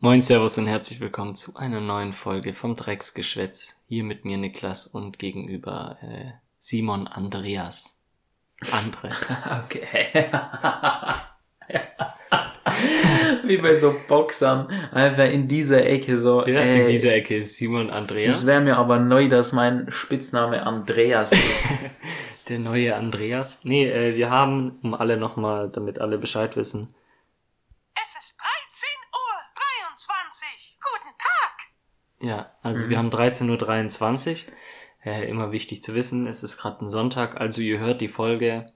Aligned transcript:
Moin 0.00 0.20
Servus 0.20 0.56
und 0.58 0.68
herzlich 0.68 1.00
willkommen 1.00 1.34
zu 1.34 1.56
einer 1.56 1.80
neuen 1.80 2.12
Folge 2.12 2.52
vom 2.52 2.76
Drecksgeschwätz. 2.76 3.82
Hier 3.88 4.04
mit 4.04 4.24
mir 4.24 4.36
Niklas 4.36 4.86
und 4.86 5.18
gegenüber 5.18 5.98
äh, 6.02 6.32
Simon 6.60 7.08
Andreas. 7.08 8.00
Andres. 8.70 9.34
Okay. 9.66 10.30
Wie 13.44 13.56
bei 13.56 13.74
so 13.74 13.96
Boxern. 14.06 14.68
Einfach 14.92 15.24
in 15.24 15.48
dieser 15.48 15.84
Ecke 15.84 16.16
so. 16.18 16.46
Ja, 16.46 16.60
ey, 16.60 16.82
in 16.82 16.86
dieser 16.88 17.14
Ecke 17.14 17.38
ist 17.38 17.56
Simon 17.56 17.90
Andreas. 17.90 18.42
Es 18.42 18.46
wäre 18.46 18.60
mir 18.60 18.76
aber 18.76 19.00
neu, 19.00 19.28
dass 19.28 19.52
mein 19.52 19.90
Spitzname 19.90 20.62
Andreas 20.62 21.32
ist. 21.32 21.70
Der 22.48 22.60
neue 22.60 22.94
Andreas. 22.94 23.64
Nee, 23.64 23.88
äh, 23.88 24.14
wir 24.14 24.30
haben, 24.30 24.78
um 24.82 24.94
alle 24.94 25.16
nochmal, 25.16 25.68
damit 25.70 25.98
alle 25.98 26.18
Bescheid 26.18 26.56
wissen. 26.56 26.94
Es 27.94 28.14
ist 28.20 28.38
13 28.38 28.88
Uhr 29.12 29.34
23. 29.98 30.78
Guten 30.80 31.14
Tag. 31.18 31.54
Ja, 32.20 32.50
also 32.62 32.88
wir 32.88 32.98
haben 32.98 33.10
13.23 33.10 34.30
Uhr. 34.30 34.52
Äh, 35.04 35.28
immer 35.28 35.52
wichtig 35.52 35.84
zu 35.84 35.94
wissen, 35.94 36.26
es 36.26 36.42
ist 36.42 36.58
gerade 36.58 36.84
ein 36.84 36.88
Sonntag, 36.88 37.40
also 37.40 37.62
ihr 37.62 37.78
hört 37.78 38.00
die 38.00 38.08
Folge 38.08 38.72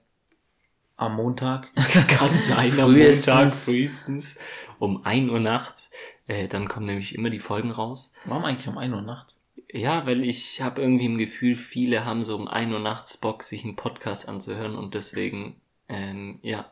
Am 0.95 1.15
Montag. 1.15 1.69
kann 2.07 2.29
sein 2.37 2.79
am. 2.79 2.93
Montag 2.93 3.53
frühestens 3.53 4.39
um 4.79 5.05
1 5.05 5.29
Uhr 5.29 5.39
nachts. 5.39 5.91
Äh, 6.27 6.47
dann 6.47 6.69
kommen 6.69 6.85
nämlich 6.85 7.15
immer 7.15 7.29
die 7.29 7.39
Folgen 7.39 7.71
raus. 7.71 8.13
Warum 8.25 8.45
eigentlich 8.45 8.67
um 8.67 8.77
1 8.77 8.93
Uhr 8.93 9.01
nachts? 9.01 9.39
Ja, 9.69 10.05
weil 10.05 10.23
ich 10.23 10.61
habe 10.61 10.81
irgendwie 10.81 11.05
im 11.05 11.17
Gefühl, 11.17 11.55
viele 11.55 12.05
haben 12.05 12.23
so 12.23 12.35
um 12.35 12.47
1 12.47 12.71
Uhr 12.71 12.79
nachts 12.79 13.17
Bock, 13.17 13.43
sich 13.43 13.63
einen 13.63 13.75
Podcast 13.75 14.29
anzuhören 14.29 14.75
und 14.75 14.93
deswegen, 14.93 15.59
ähm, 15.89 16.39
ja. 16.41 16.71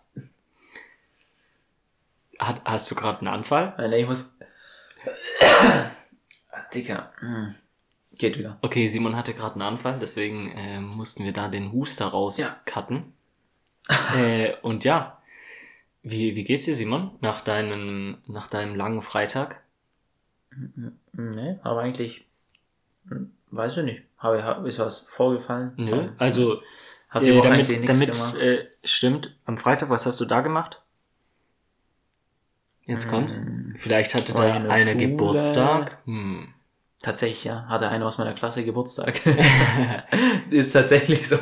Hat, 2.39 2.61
hast 2.63 2.89
du 2.89 2.95
gerade 2.95 3.19
einen 3.19 3.27
Anfall? 3.27 3.73
Weil 3.77 3.93
ich 3.93 4.07
muss. 4.07 4.35
Dicker. 6.73 7.11
Hm. 7.19 7.55
Geht 8.13 8.37
wieder. 8.37 8.57
Okay, 8.61 8.87
Simon 8.87 9.15
hatte 9.15 9.33
gerade 9.33 9.53
einen 9.55 9.61
Anfall, 9.63 9.97
deswegen 9.99 10.51
ähm, 10.55 10.85
mussten 10.87 11.23
wir 11.23 11.33
da 11.33 11.47
den 11.47 11.71
Huster 11.71 12.07
rauscutten. 12.07 13.13
äh, 14.17 14.53
und 14.61 14.83
ja, 14.83 15.21
wie, 16.03 16.35
wie 16.35 16.43
geht's 16.43 16.65
dir, 16.65 16.75
Simon, 16.75 17.11
nach 17.21 17.41
deinem, 17.41 18.17
nach 18.27 18.47
deinem 18.47 18.75
langen 18.75 19.01
Freitag? 19.01 19.61
Nee, 21.13 21.57
aber 21.63 21.81
eigentlich. 21.81 22.25
hm, 23.07 23.31
Weiß 23.51 23.77
ich 23.77 23.83
nicht. 23.83 24.01
Habe, 24.17 24.67
ist 24.67 24.79
was 24.79 24.99
vorgefallen? 25.09 25.73
Nö, 25.77 26.09
also 26.17 26.61
Hat 27.09 27.25
die 27.25 27.31
äh, 27.31 27.41
damit, 27.41 27.69
eigentlich 27.69 27.79
nichts 27.79 27.99
damit 27.99 28.11
gemacht? 28.13 28.37
äh, 28.37 28.67
stimmt, 28.83 29.35
am 29.45 29.57
Freitag, 29.57 29.89
was 29.89 30.05
hast 30.05 30.19
du 30.21 30.25
da 30.25 30.41
gemacht? 30.41 30.81
Jetzt 32.85 33.07
kommt's. 33.09 33.39
Mm, 33.39 33.75
Vielleicht 33.77 34.13
hatte 34.15 34.33
da 34.33 34.57
in 34.57 34.63
der 34.63 34.71
einer. 34.71 34.95
Geburtstag. 34.95 35.97
Hm. 36.05 36.53
Tatsächlich, 37.01 37.45
ja. 37.45 37.65
Hatte 37.67 37.89
einer 37.89 38.05
aus 38.05 38.19
meiner 38.19 38.33
Klasse 38.33 38.63
Geburtstag. 38.63 39.21
ist 40.51 40.71
tatsächlich 40.71 41.27
so. 41.27 41.37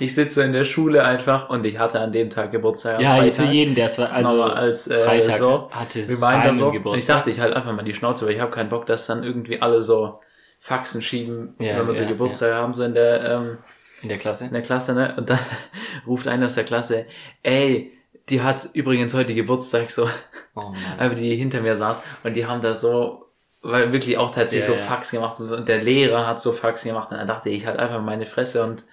Ich 0.00 0.14
sitze 0.14 0.42
in 0.42 0.52
der 0.52 0.64
Schule 0.64 1.04
einfach 1.04 1.48
und 1.48 1.64
ich 1.64 1.78
hatte 1.78 2.00
an 2.00 2.10
dem 2.10 2.28
Tag 2.28 2.50
Geburtstag. 2.50 3.00
ja, 3.00 3.16
Freitag. 3.16 3.46
für 3.46 3.52
jeden, 3.52 3.74
der 3.76 3.86
es 3.86 3.98
war, 3.98 4.10
also 4.10 4.42
als 4.42 4.88
äh, 4.88 5.02
Freitag 5.02 5.38
so, 5.38 5.70
hatte 5.70 6.00
Reminder 6.00 6.18
Simon 6.18 6.54
so. 6.54 6.66
Und 6.66 6.72
Geburtstag. 6.72 6.98
ich 6.98 7.06
dachte, 7.06 7.30
ich 7.30 7.40
halt 7.40 7.54
einfach 7.54 7.72
mal 7.72 7.84
die 7.84 7.94
Schnauze, 7.94 8.26
weil 8.26 8.34
ich 8.34 8.40
habe 8.40 8.50
keinen 8.50 8.68
Bock, 8.68 8.86
dass 8.86 9.06
dann 9.06 9.22
irgendwie 9.22 9.62
alle 9.62 9.80
so 9.82 10.18
Faxen 10.58 11.02
schieben, 11.02 11.54
Ja, 11.60 11.78
wenn 11.78 11.86
wir 11.86 11.94
so 11.94 12.02
ja, 12.02 12.08
Geburtstag 12.08 12.54
haben, 12.54 12.74
so 12.74 12.82
in 12.82 12.94
der, 12.94 13.30
ähm, 13.30 13.58
in 14.02 14.08
der 14.08 14.18
Klasse. 14.18 14.46
in 14.46 14.52
der 14.52 14.62
Klasse, 14.62 14.94
ne? 14.94 15.14
Und 15.16 15.30
dann 15.30 15.38
ruft 16.06 16.26
einer 16.26 16.46
aus 16.46 16.56
der 16.56 16.64
Klasse, 16.64 17.06
ey, 17.44 17.92
die 18.28 18.40
hat 18.42 18.68
übrigens 18.72 19.14
heute 19.14 19.34
Geburtstag, 19.34 19.88
so, 19.90 20.10
Oh 20.56 20.70
Mann. 20.70 20.76
aber 20.98 21.14
die 21.14 21.36
hinter 21.36 21.60
mir 21.60 21.76
saß 21.76 22.02
und 22.24 22.34
die 22.34 22.44
haben 22.44 22.60
da 22.60 22.74
so, 22.74 23.25
weil 23.70 23.92
wirklich 23.92 24.18
auch 24.18 24.30
tatsächlich 24.30 24.68
Ja, 24.68 24.76
so. 24.76 24.82
Faxen 24.88 25.16
gemacht 25.20 25.40
und 25.40 25.68
der 25.68 25.82
Lehrer 25.82 26.26
hat 26.26 26.40
so 26.40 26.52
Faxen 26.52 26.88
gemacht 26.90 27.10
und 27.10 27.18
dann 27.18 27.26
dachte 27.28 27.50
ich 27.50 27.66
halt 27.66 27.78
einfach 27.78 28.02
meine 28.02 28.26
Fresse 28.26 28.62
und 28.64 28.84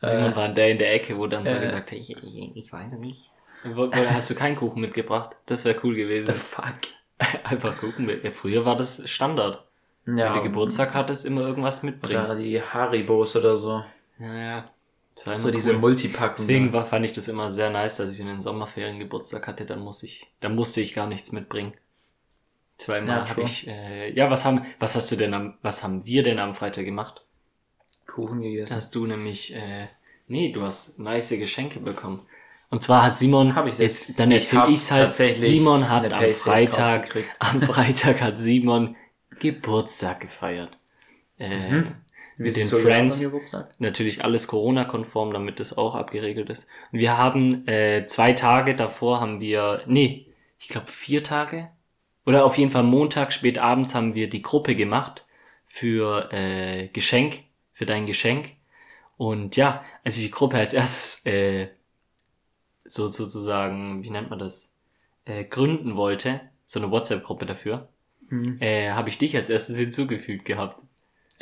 Simon 0.00 0.32
äh, 0.32 0.36
war 0.36 0.48
der 0.48 0.70
in 0.70 0.78
der 0.78 0.92
Ecke, 0.94 1.16
wo 1.18 1.26
dann 1.26 1.46
so 1.46 1.58
gesagt 1.58 1.92
hat, 1.92 1.98
ich, 1.98 2.10
ich, 2.10 2.56
ich 2.56 2.72
weiß 2.72 2.92
nicht. 2.94 3.30
Hast 3.92 4.30
du 4.30 4.34
keinen 4.34 4.56
Kuchen 4.56 4.80
mitgebracht? 4.80 5.36
Das 5.46 5.64
wäre 5.64 5.78
cool 5.84 5.94
the 5.94 6.00
gewesen. 6.02 6.34
fuck. 6.34 6.74
Einfach 7.44 7.78
Kuchen 7.78 8.06
mit. 8.06 8.24
Ja, 8.24 8.30
früher 8.30 8.64
war 8.64 8.76
das 8.76 9.08
Standard. 9.08 9.64
Ja, 10.04 10.26
Wenn 10.26 10.34
du 10.34 10.42
Geburtstag 10.42 10.94
hattest, 10.94 11.24
immer 11.24 11.42
irgendwas 11.42 11.82
mitbringen. 11.84 12.24
oder 12.24 12.34
die 12.34 12.60
Haribos 12.60 13.36
oder 13.36 13.56
so. 13.56 13.84
Ja, 14.18 14.34
ja. 14.34 14.70
Das 15.14 15.26
war 15.26 15.36
So 15.36 15.48
immer 15.48 15.56
diese 15.56 15.72
cool. 15.74 15.78
Multipackungen. 15.78 16.48
Deswegen 16.48 16.72
war, 16.72 16.86
fand 16.86 17.04
ich 17.04 17.12
das 17.12 17.28
immer 17.28 17.50
sehr 17.50 17.70
nice, 17.70 17.98
dass 17.98 18.12
ich 18.12 18.18
in 18.20 18.26
den 18.26 18.40
Sommerferien 18.40 18.98
Geburtstag 18.98 19.46
hatte, 19.46 19.64
dann 19.66 19.80
muss 19.80 20.02
ich, 20.02 20.26
dann 20.40 20.54
musste 20.56 20.80
ich 20.80 20.94
gar 20.94 21.06
nichts 21.06 21.32
mitbringen. 21.32 21.74
Zweimal 22.82 23.18
Ja, 23.18 23.28
habe 23.28 23.42
ich, 23.42 23.66
äh, 23.68 24.12
ja, 24.12 24.30
was 24.30 24.44
haben, 24.44 24.64
was 24.78 24.94
hast 24.96 25.10
du 25.12 25.16
denn 25.16 25.34
am, 25.34 25.54
was 25.62 25.84
haben 25.84 26.04
wir 26.04 26.22
denn 26.22 26.38
am 26.38 26.54
Freitag 26.54 26.84
gemacht? 26.84 27.22
Kuchen 28.06 28.42
gegessen. 28.42 28.74
Hast 28.76 28.94
du 28.94 29.06
nämlich, 29.06 29.54
äh, 29.54 29.86
nee, 30.26 30.52
du 30.52 30.62
hast 30.62 30.98
nice 30.98 31.30
Geschenke 31.30 31.80
bekommen. 31.80 32.26
Und 32.70 32.82
zwar 32.82 33.02
hat 33.04 33.18
Simon, 33.18 33.54
Hab 33.54 33.66
ich 33.66 33.72
das? 33.72 33.80
jetzt, 34.08 34.18
dann 34.18 34.30
Ich 34.30 34.44
erzähl 34.44 34.58
hab 34.58 34.68
ich's 34.70 34.90
halt, 34.90 35.14
Simon 35.14 35.88
hat 35.88 36.12
am 36.12 36.32
Freitag, 36.34 37.14
am 37.38 37.62
Freitag 37.62 38.20
hat 38.20 38.38
Simon 38.38 38.96
Geburtstag 39.38 40.20
gefeiert. 40.20 40.76
Äh, 41.38 41.48
Mhm. 41.48 41.94
Mit 42.38 42.56
den 42.56 42.64
sieht's 42.64 42.70
so 42.70 42.78
Friends. 42.78 43.24
natürlich 43.78 44.24
alles 44.24 44.48
Corona-konform, 44.48 45.32
damit 45.32 45.60
das 45.60 45.76
auch 45.76 45.94
abgeregelt 45.94 46.50
ist. 46.50 46.66
Und 46.90 46.98
wir 46.98 47.16
haben 47.18 47.68
äh, 47.68 48.06
zwei 48.06 48.32
Tage 48.32 48.74
davor 48.74 49.20
haben 49.20 49.38
wir, 49.40 49.82
nee, 49.86 50.26
ich 50.58 50.68
glaube 50.68 50.90
vier 50.90 51.22
Tage 51.22 51.68
oder 52.26 52.44
auf 52.44 52.58
jeden 52.58 52.70
Fall 52.70 52.82
Montag 52.84 53.32
spät 53.32 53.58
abends 53.58 53.94
haben 53.94 54.14
wir 54.14 54.28
die 54.30 54.42
Gruppe 54.42 54.74
gemacht 54.76 55.24
für 55.66 56.32
äh, 56.32 56.88
Geschenk, 56.88 57.44
für 57.72 57.86
dein 57.86 58.06
Geschenk. 58.06 58.52
Und 59.16 59.56
ja, 59.56 59.84
als 60.04 60.16
ich 60.16 60.24
die 60.24 60.30
Gruppe 60.30 60.56
als 60.58 60.74
erstes 60.74 61.26
äh, 61.26 61.68
so 62.84 63.08
sozusagen, 63.08 64.02
wie 64.02 64.10
nennt 64.10 64.30
man 64.30 64.38
das, 64.38 64.76
äh, 65.24 65.44
gründen 65.44 65.96
wollte, 65.96 66.40
so 66.64 66.80
eine 66.80 66.90
WhatsApp-Gruppe 66.90 67.46
dafür, 67.46 67.88
Mhm. 68.28 68.56
äh, 68.60 68.90
habe 68.92 69.10
ich 69.10 69.18
dich 69.18 69.36
als 69.36 69.50
erstes 69.50 69.76
hinzugefügt 69.76 70.46
gehabt. 70.46 70.82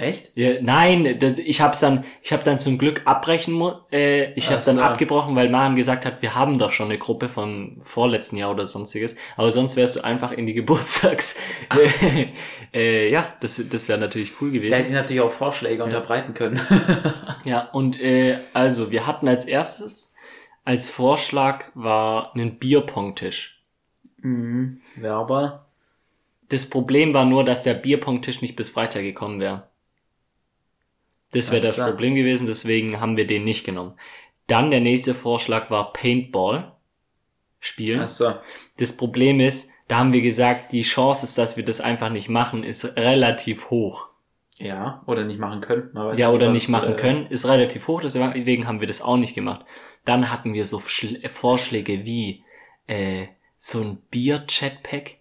Echt? 0.01 0.33
Ja, 0.35 0.61
nein, 0.63 1.19
das, 1.19 1.39
ich 1.39 1.61
hab's 1.61 1.81
dann, 1.81 2.05
ich 2.23 2.33
habe 2.33 2.43
dann 2.43 2.59
zum 2.59 2.79
Glück 2.79 3.03
abbrechen 3.05 3.61
äh, 3.93 4.33
ich 4.33 4.51
habe 4.51 4.63
dann 4.65 4.77
so. 4.77 4.83
abgebrochen, 4.83 5.37
weil 5.37 5.51
Maren 5.51 5.77
gesagt 5.77 6.07
hat, 6.07 6.23
wir 6.23 6.35
haben 6.35 6.59
doch 6.59 6.73
schon 6.73 6.87
eine 6.87 6.99
Gruppe 6.99 7.29
von 7.29 7.81
vorletzten 7.85 8.37
Jahr 8.37 8.51
oder 8.51 8.65
sonstiges. 8.67 9.15
Aber 9.37 9.53
sonst 9.53 9.77
wärst 9.77 9.97
du 9.97 10.01
einfach 10.05 10.33
in 10.33 10.47
die 10.47 10.55
Geburtstags. 10.55 11.37
äh, 11.71 12.29
äh, 12.73 13.11
ja, 13.11 13.35
das, 13.41 13.63
das 13.71 13.89
wäre 13.89 13.99
natürlich 13.99 14.41
cool 14.41 14.51
Der 14.53 14.79
hätte 14.79 14.85
gewesen. 14.85 14.87
ich 14.89 14.93
natürlich 14.93 15.21
auch 15.23 15.33
Vorschläge 15.33 15.85
unterbreiten 15.85 16.35
können. 16.35 16.61
Ja, 17.45 17.69
und 17.73 18.01
äh, 18.01 18.39
also 18.53 18.91
wir 18.91 19.07
hatten 19.07 19.29
als 19.29 19.45
erstes 19.47 20.15
als 20.65 20.91
Vorschlag 20.91 21.65
war 21.75 22.35
ein 22.37 22.59
Bierpongtisch. 22.59 23.63
mhm. 24.23 24.81
Ja, 24.97 25.19
aber 25.21 25.67
Das 26.51 26.69
Problem 26.69 27.15
war 27.15 27.25
nur, 27.25 27.45
dass 27.45 27.63
der 27.65 27.75
Bierpongtisch 27.75 28.43
nicht 28.43 28.57
bis 28.57 28.71
Freitag 28.71 29.03
gekommen 29.03 29.41
wäre. 29.41 29.70
Das 31.33 31.51
wäre 31.51 31.63
Ach 31.63 31.67
das 31.69 31.77
so. 31.77 31.85
Problem 31.85 32.15
gewesen, 32.15 32.47
deswegen 32.47 33.01
haben 33.01 33.17
wir 33.17 33.27
den 33.27 33.45
nicht 33.45 33.65
genommen. 33.65 33.95
Dann 34.47 34.71
der 34.71 34.81
nächste 34.81 35.15
Vorschlag 35.15 35.71
war 35.71 35.93
Paintball 35.93 36.73
spielen. 37.61 38.01
achso. 38.01 38.35
Das 38.79 38.97
Problem 38.97 39.39
ist, 39.41 39.73
da 39.89 39.99
haben 39.99 40.13
wir 40.13 40.23
gesagt, 40.23 40.73
die 40.73 40.83
Chance 40.83 41.27
ist, 41.27 41.39
dass 41.39 41.57
wir 41.57 41.65
das 41.65 41.81
einfach 41.81 42.11
nicht 42.11 42.29
machen, 42.29 42.65
ist 42.65 42.97
relativ 42.97 43.71
hoch. 43.71 44.09
Ja, 44.59 45.03
oder 45.07 45.25
nicht 45.25 45.39
machen 45.39 45.61
können. 45.63 45.91
Ja, 46.17 46.31
oder 46.31 46.47
was, 46.49 46.53
nicht 46.53 46.69
machen 46.69 46.93
äh, 46.93 46.97
können, 46.97 47.27
ist 47.29 47.47
relativ 47.47 47.89
hoch, 47.89 48.01
deswegen 48.03 48.67
haben 48.67 48.81
wir 48.81 48.87
das 48.89 49.01
auch 49.01 49.17
nicht 49.17 49.35
gemacht. 49.35 49.65
Dann 50.05 50.31
hatten 50.31 50.53
wir 50.53 50.65
so 50.67 50.79
Schl- 50.79 51.27
Vorschläge 51.29 52.05
wie 52.05 52.45
äh, 52.87 53.29
so 53.59 53.81
ein 53.81 53.99
Bier-Chatpack, 54.11 55.17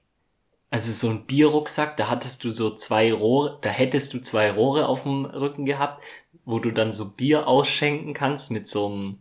also 0.72 0.92
so 0.92 1.10
ein 1.10 1.26
Bierrucksack, 1.26 1.98
da 1.98 2.10
hattest 2.10 2.44
du 2.44 2.52
so 2.52 2.76
zwei 2.76 3.12
Rohre, 3.14 3.58
da 3.62 3.70
hättest 3.70 4.14
du 4.14 4.20
zwei 4.20 4.52
Rohre 4.52 4.88
auf 4.88 5.04
dem 5.04 5.26
Rücken 5.26 5.66
gehabt, 5.66 6.04
wo 6.46 6.60
du 6.60 6.72
dann 6.72 6.92
so 6.92 7.10
Bier 7.10 7.48
ausschenken 7.48 8.14
kannst 8.14 8.52
mit 8.52 8.68
so 8.68 8.88
einem 8.88 9.18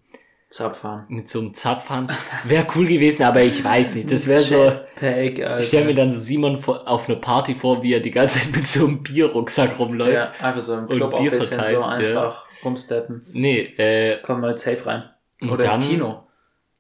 Zapfahren. 0.51 1.05
mit 1.09 1.29
so 1.29 1.41
einem 1.41 1.55
Zapfhahn. 1.55 2.11
Wäre 2.45 2.67
cool 2.75 2.87
gewesen, 2.87 3.23
aber 3.23 3.43
ich 3.43 3.63
weiß 3.63 3.97
nicht. 3.97 4.11
Das 4.11 4.27
wäre 4.27 4.41
so. 4.41 4.65
Jetpack, 4.65 5.03
Alter. 5.47 5.59
Ich 5.61 5.69
stelle 5.69 5.85
mir 5.87 5.95
dann 5.95 6.11
so 6.11 6.19
Simon 6.21 6.63
vor- 6.63 6.89
auf 6.89 7.07
einer 7.09 7.19
Party 7.19 7.55
vor, 7.55 7.83
wie 7.83 7.93
er 7.93 8.01
die 8.01 8.11
ganze 8.11 8.39
Zeit 8.41 8.51
mit 8.57 8.67
so 8.67 8.87
einem 8.87 9.03
Bierrucksack 9.03 9.79
rumläuft. 9.79 10.13
Ja, 10.15 10.31
einfach 10.41 10.61
so 10.63 10.75
im 10.75 10.87
Und 10.87 10.97
Club 10.97 11.13
auch 11.13 11.19
ein 11.19 11.23
Bier 11.23 11.31
bisschen 11.33 11.59
so 11.59 11.65
verteilst, 11.65 11.89
ja. 11.91 12.23
einfach 12.23 12.47
rumsteppen. 12.65 13.27
Nee, 13.33 13.61
äh, 13.77 14.23
wir 14.27 14.49
jetzt 14.51 14.63
safe 14.65 14.87
rein. 14.87 15.05
Oder 15.43 15.65
dann- 15.65 15.83
ins 15.83 15.91
Kino. 15.91 16.25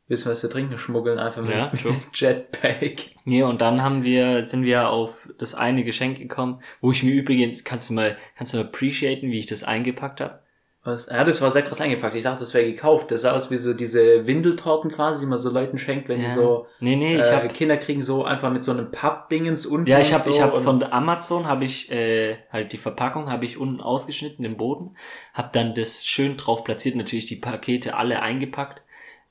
Wissen, 0.08 0.30
was 0.30 0.40
zu 0.40 0.48
trinken, 0.48 0.78
schmuggeln 0.78 1.18
einfach 1.18 1.42
mit 1.42 1.52
Ja, 1.52 1.68
true. 1.68 1.96
Jetpack. 2.14 3.10
nee, 3.24 3.42
und 3.42 3.60
dann 3.60 3.82
haben 3.82 4.02
wir, 4.04 4.44
sind 4.44 4.64
wir 4.64 4.88
auf 4.88 5.28
das 5.38 5.54
eine 5.54 5.84
Geschenk 5.84 6.18
gekommen, 6.18 6.60
wo 6.80 6.90
ich 6.92 7.02
mir 7.02 7.12
übrigens, 7.12 7.62
kannst 7.64 7.90
du 7.90 7.94
mal, 7.94 8.16
kannst 8.36 8.52
du 8.54 8.58
mal 8.58 8.64
appreciaten, 8.64 9.30
wie 9.30 9.38
ich 9.38 9.46
das 9.46 9.64
eingepackt 9.64 10.20
habe? 10.20 10.40
Was? 10.84 11.06
Ja, 11.10 11.24
das 11.24 11.42
war 11.42 11.50
sehr 11.50 11.62
krass 11.62 11.80
eingepackt. 11.82 12.14
Ich 12.16 12.22
dachte, 12.22 12.40
das 12.40 12.54
wäre 12.54 12.64
gekauft. 12.64 13.10
Das 13.10 13.22
sah 13.22 13.32
aus 13.32 13.50
wie 13.50 13.56
so 13.56 13.74
diese 13.74 14.26
Windeltorten 14.26 14.90
quasi, 14.90 15.20
die 15.20 15.26
man 15.26 15.36
so 15.36 15.50
Leuten 15.50 15.76
schenkt, 15.76 16.08
wenn 16.08 16.22
Ja. 16.22 16.28
die 16.28 16.32
so 16.32 16.66
Nee, 16.80 16.96
nee, 16.96 17.16
ich 17.16 17.26
äh, 17.26 17.30
hab, 17.34 17.52
Kinder 17.52 17.76
kriegen, 17.76 18.02
so 18.02 18.24
einfach 18.24 18.50
mit 18.50 18.64
so 18.64 18.72
einem 18.72 18.90
Pappdingens 18.90 19.66
unten. 19.66 19.88
ja, 19.88 19.98
ich 20.00 20.14
habe 20.14 20.22
so 20.22 20.30
ich 20.30 20.40
hab 20.40 20.56
von 20.62 20.82
Amazon 20.84 21.46
habe 21.46 21.64
ich 21.66 21.90
äh, 21.90 22.36
halt 22.50 22.72
die 22.72 22.78
Verpackung 22.78 23.28
habe 23.30 23.44
ich 23.44 23.58
unten 23.58 23.80
ausgeschnitten, 23.82 24.44
den 24.44 24.56
Boden, 24.56 24.96
habe 25.34 25.50
dann 25.52 25.74
das 25.74 26.06
schön 26.06 26.38
drauf 26.38 26.64
platziert, 26.64 26.96
natürlich 26.96 27.26
die 27.26 27.36
Pakete 27.36 27.94
alle 27.96 28.22
eingepackt 28.22 28.80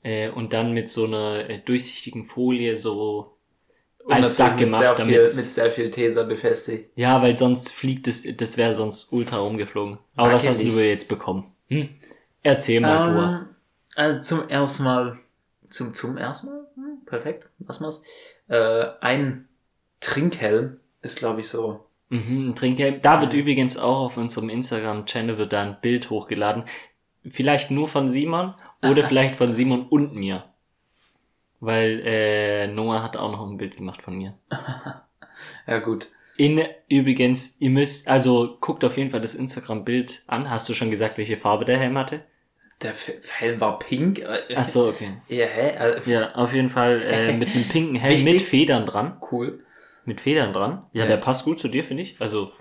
äh, 0.02 0.28
und 0.30 0.52
dann 0.52 0.72
mit 0.72 0.90
so 0.90 1.04
einer 1.06 1.48
äh, 1.48 1.58
durchsichtigen 1.58 2.24
Folie 2.24 2.76
so 2.76 3.34
als 4.08 4.36
Sack 4.38 4.52
mit 4.56 4.60
gemacht, 4.66 4.80
sehr 4.80 4.96
viel, 4.96 5.20
mit 5.20 5.30
sehr 5.30 5.72
viel 5.72 5.90
Tesa 5.90 6.22
befestigt. 6.22 6.90
Ja, 6.96 7.20
weil 7.20 7.36
sonst 7.36 7.72
fliegt 7.72 8.08
es, 8.08 8.24
das 8.36 8.56
wäre 8.56 8.74
sonst 8.74 9.12
ultra 9.12 9.38
rumgeflogen. 9.38 9.98
Aber 10.16 10.32
was 10.32 10.48
hast 10.48 10.62
ich. 10.62 10.72
du 10.72 10.80
jetzt 10.80 11.08
bekommen? 11.08 11.52
Hm? 11.68 11.90
Erzähl 12.42 12.80
mal. 12.80 13.40
Ähm, 13.42 13.48
also 13.96 14.20
zum 14.20 14.48
ersten 14.48 14.84
Mal, 14.84 15.18
zum, 15.68 15.92
zum 15.92 16.16
ersten 16.16 16.46
Mal, 16.46 16.66
hm, 16.74 17.04
perfekt, 17.04 17.48
lassen 17.66 17.84
wir's. 17.84 18.02
Äh, 18.48 18.86
ein 19.00 19.46
Trinkhelm 20.00 20.78
ist, 21.02 21.18
glaube 21.18 21.40
ich, 21.42 21.48
so. 21.48 21.84
Mhm, 22.08 22.50
ein 22.50 22.54
Trinkhelm. 22.54 23.02
Da 23.02 23.20
wird 23.20 23.34
Ja. 23.34 23.40
übrigens 23.40 23.76
auch 23.76 24.00
auf 24.00 24.16
unserem 24.16 24.48
Instagram-Channel 24.48 25.36
wird 25.36 25.52
da 25.52 25.62
ein 25.62 25.76
Bild 25.82 26.08
hochgeladen. 26.08 26.64
Vielleicht 27.28 27.70
nur 27.70 27.88
von 27.88 28.08
Simon 28.08 28.54
oder 28.82 29.04
vielleicht 29.04 29.36
von 29.36 29.52
Simon 29.52 29.86
und 29.88 30.14
mir. 30.14 30.44
Weil 31.60 32.02
äh, 32.04 32.66
Noah 32.68 33.02
hat 33.02 33.16
auch 33.16 33.32
noch 33.32 33.48
ein 33.48 33.56
Bild 33.56 33.76
gemacht 33.76 34.02
von 34.02 34.16
mir. 34.16 34.34
Ja, 35.66 35.78
gut. 35.78 36.08
In 36.36 36.62
übrigens, 36.88 37.60
ihr 37.60 37.70
müsst, 37.70 38.06
also 38.08 38.58
guckt 38.60 38.84
auf 38.84 38.96
jeden 38.96 39.10
Fall 39.10 39.20
das 39.20 39.34
Instagram-Bild 39.34 40.22
an. 40.28 40.48
Hast 40.48 40.68
du 40.68 40.74
schon 40.74 40.90
gesagt, 40.92 41.18
welche 41.18 41.36
Farbe 41.36 41.64
der 41.64 41.78
Helm 41.78 41.98
hatte? 41.98 42.20
Der 42.80 42.94
Helm 43.30 43.60
war 43.60 43.80
pink. 43.80 44.22
Ach 44.54 44.64
so, 44.64 44.86
okay. 44.88 45.14
Ja, 45.28 45.46
hä? 45.46 45.76
Also, 45.76 46.08
Ja, 46.12 46.32
auf 46.36 46.54
jeden 46.54 46.70
Fall 46.70 47.02
äh, 47.02 47.32
mit 47.36 47.48
einem 47.52 47.64
pinken 47.64 47.96
Helm 47.96 48.12
Wichtig. 48.18 48.32
mit 48.34 48.42
Federn 48.42 48.86
dran. 48.86 49.20
Cool. 49.32 49.64
Mit 50.04 50.20
Federn 50.20 50.52
dran. 50.52 50.86
Ja, 50.92 51.02
Ja. 51.02 51.08
der 51.08 51.16
passt 51.16 51.44
gut 51.44 51.58
zu 51.58 51.66
dir, 51.66 51.82
finde 51.82 52.04
ich. 52.04 52.20
Also, 52.20 52.52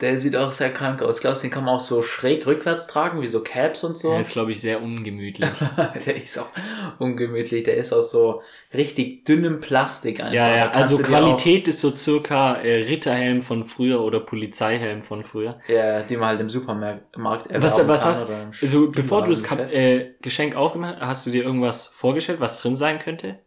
Der 0.00 0.18
sieht 0.18 0.34
auch 0.34 0.50
sehr 0.50 0.72
krank 0.72 1.02
aus. 1.02 1.20
Glaubst 1.20 1.44
du, 1.44 1.46
den 1.46 1.52
kann 1.52 1.64
man 1.64 1.76
auch 1.76 1.80
so 1.80 2.02
schräg 2.02 2.46
rückwärts 2.48 2.88
tragen, 2.88 3.22
wie 3.22 3.28
so 3.28 3.44
Caps 3.44 3.84
und 3.84 3.96
so? 3.96 4.10
der 4.10 4.20
ist, 4.22 4.32
glaube 4.32 4.50
ich, 4.50 4.60
sehr 4.60 4.82
ungemütlich. 4.82 5.48
der 6.06 6.20
ist 6.20 6.36
auch 6.36 6.50
ungemütlich. 6.98 7.62
Der 7.62 7.76
ist 7.76 7.92
aus 7.92 8.10
so 8.10 8.42
richtig 8.72 9.24
dünnem 9.24 9.60
Plastik 9.60 10.18
einfach. 10.18 10.34
Ja, 10.34 10.56
ja, 10.56 10.70
also 10.70 10.96
du 10.96 11.04
Qualität 11.04 11.68
ist 11.68 11.80
so 11.80 11.96
circa 11.96 12.56
äh, 12.56 12.82
Ritterhelm 12.82 13.42
von 13.42 13.64
früher 13.64 14.02
oder 14.02 14.18
Polizeihelm 14.18 15.04
von 15.04 15.22
früher. 15.22 15.60
Ja, 15.68 16.02
die 16.02 16.16
man 16.16 16.28
halt 16.28 16.40
im 16.40 16.50
Supermarkt 16.50 17.14
Was, 17.16 17.86
was 17.86 18.02
kann 18.02 18.10
hast 18.10 18.28
im 18.28 18.50
Also 18.62 18.90
bevor 18.90 19.22
du 19.22 19.28
das. 19.28 19.44
Kap 19.44 19.60
äh, 19.60 20.14
Geschenk 20.20 20.56
aufgemacht 20.56 20.96
hast, 21.00 21.06
hast 21.06 21.26
du 21.26 21.30
dir 21.30 21.44
irgendwas 21.44 21.86
vorgestellt, 21.86 22.40
was 22.40 22.60
drin 22.60 22.74
sein 22.74 22.98
könnte? 22.98 23.38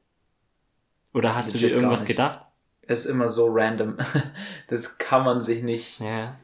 Oder 1.14 1.36
hast 1.36 1.54
du 1.54 1.58
Legit 1.58 1.72
dir 1.72 1.76
irgendwas 1.76 2.06
gedacht? 2.06 2.47
Ist 2.88 3.06
immer 3.06 3.30
so 3.30 3.48
random. 3.50 3.98
Das 4.68 4.98
kann 4.98 5.24
man 5.24 5.42
sich 5.42 5.64
nicht. 5.64 6.00
Ja. 6.00 6.36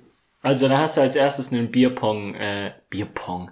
Also 0.42 0.68
dann 0.68 0.78
hast 0.78 0.98
du 0.98 1.02
als 1.02 1.16
erstes 1.16 1.52
einen 1.54 1.72
Bierpong, 1.72 2.36
äh, 2.36 2.74
Bierpong, 2.90 3.52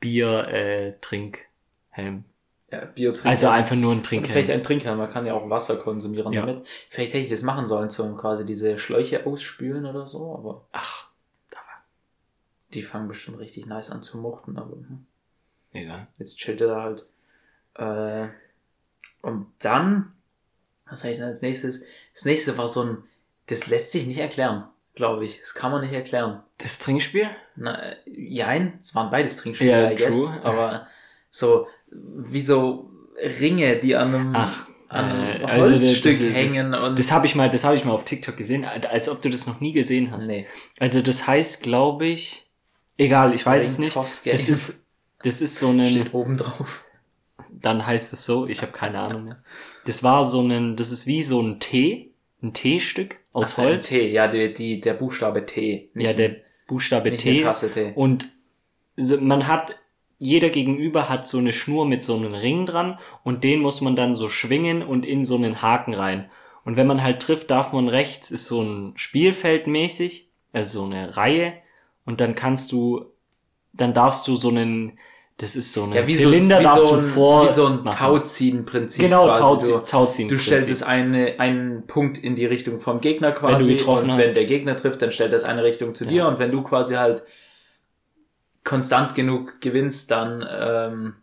Bier, 0.00 0.48
äh, 0.48 0.92
Trinkhelm. 1.00 2.24
Ja, 2.70 2.84
Bier 2.86 3.12
trinken. 3.12 3.28
Also 3.28 3.48
einfach 3.48 3.76
nur 3.76 3.92
ein 3.92 3.98
Und 3.98 4.06
vielleicht 4.06 4.26
Trinkhelm. 4.30 4.58
ein 4.60 4.62
Trinkhelm, 4.64 4.98
man 4.98 5.10
kann 5.10 5.26
ja 5.26 5.34
auch 5.34 5.48
Wasser 5.48 5.76
konsumieren 5.76 6.32
Ja. 6.32 6.44
damit. 6.44 6.66
Vielleicht 6.90 7.14
hätte 7.14 7.24
ich 7.24 7.30
das 7.30 7.42
machen 7.42 7.66
sollen, 7.66 7.90
zum 7.90 8.16
quasi 8.16 8.44
diese 8.44 8.78
Schläuche 8.78 9.26
ausspülen 9.26 9.86
oder 9.86 10.06
so, 10.08 10.34
aber 10.36 10.66
Ach, 10.72 11.08
die 12.74 12.82
fangen 12.82 13.08
bestimmt 13.08 13.38
richtig 13.38 13.66
nice 13.66 13.90
an 13.90 14.02
zu 14.02 14.18
mochten, 14.18 14.58
aber 14.58 14.72
hm, 14.72 15.06
egal. 15.72 16.08
jetzt 16.18 16.38
chillt 16.38 16.60
er 16.60 16.66
da 16.68 16.82
halt. 16.82 17.06
Äh, 17.74 18.28
und 19.22 19.46
dann, 19.60 20.13
was 20.94 21.04
habe 21.04 21.12
ich 21.14 21.20
dann 21.20 21.28
als 21.28 21.42
nächstes? 21.42 21.84
Das 22.14 22.24
nächste 22.24 22.56
war 22.58 22.68
so 22.68 22.82
ein, 22.82 22.96
das 23.48 23.66
lässt 23.66 23.92
sich 23.92 24.06
nicht 24.06 24.18
erklären, 24.18 24.64
glaube 24.94 25.26
ich. 25.26 25.40
Das 25.40 25.54
kann 25.54 25.70
man 25.70 25.82
nicht 25.82 25.92
erklären. 25.92 26.42
Das 26.58 26.78
Trinkspiel? 26.78 27.28
Na, 27.56 27.80
äh, 27.82 27.96
jein, 28.06 28.78
es 28.80 28.94
waren 28.94 29.10
beides 29.10 29.36
Trinkspiele, 29.36 29.70
Ja, 29.70 29.90
I 29.90 29.96
guess, 29.96 30.14
true. 30.16 30.40
aber 30.42 30.86
so, 31.30 31.66
wie 31.90 32.40
so 32.40 32.90
Ringe, 33.22 33.76
die 33.78 33.94
an 33.94 34.14
einem, 34.14 34.34
Ach, 34.34 34.66
an 34.88 35.04
einem 35.04 35.40
äh, 35.42 35.44
also 35.44 35.70
das- 35.76 35.84
Holzstück 35.86 36.12
das- 36.12 36.20
das- 36.22 36.32
hängen 36.34 36.74
und, 36.74 36.98
Das 36.98 37.12
habe 37.12 37.26
ich 37.26 37.34
mal, 37.34 37.50
das 37.50 37.64
habe 37.64 37.76
ich 37.76 37.84
mal 37.84 37.92
auf 37.92 38.04
TikTok 38.04 38.36
gesehen, 38.36 38.64
als 38.64 39.08
ob 39.08 39.20
du 39.22 39.30
das 39.30 39.46
noch 39.46 39.60
nie 39.60 39.72
gesehen 39.72 40.10
hast. 40.10 40.26
nee, 40.28 40.46
Also 40.78 41.02
das 41.02 41.26
heißt, 41.26 41.62
glaube 41.62 42.06
ich, 42.06 42.46
egal, 42.96 43.34
ich 43.34 43.44
weiß 43.44 43.62
es 43.64 43.74
Ring 43.78 43.84
nicht. 43.86 43.94
Toss 43.94 44.22
Das 44.24 44.48
ist, 44.48 44.86
das 45.22 45.40
ist 45.42 45.58
so 45.58 45.68
ein, 45.70 45.88
steht 45.90 46.14
oben 46.14 46.36
drauf. 46.36 46.84
Dann 47.50 47.86
heißt 47.86 48.12
es 48.12 48.26
so, 48.26 48.46
ich 48.46 48.62
habe 48.62 48.72
keine 48.72 49.00
Ahnung 49.00 49.24
mehr. 49.24 49.42
Das 49.86 50.02
war 50.02 50.24
so 50.24 50.42
ein, 50.42 50.76
das 50.76 50.92
ist 50.92 51.06
wie 51.06 51.22
so 51.22 51.40
ein 51.40 51.60
Tee, 51.60 52.12
ein 52.42 52.52
Teestück 52.54 53.16
aus 53.32 53.48
Ach 53.48 53.56
so, 53.56 53.62
ein 53.62 53.68
Holz. 53.68 53.88
T, 53.88 54.10
ja, 54.10 54.28
die, 54.28 54.52
die, 54.52 54.80
der 54.80 54.94
Buchstabe 54.94 55.46
T. 55.46 55.90
ja, 55.94 56.12
der 56.12 56.36
Buchstabe 56.66 57.10
nicht 57.10 57.22
T. 57.22 57.42
Tasse 57.42 57.70
Tee. 57.70 57.92
Und 57.94 58.28
man 58.96 59.46
hat, 59.46 59.76
jeder 60.18 60.50
gegenüber 60.50 61.08
hat 61.08 61.28
so 61.28 61.38
eine 61.38 61.52
Schnur 61.52 61.86
mit 61.86 62.04
so 62.04 62.16
einem 62.16 62.34
Ring 62.34 62.66
dran 62.66 62.98
und 63.24 63.44
den 63.44 63.60
muss 63.60 63.80
man 63.80 63.96
dann 63.96 64.14
so 64.14 64.28
schwingen 64.28 64.82
und 64.82 65.04
in 65.04 65.24
so 65.24 65.36
einen 65.36 65.60
Haken 65.60 65.94
rein. 65.94 66.30
Und 66.64 66.76
wenn 66.76 66.86
man 66.86 67.02
halt 67.02 67.20
trifft, 67.20 67.50
darf 67.50 67.72
man 67.72 67.88
rechts, 67.88 68.30
ist 68.30 68.46
so 68.46 68.62
ein 68.62 68.92
Spielfeld 68.96 69.66
mäßig, 69.66 70.28
also 70.52 70.80
so 70.80 70.86
eine 70.86 71.16
Reihe 71.16 71.54
und 72.06 72.20
dann 72.20 72.34
kannst 72.34 72.72
du, 72.72 73.06
dann 73.72 73.92
darfst 73.92 74.26
du 74.28 74.36
so 74.36 74.48
einen, 74.48 74.98
das 75.38 75.56
ist 75.56 75.72
so 75.72 75.84
ein 75.84 75.92
Ja, 75.92 76.06
wie 76.06 76.14
Zylinder, 76.16 76.56
so, 76.56 76.60
wie 76.60 76.64
darfst 76.64 76.82
so 76.82 76.96
du 76.96 77.00
ein, 77.00 77.08
vor 77.08 77.48
wie 77.48 77.52
so 77.52 77.66
ein. 77.66 77.84
Tauziehen-Prinzip. 77.90 79.02
Genau, 79.02 79.26
quasi. 79.26 79.72
Tauziehen, 79.86 80.28
Du, 80.28 80.38
stellst 80.38 80.70
es 80.70 80.82
eine, 80.84 81.40
einen 81.40 81.86
Punkt 81.88 82.18
in 82.18 82.36
die 82.36 82.46
Richtung 82.46 82.78
vom 82.78 83.00
Gegner 83.00 83.32
quasi. 83.32 83.60
Wenn 83.60 83.68
du 83.68 83.76
getroffen 83.76 84.10
und 84.10 84.16
hast. 84.18 84.26
wenn 84.28 84.34
der 84.34 84.44
Gegner 84.44 84.76
trifft, 84.76 85.02
dann 85.02 85.10
stellt 85.10 85.32
er 85.32 85.36
es 85.36 85.44
eine 85.44 85.64
Richtung 85.64 85.94
zu 85.94 86.04
dir. 86.06 86.18
Ja. 86.18 86.28
Und 86.28 86.38
wenn 86.38 86.52
du 86.52 86.62
quasi 86.62 86.94
halt 86.94 87.24
konstant 88.62 89.14
genug 89.14 89.60
gewinnst, 89.60 90.10
dann 90.10 90.46
ähm, 90.48 91.14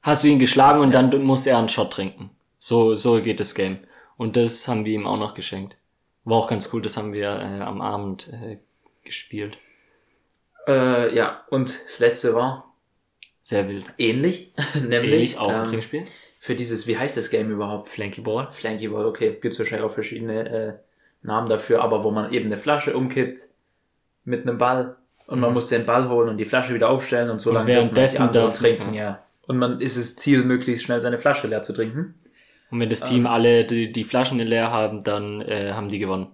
hast 0.00 0.22
du 0.22 0.28
ihn 0.28 0.38
geschlagen 0.38 0.80
und 0.80 0.92
dann 0.92 1.22
muss 1.24 1.46
er 1.46 1.58
einen 1.58 1.68
Shot 1.68 1.92
trinken. 1.92 2.30
So, 2.58 2.94
so 2.94 3.20
geht 3.20 3.40
das 3.40 3.54
Game. 3.54 3.78
Und 4.16 4.36
das 4.36 4.68
haben 4.68 4.84
wir 4.84 4.92
ihm 4.92 5.06
auch 5.06 5.18
noch 5.18 5.34
geschenkt. 5.34 5.76
War 6.24 6.38
auch 6.38 6.48
ganz 6.48 6.70
cool, 6.72 6.82
das 6.82 6.96
haben 6.96 7.12
wir 7.12 7.28
äh, 7.30 7.62
am 7.62 7.80
Abend 7.80 8.28
äh, 8.32 8.58
gespielt. 9.04 9.58
äh, 10.68 11.14
ja. 11.14 11.42
Und 11.50 11.78
das 11.84 11.98
letzte 11.98 12.34
war 12.34 12.65
Sehr 13.46 13.68
wild. 13.68 13.84
ähnlich, 13.96 14.52
nämlich 14.74 15.12
Ähnlich 15.12 15.38
auch 15.38 15.50
ein 15.50 15.64
ähm, 15.66 15.70
Trinkspiel. 15.70 16.02
für 16.40 16.56
dieses, 16.56 16.88
wie 16.88 16.98
heißt 16.98 17.16
das 17.16 17.30
Game 17.30 17.48
überhaupt? 17.50 17.90
Flanky 17.90 18.20
Ball. 18.20 18.48
Flanky 18.50 18.88
Ball, 18.88 19.06
okay, 19.06 19.38
gibt's 19.40 19.56
wahrscheinlich 19.60 19.86
auch 19.88 19.94
verschiedene 19.94 20.48
äh, 20.50 20.72
Namen 21.22 21.48
dafür, 21.48 21.80
aber 21.80 22.02
wo 22.02 22.10
man 22.10 22.32
eben 22.32 22.46
eine 22.46 22.58
Flasche 22.58 22.96
umkippt 22.96 23.42
mit 24.24 24.42
einem 24.42 24.58
Ball 24.58 24.96
und 25.28 25.38
man 25.38 25.50
Mhm. 25.50 25.54
muss 25.54 25.68
den 25.68 25.86
Ball 25.86 26.08
holen 26.08 26.28
und 26.28 26.38
die 26.38 26.44
Flasche 26.44 26.74
wieder 26.74 26.90
aufstellen 26.90 27.30
und 27.30 27.38
so 27.40 27.52
lange 27.52 27.68
währenddessen 27.68 28.16
die 28.16 28.22
anderen 28.38 28.52
trinken, 28.54 28.94
ja. 28.94 29.22
Und 29.46 29.58
man 29.58 29.80
ist 29.80 29.96
es 29.96 30.16
Ziel, 30.16 30.42
möglichst 30.44 30.84
schnell 30.84 31.00
seine 31.00 31.18
Flasche 31.18 31.46
leer 31.46 31.62
zu 31.62 31.72
trinken. 31.72 32.14
Und 32.72 32.80
wenn 32.80 32.90
das. 32.90 33.04
Team 33.04 33.28
alle 33.28 33.64
die, 33.64 33.92
die 33.92 34.02
Flaschen 34.02 34.40
leer 34.40 34.72
haben, 34.72 35.04
dann 35.04 35.40
äh, 35.42 35.70
haben 35.72 35.88
die 35.88 36.00
gewonnen. 36.00 36.26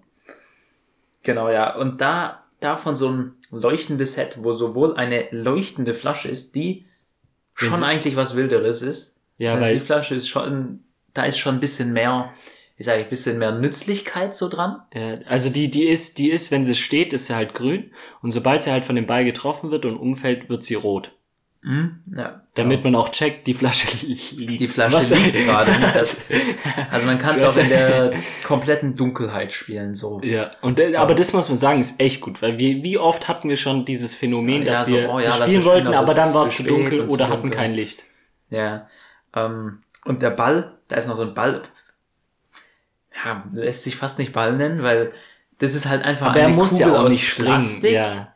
Genau, 1.23 1.50
ja. 1.50 1.76
Und 1.76 2.00
da 2.00 2.45
davon 2.61 2.97
so 2.97 3.11
ein 3.11 3.33
leuchtendes 3.50 4.14
Set, 4.14 4.38
wo 4.40 4.52
sowohl 4.52 4.97
eine 4.97 5.26
leuchtende 5.31 5.92
Flasche 5.92 6.28
ist, 6.31 6.54
die 6.54 6.87
schon 7.54 7.76
sie- 7.76 7.85
eigentlich 7.85 8.16
was 8.16 8.35
Wilderes 8.37 8.82
ist. 8.82 9.21
Ja, 9.38 9.54
also 9.54 9.68
die 9.68 9.75
weil 9.76 9.80
Flasche 9.80 10.14
ist 10.14 10.28
schon, 10.28 10.80
da 11.14 11.25
ist 11.25 11.38
schon 11.38 11.56
ein 11.56 11.61
bisschen 11.61 11.92
mehr, 11.92 12.32
ich 12.76 12.87
sage, 12.87 13.02
ein 13.02 13.09
bisschen 13.09 13.38
mehr 13.38 13.52
Nützlichkeit 13.52 14.35
so 14.35 14.49
dran. 14.49 14.82
äh, 14.90 15.18
also 15.26 15.50
die 15.50 15.71
die 15.71 15.88
ist 15.88 16.18
die 16.18 16.30
ist, 16.30 16.50
wenn 16.50 16.64
sie 16.64 16.75
steht, 16.75 17.12
ist 17.12 17.26
sie 17.26 17.35
halt 17.35 17.54
grün 17.54 17.92
und 18.23 18.30
sobald 18.30 18.62
sie 18.62 18.71
halt 18.73 18.85
von 18.85 18.97
dem 18.97 19.06
Ball 19.06 19.25
getroffen 19.25 19.71
wird 19.71 19.85
und 19.85 19.97
umfällt, 19.97 20.49
wird 20.49 20.62
sie 20.64 20.75
rot. 20.75 21.12
Mhm. 21.64 22.00
Ja, 22.16 22.42
Damit 22.54 22.83
man 22.83 22.97
auch 22.97 23.11
checkt, 23.11 23.47
die 23.47 23.54
Flasche 23.54 23.87
liegt. 24.07 24.38
Die 24.40 24.66
Flasche 24.66 24.97
Was- 24.97 25.11
liegt 25.11 25.33
gerade, 25.47 25.71
nicht 25.78 25.95
das. 25.95 26.25
Also 26.90 27.07
man 27.07 27.19
kann 27.21 27.37
es 27.37 27.42
auch 27.45 27.49
hast- 27.49 27.57
in 27.59 27.69
der 27.69 28.14
kompletten 28.45 28.97
Dunkelheit 28.97 29.52
spielen, 29.52 29.95
so. 29.95 30.21
Ja, 30.25 30.50
und 30.61 30.81
äh, 30.81 30.97
aber 30.97 31.14
das 31.14 31.33
muss 31.33 31.49
man 31.49 31.59
sagen, 31.61 31.81
ist 31.81 32.00
echt 32.00 32.21
gut, 32.21 32.42
weil 32.42 32.59
wir 32.59 32.83
wie 32.83 32.99
oft 32.99 33.28
hatten 33.28 33.49
wir 33.49 33.57
schon 33.57 33.85
dieses 33.85 34.14
Phänomen, 34.14 34.62
Ja, 34.62 34.73
dass 34.81 34.88
so, 34.88 34.95
wir 34.97 35.09
oh 35.09 35.21
ja, 35.21 35.26
das 35.26 35.37
spielen 35.42 35.57
uns 35.59 35.64
spielen, 35.66 35.85
wollten, 35.85 35.95
aber 35.95 36.14
dann 36.14 36.35
war 36.35 36.47
es 36.47 36.57
zu 36.57 36.64
dunkel 36.64 37.09
zu 37.09 37.14
oder 37.14 37.28
hatten 37.28 37.42
dunkel. 37.42 37.59
kein 37.59 37.75
Licht. 37.75 38.02
Ja. 38.50 38.88
Ähm, 39.37 39.83
und 40.04 40.21
der 40.21 40.31
Ball, 40.31 40.73
da 40.88 40.97
ist 40.97 41.07
noch 41.07 41.16
so 41.16 41.23
ein 41.23 41.33
Ball. 41.35 41.62
Ja, 43.25 43.45
lässt 43.52 43.85
sich 43.85 43.95
fast 43.97 44.19
nicht 44.19 44.33
Ball 44.33 44.52
nennen, 44.57 44.83
weil 44.83 45.12
das 45.59 45.75
ist 45.76 45.87
halt 45.88 46.02
einfach 46.02 46.26
Aber 46.31 46.40
er 46.40 46.47
eine 46.47 46.57
muss 46.57 46.71
Kugel 46.71 46.87
ja 46.88 46.92
auch 46.92 47.04
aus 47.04 47.11
nicht. 47.11 47.37
Plastik. 47.37 47.92
Ja. 47.92 48.32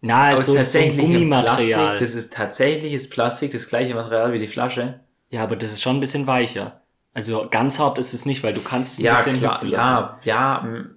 Na, 0.00 0.26
also 0.28 0.54
tatsächlichem 0.54 1.00
Gummimaterial. 1.12 1.98
Plastik. 1.98 2.00
Das 2.06 2.14
ist 2.14 2.32
tatsächliches 2.32 3.10
Plastik, 3.10 3.52
das 3.52 3.68
gleiche 3.68 3.94
Material 3.94 4.32
wie 4.32 4.38
die 4.38 4.48
Flasche. 4.48 5.00
Ja, 5.30 5.42
aber 5.42 5.56
das 5.56 5.72
ist 5.72 5.82
schon 5.82 5.96
ein 5.96 6.00
bisschen 6.00 6.26
weicher. 6.26 6.80
Also 7.14 7.48
ganz 7.50 7.78
hart 7.80 7.98
ist 7.98 8.12
es 8.14 8.24
nicht, 8.24 8.42
weil 8.42 8.52
du 8.52 8.60
kannst 8.62 8.92
es 8.94 8.98
ein 9.00 9.04
Ja, 9.04 9.16
bisschen 9.16 9.38
klar, 9.38 9.64
ja, 9.64 10.20
ja, 10.22 10.60
mm, 10.62 10.96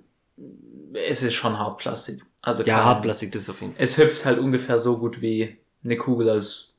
es 0.93 1.24
ist 1.24 1.34
schon 1.34 1.58
Hartplastik. 1.58 2.24
Also 2.41 2.63
Ja, 2.63 2.84
Hartplastik, 2.86 3.31
das 3.31 3.43
ist 3.43 3.50
auf 3.50 3.62
jeden 3.62 3.74
Fall. 3.74 3.84
Es 3.84 3.98
hüpft 3.98 4.25
halt 4.25 4.38
ungefähr 4.39 4.77
so 4.77 4.98
gut 4.98 5.22
wie 5.22 5.58
eine 5.84 5.98
Kugel 5.98 6.29
aus, 6.29 6.74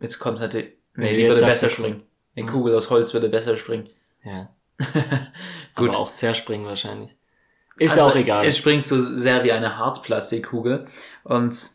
jetzt 0.00 0.18
kommt 0.18 0.36
es 0.36 0.40
natürlich, 0.42 0.72
nee, 0.96 1.12
Nee, 1.12 1.16
die 1.16 1.28
würde 1.28 1.42
besser 1.46 1.70
springen. 1.70 2.02
Eine 2.34 2.46
Was? 2.46 2.52
Kugel 2.52 2.74
aus 2.74 2.90
Holz 2.90 3.14
würde 3.14 3.28
besser 3.28 3.56
springen. 3.56 3.88
Ja. 4.24 4.48
Gut. 5.76 5.90
Aber 5.90 5.98
auch 5.98 6.14
zerspringen 6.14 6.66
wahrscheinlich. 6.66 7.10
Ist 7.82 7.92
Also, 7.98 8.04
auch 8.10 8.14
egal. 8.16 8.46
Es 8.46 8.56
springt 8.56 8.86
so 8.86 9.00
sehr 9.00 9.44
wie 9.44 9.52
eine 9.52 9.78
Hartplastikkugel 9.78 10.86
und 11.24 11.70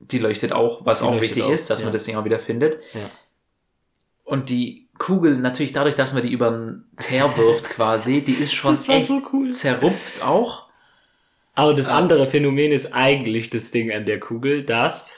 die 0.00 0.18
leuchtet 0.18 0.52
auch, 0.52 0.86
was 0.86 1.00
Die 1.00 1.04
auch 1.04 1.20
wichtig 1.20 1.42
auch, 1.44 1.50
ist, 1.50 1.68
dass 1.70 1.80
ja. 1.80 1.84
man 1.86 1.92
das 1.92 2.04
Ding 2.04 2.16
auch 2.16 2.24
wieder 2.24 2.38
findet. 2.40 2.78
Ja. 2.94 3.10
Und 4.24 4.48
die 4.48 4.88
Kugel, 4.98 5.36
natürlich 5.36 5.72
dadurch, 5.72 5.94
dass 5.94 6.12
man 6.12 6.22
die 6.22 6.30
über 6.32 6.50
den 6.50 6.84
Teer 6.98 7.36
wirft 7.36 7.70
quasi, 7.70 8.22
die 8.22 8.34
ist 8.34 8.52
schon 8.54 8.78
echt 8.88 9.08
so 9.08 9.22
cool. 9.32 9.50
zerrupft 9.50 10.22
auch. 10.22 10.68
Aber 11.54 11.74
das 11.74 11.88
Ah. 11.88 11.98
andere 11.98 12.26
Phänomen 12.26 12.72
ist 12.72 12.92
eigentlich 12.94 13.50
das 13.50 13.70
Ding 13.70 13.90
an 13.92 14.06
der 14.06 14.20
Kugel, 14.20 14.64
dass, 14.64 15.12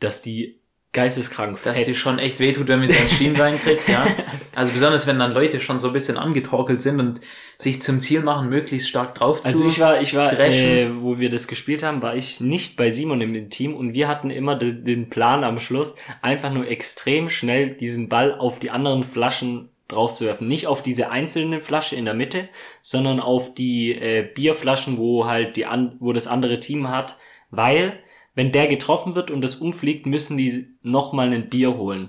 dass 0.00 0.22
die 0.22 0.58
geisteskrank 0.92 1.58
Dass 1.62 1.76
fetzt. 1.78 1.88
die 1.88 1.94
schon 1.94 2.18
echt 2.18 2.38
wehtut, 2.38 2.68
wenn 2.68 2.80
man 2.80 2.88
sie 2.88 2.96
ans 2.96 3.12
Schienbein 3.12 3.58
kriegt, 3.60 3.88
ja. 3.88 4.06
Also 4.54 4.72
besonders, 4.72 5.06
wenn 5.06 5.18
dann 5.18 5.32
Leute 5.32 5.62
schon 5.62 5.78
so 5.78 5.86
ein 5.86 5.94
bisschen 5.94 6.18
angetorkelt 6.18 6.82
sind 6.82 7.00
und 7.00 7.20
sich 7.56 7.80
zum 7.80 8.00
Ziel 8.00 8.20
machen, 8.22 8.50
möglichst 8.50 8.86
stark 8.86 9.14
drauf 9.14 9.40
Also 9.46 9.62
zu. 9.62 9.68
ich 9.68 9.80
war, 9.80 10.02
ich 10.02 10.14
war, 10.14 10.30
äh, 10.38 10.90
wo 11.00 11.18
wir 11.18 11.30
das 11.30 11.46
gespielt 11.46 11.82
haben, 11.82 12.02
war 12.02 12.14
ich 12.14 12.40
nicht 12.40 12.76
bei 12.76 12.90
Simon 12.90 13.22
im 13.22 13.48
Team 13.48 13.74
und 13.74 13.94
wir 13.94 14.08
hatten 14.08 14.28
immer 14.30 14.54
de- 14.56 14.74
den 14.74 15.08
Plan 15.08 15.42
am 15.42 15.58
Schluss, 15.58 15.96
einfach 16.20 16.52
nur 16.52 16.68
extrem 16.68 17.30
schnell 17.30 17.70
diesen 17.70 18.10
Ball 18.10 18.34
auf 18.34 18.58
die 18.58 18.70
anderen 18.70 19.04
Flaschen 19.04 19.70
draufzuwerfen. 19.88 20.46
Nicht 20.48 20.66
auf 20.66 20.82
diese 20.82 21.10
einzelne 21.10 21.62
Flasche 21.62 21.96
in 21.96 22.04
der 22.04 22.14
Mitte, 22.14 22.50
sondern 22.82 23.18
auf 23.18 23.54
die 23.54 23.92
äh, 23.94 24.28
Bierflaschen, 24.34 24.98
wo 24.98 25.24
halt 25.26 25.56
die 25.56 25.64
an, 25.64 25.96
wo 25.98 26.12
das 26.12 26.26
andere 26.26 26.60
Team 26.60 26.88
hat, 26.90 27.16
weil 27.50 27.94
wenn 28.34 28.52
der 28.52 28.66
getroffen 28.68 29.14
wird 29.14 29.30
und 29.30 29.42
das 29.42 29.56
umfliegt, 29.56 30.06
müssen 30.06 30.36
die 30.38 30.68
nochmal 30.82 31.32
ein 31.32 31.48
Bier 31.50 31.74
holen. 31.76 32.08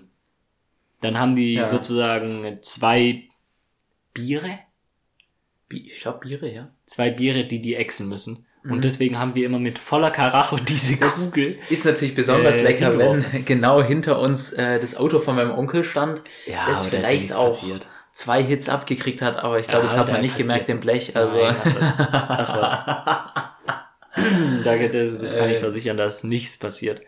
Dann 1.01 1.19
haben 1.19 1.35
die 1.35 1.53
Ja. 1.55 1.67
sozusagen 1.69 2.59
zwei 2.61 3.23
Biere, 4.13 4.59
Bi- 5.69 5.91
ich 5.93 6.01
glaube 6.01 6.19
Biere, 6.19 6.49
ja. 6.53 6.69
zwei 6.85 7.09
Biere, 7.09 7.45
die 7.45 7.61
die 7.61 7.75
exen 7.75 8.07
müssen. 8.07 8.45
Mhm. 8.63 8.71
Und 8.71 8.83
deswegen 8.85 9.17
haben 9.19 9.35
wir 9.35 9.45
immer 9.45 9.59
mit 9.59 9.79
voller 9.79 10.11
Karacho 10.11 10.57
diese 10.57 10.97
Das- 10.97 11.25
Kugel. 11.31 11.57
Ist 11.69 11.85
natürlich 11.85 12.15
besonders 12.15 12.59
Äh, 12.59 12.63
lecker, 12.63 12.97
wenn 12.97 13.25
genau 13.45 13.81
hinter 13.83 14.19
uns 14.19 14.53
äh, 14.53 14.79
das 14.79 14.95
Auto 14.95 15.19
von 15.19 15.35
meinem 15.35 15.51
Onkel 15.51 15.83
stand, 15.83 16.21
Ja, 16.45 16.65
das 16.67 16.85
vielleicht 16.85 17.21
nichts 17.23 17.35
auch 17.35 17.47
passiert. 17.59 17.85
zwei 18.13 18.41
Hits 18.43 18.69
abgekriegt 18.69 19.21
hat, 19.21 19.35
aber 19.37 19.59
ich 19.59 19.67
glaube, 19.67 19.85
Ja, 19.87 19.91
das 19.91 19.97
hat 19.99 20.09
man 20.11 20.21
nicht 20.21 20.33
passiert- 20.35 20.47
gemerkt 20.47 20.69
im 20.69 20.79
Blech. 20.79 21.15
Also 21.17 21.37
Nein, 21.37 21.55
ach 21.63 22.55
was. 22.61 22.83
Ach 22.87 23.49
Da, 24.63 24.75
das, 24.77 25.19
das 25.19 25.37
kann 25.37 25.49
ich 25.49 25.57
Äh. 25.57 25.59
versichern, 25.59 25.97
dass 25.97 26.23
nichts 26.23 26.57
passiert. 26.57 27.01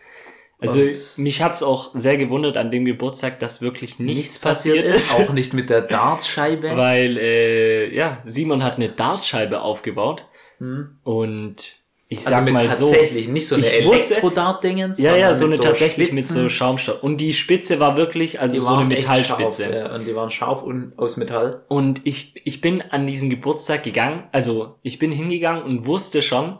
Also 0.58 0.80
Und- 0.80 1.18
mich 1.18 1.42
hat's 1.42 1.62
auch 1.62 1.90
sehr 1.94 2.16
gewundert 2.16 2.56
an 2.56 2.70
dem 2.70 2.84
Geburtstag, 2.86 3.40
dass 3.40 3.60
wirklich 3.60 3.98
nichts, 3.98 4.14
nichts 4.16 4.38
passiert 4.38 4.84
ist, 4.84 5.12
auch 5.14 5.32
nicht 5.32 5.52
mit 5.52 5.68
der 5.68 5.82
Dartscheibe. 5.82 6.72
Weil, 6.76 7.18
äh, 7.18 7.94
ja, 7.94 8.18
Simon 8.24 8.62
hat 8.64 8.76
eine 8.76 8.88
Dartscheibe 8.88 9.60
aufgebaut 9.60 10.24
Hm. 10.58 10.96
und 11.04 11.76
ich 12.08 12.18
Also 12.20 12.30
sag 12.30 12.44
mit 12.44 12.54
mal 12.54 12.70
so. 12.70 12.86
tatsächlich, 12.90 13.28
nicht 13.28 13.46
so 13.48 13.56
eine 13.56 13.66
Ich 13.66 13.84
wusste- 13.84 14.14
Elektro-Dart-Dingens, 14.14 14.98
Ja, 14.98 15.14
ja, 15.16 15.34
so 15.34 15.44
eine 15.44 15.58
tatsächlich 15.58 16.12
mit 16.12 16.24
Spitzen. 16.24 16.42
so 16.44 16.48
Schaumstoff. 16.48 17.02
Und 17.02 17.18
die 17.20 17.34
Spitze 17.34 17.78
war 17.78 17.96
wirklich, 17.96 18.40
also 18.40 18.54
Die 18.54 18.60
so 18.60 18.68
eine 18.68 18.84
Metallspitze. 18.86 19.64
Scharf, 19.64 19.74
ja, 19.74 19.94
und 19.94 20.06
die 20.06 20.14
waren 20.14 20.30
scharf 20.30 20.62
und 20.62 20.92
aus 20.96 21.16
Metall. 21.18 21.64
Und 21.68 22.00
ich, 22.04 22.32
ich 22.44 22.60
bin 22.62 22.80
an 22.80 23.06
diesen 23.06 23.28
Geburtstag 23.28 23.82
gegangen, 23.82 24.24
also 24.32 24.76
ich 24.82 24.98
bin 24.98 25.12
hingegangen 25.12 25.62
und 25.64 25.84
wusste 25.84 26.22
schon, 26.22 26.58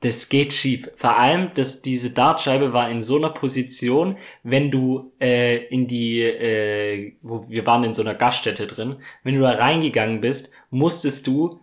das 0.00 0.28
geht 0.28 0.52
schief. 0.52 0.90
Vor 0.96 1.16
allem, 1.16 1.54
dass 1.54 1.82
diese 1.82 2.12
Dartscheibe 2.12 2.72
war 2.72 2.90
in 2.90 3.02
so 3.02 3.16
einer 3.16 3.30
Position, 3.30 4.18
wenn 4.42 4.70
du 4.70 5.12
äh, 5.20 5.64
in 5.66 5.88
die, 5.88 6.22
äh, 6.22 7.14
wo 7.22 7.48
wir 7.48 7.64
waren 7.66 7.84
in 7.84 7.94
so 7.94 8.02
einer 8.02 8.14
Gaststätte 8.14 8.66
drin, 8.66 8.96
wenn 9.22 9.36
du 9.36 9.40
da 9.40 9.52
reingegangen 9.52 10.20
bist, 10.20 10.52
musstest 10.70 11.26
du 11.26 11.60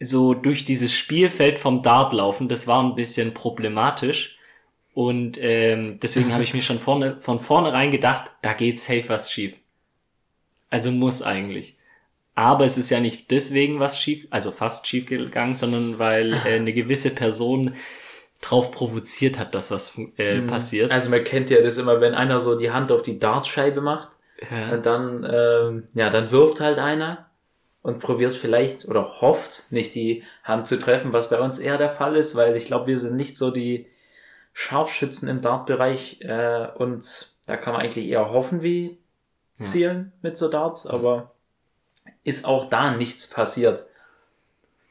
so 0.00 0.34
durch 0.34 0.64
dieses 0.64 0.92
Spielfeld 0.92 1.58
vom 1.58 1.82
Dart 1.82 2.12
laufen. 2.12 2.48
Das 2.48 2.66
war 2.66 2.82
ein 2.82 2.94
bisschen 2.94 3.34
problematisch. 3.34 4.38
Und 4.94 5.38
ähm, 5.40 6.00
deswegen 6.00 6.32
habe 6.32 6.42
ich 6.42 6.54
mir 6.54 6.62
schon 6.62 6.78
vorne, 6.78 7.18
von 7.20 7.40
vornherein 7.40 7.90
gedacht, 7.90 8.30
da 8.40 8.54
geht 8.54 8.80
safe 8.80 9.08
was 9.08 9.30
schief. 9.30 9.54
Also 10.70 10.90
muss 10.90 11.22
eigentlich. 11.22 11.75
Aber 12.36 12.64
es 12.66 12.76
ist 12.78 12.90
ja 12.90 13.00
nicht 13.00 13.30
deswegen 13.32 13.80
was 13.80 13.98
schief, 14.00 14.26
also 14.30 14.52
fast 14.52 14.86
schief 14.86 15.06
gegangen, 15.06 15.54
sondern 15.54 15.98
weil 15.98 16.34
äh, 16.34 16.56
eine 16.56 16.72
gewisse 16.72 17.10
Person 17.10 17.74
drauf 18.42 18.70
provoziert 18.70 19.38
hat, 19.38 19.54
dass 19.54 19.70
was 19.70 19.98
äh, 20.18 20.40
Mhm. 20.40 20.46
passiert. 20.46 20.92
Also 20.92 21.10
man 21.10 21.24
kennt 21.24 21.48
ja 21.50 21.60
das 21.62 21.78
immer, 21.78 22.00
wenn 22.00 22.14
einer 22.14 22.38
so 22.40 22.56
die 22.58 22.70
Hand 22.70 22.92
auf 22.92 23.02
die 23.02 23.18
Dartscheibe 23.18 23.80
macht, 23.80 24.10
ja. 24.50 24.74
und 24.74 24.84
dann, 24.86 25.26
ähm, 25.28 25.88
ja, 25.94 26.10
dann 26.10 26.30
wirft 26.30 26.60
halt 26.60 26.78
einer 26.78 27.26
und 27.82 28.00
probiert 28.00 28.34
vielleicht 28.34 28.86
oder 28.86 29.20
hofft, 29.22 29.64
nicht 29.70 29.94
die 29.94 30.22
Hand 30.44 30.66
zu 30.66 30.78
treffen, 30.78 31.14
was 31.14 31.30
bei 31.30 31.40
uns 31.40 31.58
eher 31.58 31.78
der 31.78 31.90
Fall 31.90 32.16
ist, 32.16 32.36
weil 32.36 32.54
ich 32.54 32.66
glaube, 32.66 32.88
wir 32.88 32.98
sind 32.98 33.16
nicht 33.16 33.38
so 33.38 33.50
die 33.50 33.86
Scharfschützen 34.52 35.28
im 35.28 35.40
Dartbereich 35.40 36.20
äh, 36.20 36.66
und 36.76 37.30
da 37.46 37.56
kann 37.56 37.72
man 37.72 37.82
eigentlich 37.82 38.06
eher 38.08 38.30
hoffen 38.30 38.60
wie 38.62 38.98
Ja. 39.58 39.64
zielen 39.64 40.12
mit 40.20 40.36
so 40.36 40.48
Darts, 40.48 40.86
aber 40.86 41.32
ist 42.26 42.44
auch 42.44 42.68
da 42.68 42.90
nichts 42.90 43.30
passiert. 43.30 43.86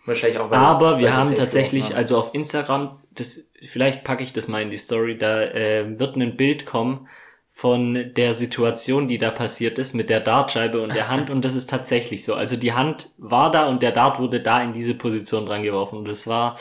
Wahrscheinlich 0.06 0.40
auch, 0.40 0.50
weil 0.50 0.60
Aber 0.60 1.00
wir 1.00 1.16
haben 1.16 1.36
tatsächlich, 1.36 1.90
haben. 1.90 1.96
also 1.96 2.18
auf 2.18 2.34
Instagram, 2.34 3.00
das, 3.12 3.52
vielleicht 3.68 4.04
packe 4.04 4.24
ich 4.24 4.34
das 4.34 4.48
mal 4.48 4.62
in 4.62 4.70
die 4.70 4.78
Story, 4.78 5.18
da 5.18 5.42
äh, 5.42 6.00
wird 6.00 6.16
ein 6.16 6.38
Bild 6.38 6.66
kommen 6.66 7.08
von 7.52 8.14
der 8.14 8.34
Situation, 8.36 9.08
die 9.08 9.18
da 9.18 9.32
passiert 9.32 9.80
ist 9.80 9.94
mit 9.94 10.10
der 10.10 10.20
Dartscheibe 10.20 10.82
und 10.82 10.94
der 10.94 11.10
Hand 11.10 11.30
und 11.32 11.44
das 11.44 11.56
ist 11.56 11.70
tatsächlich 11.70 12.24
so. 12.24 12.36
Also 12.36 12.56
die 12.56 12.74
Hand 12.74 13.12
war 13.18 13.52
da 13.52 13.66
und 13.66 13.82
der 13.82 13.92
Dart 13.92 14.20
wurde 14.20 14.40
da 14.40 14.62
in 14.62 14.74
diese 14.74 14.94
Position 14.94 15.46
dran 15.46 15.64
geworfen 15.64 15.98
und 15.98 16.06
das 16.06 16.28
war 16.28 16.58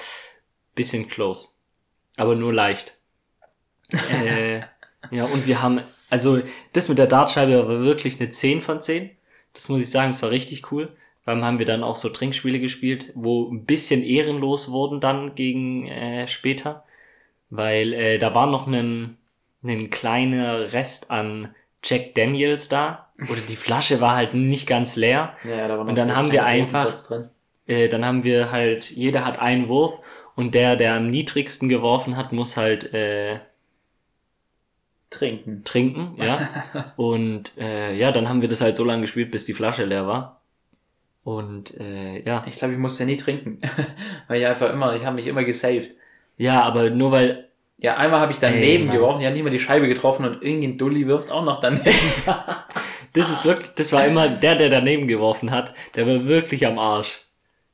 bisschen 0.74 1.08
close. 1.08 1.50
Aber 2.16 2.34
nur 2.34 2.52
leicht. 2.52 2.98
äh, 4.10 4.62
ja, 5.10 5.24
und 5.24 5.46
wir 5.46 5.62
haben, 5.62 5.82
also 6.10 6.40
das 6.72 6.88
mit 6.88 6.98
der 6.98 7.06
Dartscheibe 7.06 7.68
war 7.68 7.80
wirklich 7.80 8.18
eine 8.20 8.30
10 8.30 8.62
von 8.62 8.82
10. 8.82 9.10
Das 9.54 9.68
muss 9.68 9.80
ich 9.80 9.90
sagen, 9.90 10.10
es 10.10 10.22
war 10.22 10.30
richtig 10.30 10.70
cool. 10.72 10.90
Allem 11.24 11.44
haben 11.44 11.58
wir 11.58 11.66
dann 11.66 11.82
auch 11.82 11.96
so 11.96 12.10
Trinkspiele 12.10 12.60
gespielt, 12.60 13.10
wo 13.14 13.50
ein 13.50 13.64
bisschen 13.64 14.02
ehrenlos 14.02 14.70
wurden 14.70 15.00
dann 15.00 15.34
gegen 15.34 15.88
äh, 15.88 16.28
später, 16.28 16.84
weil 17.48 17.94
äh, 17.94 18.18
da 18.18 18.34
war 18.34 18.46
noch 18.46 18.66
ein, 18.66 19.16
ein 19.62 19.88
kleiner 19.90 20.72
Rest 20.72 21.10
an 21.10 21.54
Jack 21.82 22.14
Daniels 22.14 22.68
da 22.68 23.10
oder 23.30 23.40
die 23.48 23.56
Flasche 23.56 24.00
war 24.00 24.16
halt 24.16 24.34
nicht 24.34 24.66
ganz 24.66 24.96
leer. 24.96 25.34
ja, 25.44 25.68
da 25.68 25.78
war 25.78 25.84
noch 25.84 25.90
und 25.90 25.96
dann 25.96 26.14
haben 26.14 26.30
wir 26.30 26.44
einfach-. 26.44 27.30
Äh, 27.66 27.88
dann 27.88 28.04
haben 28.04 28.24
wir 28.24 28.52
halt, 28.52 28.90
jeder 28.90 29.24
hat 29.24 29.38
einen 29.38 29.68
Wurf 29.68 29.98
und 30.34 30.54
der, 30.54 30.76
der 30.76 30.94
am 30.94 31.08
niedrigsten 31.08 31.70
geworfen 31.70 32.16
hat, 32.16 32.32
muss 32.32 32.58
halt 32.58 32.92
äh, 32.92 33.38
trinken. 35.14 35.62
trinken, 35.64 36.14
ja. 36.18 36.48
Und 36.96 37.56
äh, 37.58 37.94
ja, 37.96 38.12
dann 38.12 38.28
haben 38.28 38.40
wir 38.42 38.48
das 38.48 38.60
halt 38.60 38.76
so 38.76 38.84
lange 38.84 39.02
gespielt, 39.02 39.30
bis 39.30 39.44
die 39.46 39.54
Flasche 39.54 39.84
leer 39.84 40.06
war. 40.06 40.40
Und 41.24 41.78
äh, 41.80 42.20
ja. 42.22 42.44
Ich 42.46 42.56
glaube, 42.56 42.74
ich 42.74 42.78
musste 42.80 43.06
nie 43.06 43.16
trinken, 43.16 43.60
weil 44.28 44.40
ich 44.40 44.46
einfach 44.46 44.70
immer, 44.72 44.94
ich 44.94 45.04
habe 45.04 45.16
mich 45.16 45.26
immer 45.26 45.44
gesaved. 45.44 45.90
Ja, 46.36 46.62
aber 46.62 46.90
nur 46.90 47.12
weil 47.12 47.48
Ja, 47.78 47.96
einmal 47.96 48.20
habe 48.20 48.32
ich 48.32 48.38
daneben 48.38 48.62
Ey, 48.62 48.78
Mann. 48.86 48.96
geworfen, 48.96 49.20
die 49.20 49.26
haben 49.26 49.34
nicht 49.34 49.42
mal 49.44 49.50
die 49.50 49.58
Scheibe 49.58 49.88
getroffen 49.88 50.24
und 50.26 50.42
irgendein 50.42 50.78
Dulli 50.78 51.06
wirft 51.06 51.30
auch 51.30 51.44
noch 51.44 51.60
daneben. 51.60 51.84
das 53.14 53.30
ist 53.30 53.44
wirklich, 53.44 53.70
das 53.74 53.92
war 53.92 54.04
immer 54.06 54.28
der, 54.28 54.56
der 54.56 54.68
daneben 54.68 55.08
geworfen 55.08 55.50
hat, 55.50 55.74
der 55.94 56.06
war 56.06 56.24
wirklich 56.26 56.66
am 56.66 56.78
Arsch. 56.78 57.20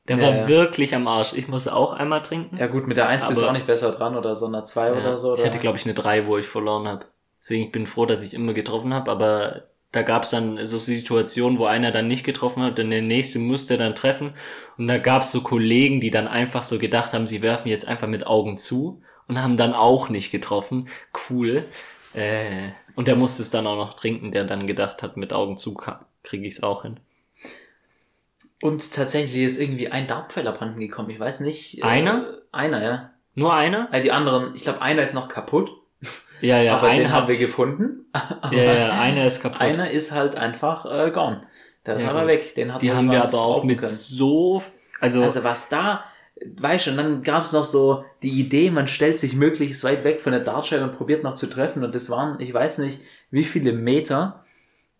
Der 0.07 0.17
Ja, 0.17 0.23
war 0.23 0.31
ja. 0.31 0.47
wirklich 0.47 0.95
am 0.95 1.07
Arsch. 1.07 1.33
Ich 1.33 1.47
musste 1.47 1.75
auch 1.75 1.93
einmal 1.93 2.23
trinken. 2.23 2.57
ja 2.57 2.67
gut, 2.67 2.87
mit 2.87 2.97
der 2.97 3.07
1 3.07 3.27
bist 3.27 3.41
du 3.41 3.47
auch 3.47 3.51
nicht 3.53 3.67
besser 3.67 3.91
dran 3.91 4.15
oder 4.17 4.35
so 4.35 4.47
einer 4.47 4.65
2 4.65 4.87
Ja, 4.87 4.93
oder 4.93 5.17
so. 5.17 5.33
Oder? 5.33 5.39
Ich 5.39 5.45
hatte, 5.45 5.59
glaube 5.59 5.77
ich, 5.77 5.85
eine 5.85 5.93
3, 5.93 6.25
wo 6.25 6.37
ich 6.37 6.47
verloren 6.47 6.87
habe. 6.87 7.05
Deswegen 7.41 7.65
ich 7.65 7.71
bin 7.71 7.87
froh, 7.87 8.05
dass 8.05 8.21
ich 8.21 8.33
immer 8.33 8.53
getroffen 8.53 8.93
habe, 8.93 9.11
aber 9.11 9.63
da 9.91 10.03
gab 10.03 10.23
es 10.23 10.29
dann 10.29 10.65
so 10.65 10.79
Situationen, 10.79 11.59
wo 11.59 11.65
einer 11.65 11.91
dann 11.91 12.07
nicht 12.07 12.23
getroffen 12.23 12.63
hat, 12.63 12.79
und 12.79 12.89
der 12.89 13.01
nächste 13.01 13.39
musste 13.39 13.77
dann 13.77 13.95
treffen. 13.95 14.33
Und 14.77 14.87
da 14.87 14.97
gab 14.97 15.23
es 15.23 15.31
so 15.31 15.41
Kollegen, 15.41 15.99
die 15.99 16.11
dann 16.11 16.27
einfach 16.27 16.63
so 16.63 16.79
gedacht 16.79 17.11
haben, 17.13 17.27
sie 17.27 17.41
werfen 17.41 17.67
jetzt 17.67 17.87
einfach 17.87 18.07
mit 18.07 18.25
Augen 18.25 18.57
zu 18.57 19.01
und 19.27 19.41
haben 19.41 19.57
dann 19.57 19.73
auch 19.73 20.07
nicht 20.09 20.31
getroffen. 20.31 20.87
Cool. 21.29 21.65
Äh, 22.13 22.69
und 22.95 23.07
der 23.07 23.15
musste 23.15 23.41
es 23.41 23.49
dann 23.49 23.67
auch 23.67 23.75
noch 23.75 23.95
trinken, 23.95 24.31
der 24.31 24.45
dann 24.45 24.67
gedacht 24.67 25.03
hat, 25.03 25.17
mit 25.17 25.33
Augen 25.33 25.57
zu 25.57 25.73
kriege 26.23 26.47
ich 26.47 26.55
es 26.55 26.63
auch 26.63 26.83
hin. 26.83 26.99
Und 28.61 28.93
tatsächlich 28.93 29.43
ist 29.43 29.59
irgendwie 29.59 29.89
ein 29.89 30.07
Dartpfeil 30.07 30.47
abhanden 30.47 30.79
gekommen. 30.79 31.09
Ich 31.09 31.19
weiß 31.19 31.39
nicht. 31.41 31.79
äh, 31.79 31.81
Einer? 31.81 32.37
Einer, 32.51 32.83
ja. 32.83 33.09
Nur 33.33 33.53
einer? 33.53 33.87
Weil 33.91 34.03
die 34.03 34.11
anderen, 34.11 34.55
ich 34.55 34.63
glaube, 34.63 34.81
einer 34.81 35.01
ist 35.01 35.15
noch 35.15 35.29
kaputt, 35.29 35.71
Ja, 36.41 36.61
ja, 36.61 36.77
aber 36.77 36.89
den 36.89 37.01
einer 37.01 37.11
haben 37.11 37.27
wir 37.27 37.35
hat, 37.35 37.41
gefunden. 37.41 38.05
Ja, 38.51 38.73
ja, 38.73 38.99
einer 38.99 39.25
ist 39.25 39.41
kaputt. 39.41 39.61
einer 39.61 39.91
ist 39.91 40.11
halt 40.11 40.35
einfach 40.35 40.85
äh, 40.85 41.11
gone. 41.11 41.41
Der 41.85 41.95
ist 41.95 42.03
Ja, 42.03 42.09
aber 42.11 42.21
gut. 42.21 42.29
weg. 42.29 42.55
Den 42.55 42.73
hat 42.73 42.81
Die 42.81 42.91
haben 42.91 43.09
wir 43.11 43.23
aber 43.23 43.39
auch 43.41 43.63
mit 43.63 43.79
können. 43.79 43.91
so, 43.91 44.63
also, 44.99 45.21
Also 45.23 45.43
was 45.43 45.69
da 45.69 46.03
weißt 46.43 46.87
du, 46.87 46.91
und 46.91 46.97
dann 46.97 47.21
gab 47.21 47.45
es 47.45 47.53
noch 47.53 47.65
so 47.65 48.03
die 48.23 48.39
Idee, 48.39 48.71
man 48.71 48.87
stellt 48.87 49.19
sich 49.19 49.35
möglichst 49.35 49.83
weit 49.83 50.03
weg 50.03 50.21
von 50.21 50.31
der 50.31 50.41
Dartscheibe 50.41 50.83
und 50.83 50.97
probiert 50.97 51.23
noch 51.23 51.35
zu 51.35 51.47
treffen. 51.47 51.83
Und 51.83 51.93
das 51.93 52.09
waren, 52.09 52.39
ich 52.39 52.53
weiß 52.53 52.79
nicht, 52.79 52.99
wie 53.29 53.43
viele 53.43 53.73
Meter 53.73 54.43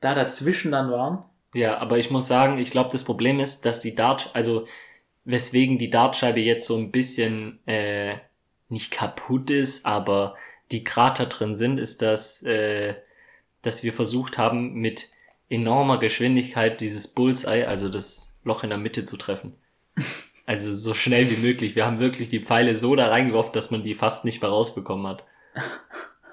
da 0.02 0.14
dazwischen 0.14 0.72
dann 0.72 0.92
waren. 0.92 1.24
Ja, 1.54 1.78
aber 1.80 1.98
ich 1.98 2.12
muss 2.12 2.28
sagen, 2.28 2.60
ich 2.60 2.72
glaube, 2.72 2.90
das 2.92 3.04
Problem 3.04 3.40
ist, 3.40 3.66
dass 3.66 3.82
die 3.82 3.96
Dart, 3.96 4.30
also 4.34 4.66
weswegen 5.26 5.78
die 5.78 5.90
Dartscheibe 5.90 6.40
jetzt 6.40 6.68
so 6.68 6.78
ein 6.78 6.92
bisschen 6.92 7.60
äh, 7.68 8.16
nicht 8.70 8.92
kaputt 8.92 9.50
ist, 9.50 9.86
aber 9.86 10.36
die 10.72 10.84
Krater 10.84 11.26
drin 11.26 11.54
sind, 11.54 11.80
ist, 11.80 12.02
dass, 12.02 12.44
äh, 12.44 12.96
dass 13.62 13.84
wir 13.84 13.94
versucht 13.94 14.38
haben, 14.38 14.74
mit 14.74 15.08
enormer 15.50 16.00
Geschwindigkeit 16.00 16.80
dieses 16.82 17.08
Bullseye, 17.10 17.66
also 17.68 17.90
das 17.90 18.38
Loch 18.44 18.64
in 18.64 18.70
der 18.70 18.80
Mitte 18.80 19.06
zu 19.06 19.18
treffen. 19.18 19.56
Also 20.48 20.74
so 20.74 20.94
schnell 20.96 21.30
wie 21.30 21.38
möglich. 21.46 21.76
Wir 21.76 21.86
haben 21.86 22.00
wirklich 22.00 22.28
die 22.28 22.44
Pfeile 22.44 22.76
so 22.76 22.96
da 22.96 23.08
reingeworfen, 23.08 23.54
dass 23.54 23.72
man 23.72 23.84
die 23.84 23.94
fast 23.94 24.26
nicht 24.26 24.42
mehr 24.42 24.50
rausbekommen 24.50 25.08
hat. 25.08 25.24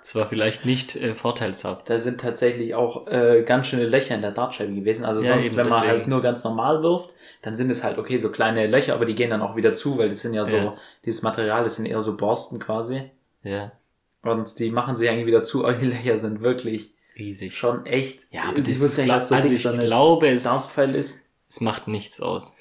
Das 0.00 0.14
war 0.14 0.26
vielleicht 0.26 0.64
nicht 0.64 0.97
äh, 0.97 1.14
vorteilshaft. 1.14 1.88
Da 1.88 1.99
sind 1.99 2.21
tatsächlich 2.21 2.75
auch 2.75 3.07
äh, 3.07 3.42
ganz 3.47 3.66
schöne 3.68 3.85
Löcher 3.87 4.14
in 4.14 4.23
der 4.23 4.30
Dartscheibe 4.33 4.73
gewesen. 4.75 5.04
Also 5.04 5.21
Ja, 5.21 5.35
sonst, 5.35 5.49
eben, 5.49 5.57
wenn 5.57 5.68
man 5.68 5.83
deswegen. 5.83 5.99
halt 5.99 6.09
nur 6.09 6.23
ganz 6.23 6.42
normal 6.42 6.83
wirft, 6.83 7.12
dann 7.42 7.54
sind 7.54 7.71
es 7.71 7.85
halt 7.85 7.99
okay, 7.99 8.16
so 8.16 8.33
kleine 8.33 8.66
Löcher, 8.66 8.95
aber 8.95 9.04
die 9.04 9.14
gehen 9.14 9.30
dann 9.30 9.42
auch 9.42 9.54
wieder 9.54 9.75
zu, 9.75 9.99
weil 9.99 10.09
das 10.09 10.23
sind 10.23 10.33
ja 10.35 10.47
so, 10.47 10.57
Ja. 10.57 10.76
dieses 11.04 11.23
Material, 11.23 11.62
das 11.62 11.76
sind 11.76 11.87
eher 11.87 12.00
so 12.00 12.16
Borsten 12.16 12.59
quasi. 12.59 13.11
Ja, 13.45 13.73
Und 14.22 14.58
die 14.58 14.70
machen 14.70 14.96
sich 14.96 15.08
eigentlich 15.08 15.26
wieder 15.26 15.42
zu, 15.42 15.64
aber 15.64 15.75
die 15.75 15.87
Löcher 15.87 16.18
sind 16.18 16.40
wirklich 16.40 16.92
riesig. 17.16 17.56
schon 17.56 17.87
echt. 17.87 18.26
Ja, 18.30 18.44
aber 18.44 18.60
das 18.60 18.78
dass 19.06 19.28
so 19.28 19.34
also 19.34 19.52
ich 19.52 19.62
glaube, 19.62 20.28
es, 20.28 20.44
ist. 20.76 21.26
es 21.48 21.60
macht 21.60 21.88
nichts 21.88 22.20
aus. 22.20 22.56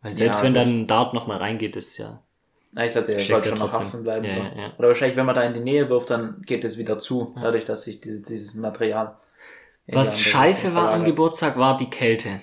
Weil 0.00 0.12
selbst 0.12 0.38
Ja, 0.38 0.44
wenn 0.44 0.54
dann 0.54 0.68
ein 0.68 0.86
Dart 0.86 1.14
nochmal 1.14 1.38
reingeht, 1.38 1.76
ist 1.76 1.98
ja. 1.98 2.22
Na, 2.72 2.86
ich 2.86 2.92
glaube, 2.92 3.08
der 3.08 3.18
Steckt 3.18 3.44
soll 3.44 3.52
ja 3.52 3.56
schon 3.56 3.66
noch 3.66 3.72
haften 3.72 4.02
bleiben. 4.02 4.24
Ja, 4.24 4.34
so. 4.34 4.40
ja, 4.40 4.62
ja. 4.62 4.72
Oder 4.78 4.88
wahrscheinlich, 4.88 5.16
wenn 5.16 5.26
man 5.26 5.34
da 5.34 5.42
in 5.42 5.54
die 5.54 5.60
Nähe 5.60 5.88
wirft, 5.90 6.10
dann 6.10 6.42
geht 6.42 6.64
es 6.64 6.78
wieder 6.78 6.98
zu, 6.98 7.34
dadurch, 7.40 7.64
dass 7.64 7.84
sich 7.84 8.00
dieses, 8.00 8.22
dieses 8.22 8.54
Material. 8.54 9.16
Was 9.88 10.20
scheiße 10.20 10.74
war 10.74 10.90
am. 10.92 11.04
Geburtstag, 11.04 11.58
war 11.58 11.76
die 11.76 11.90
Kälte. 11.90 12.40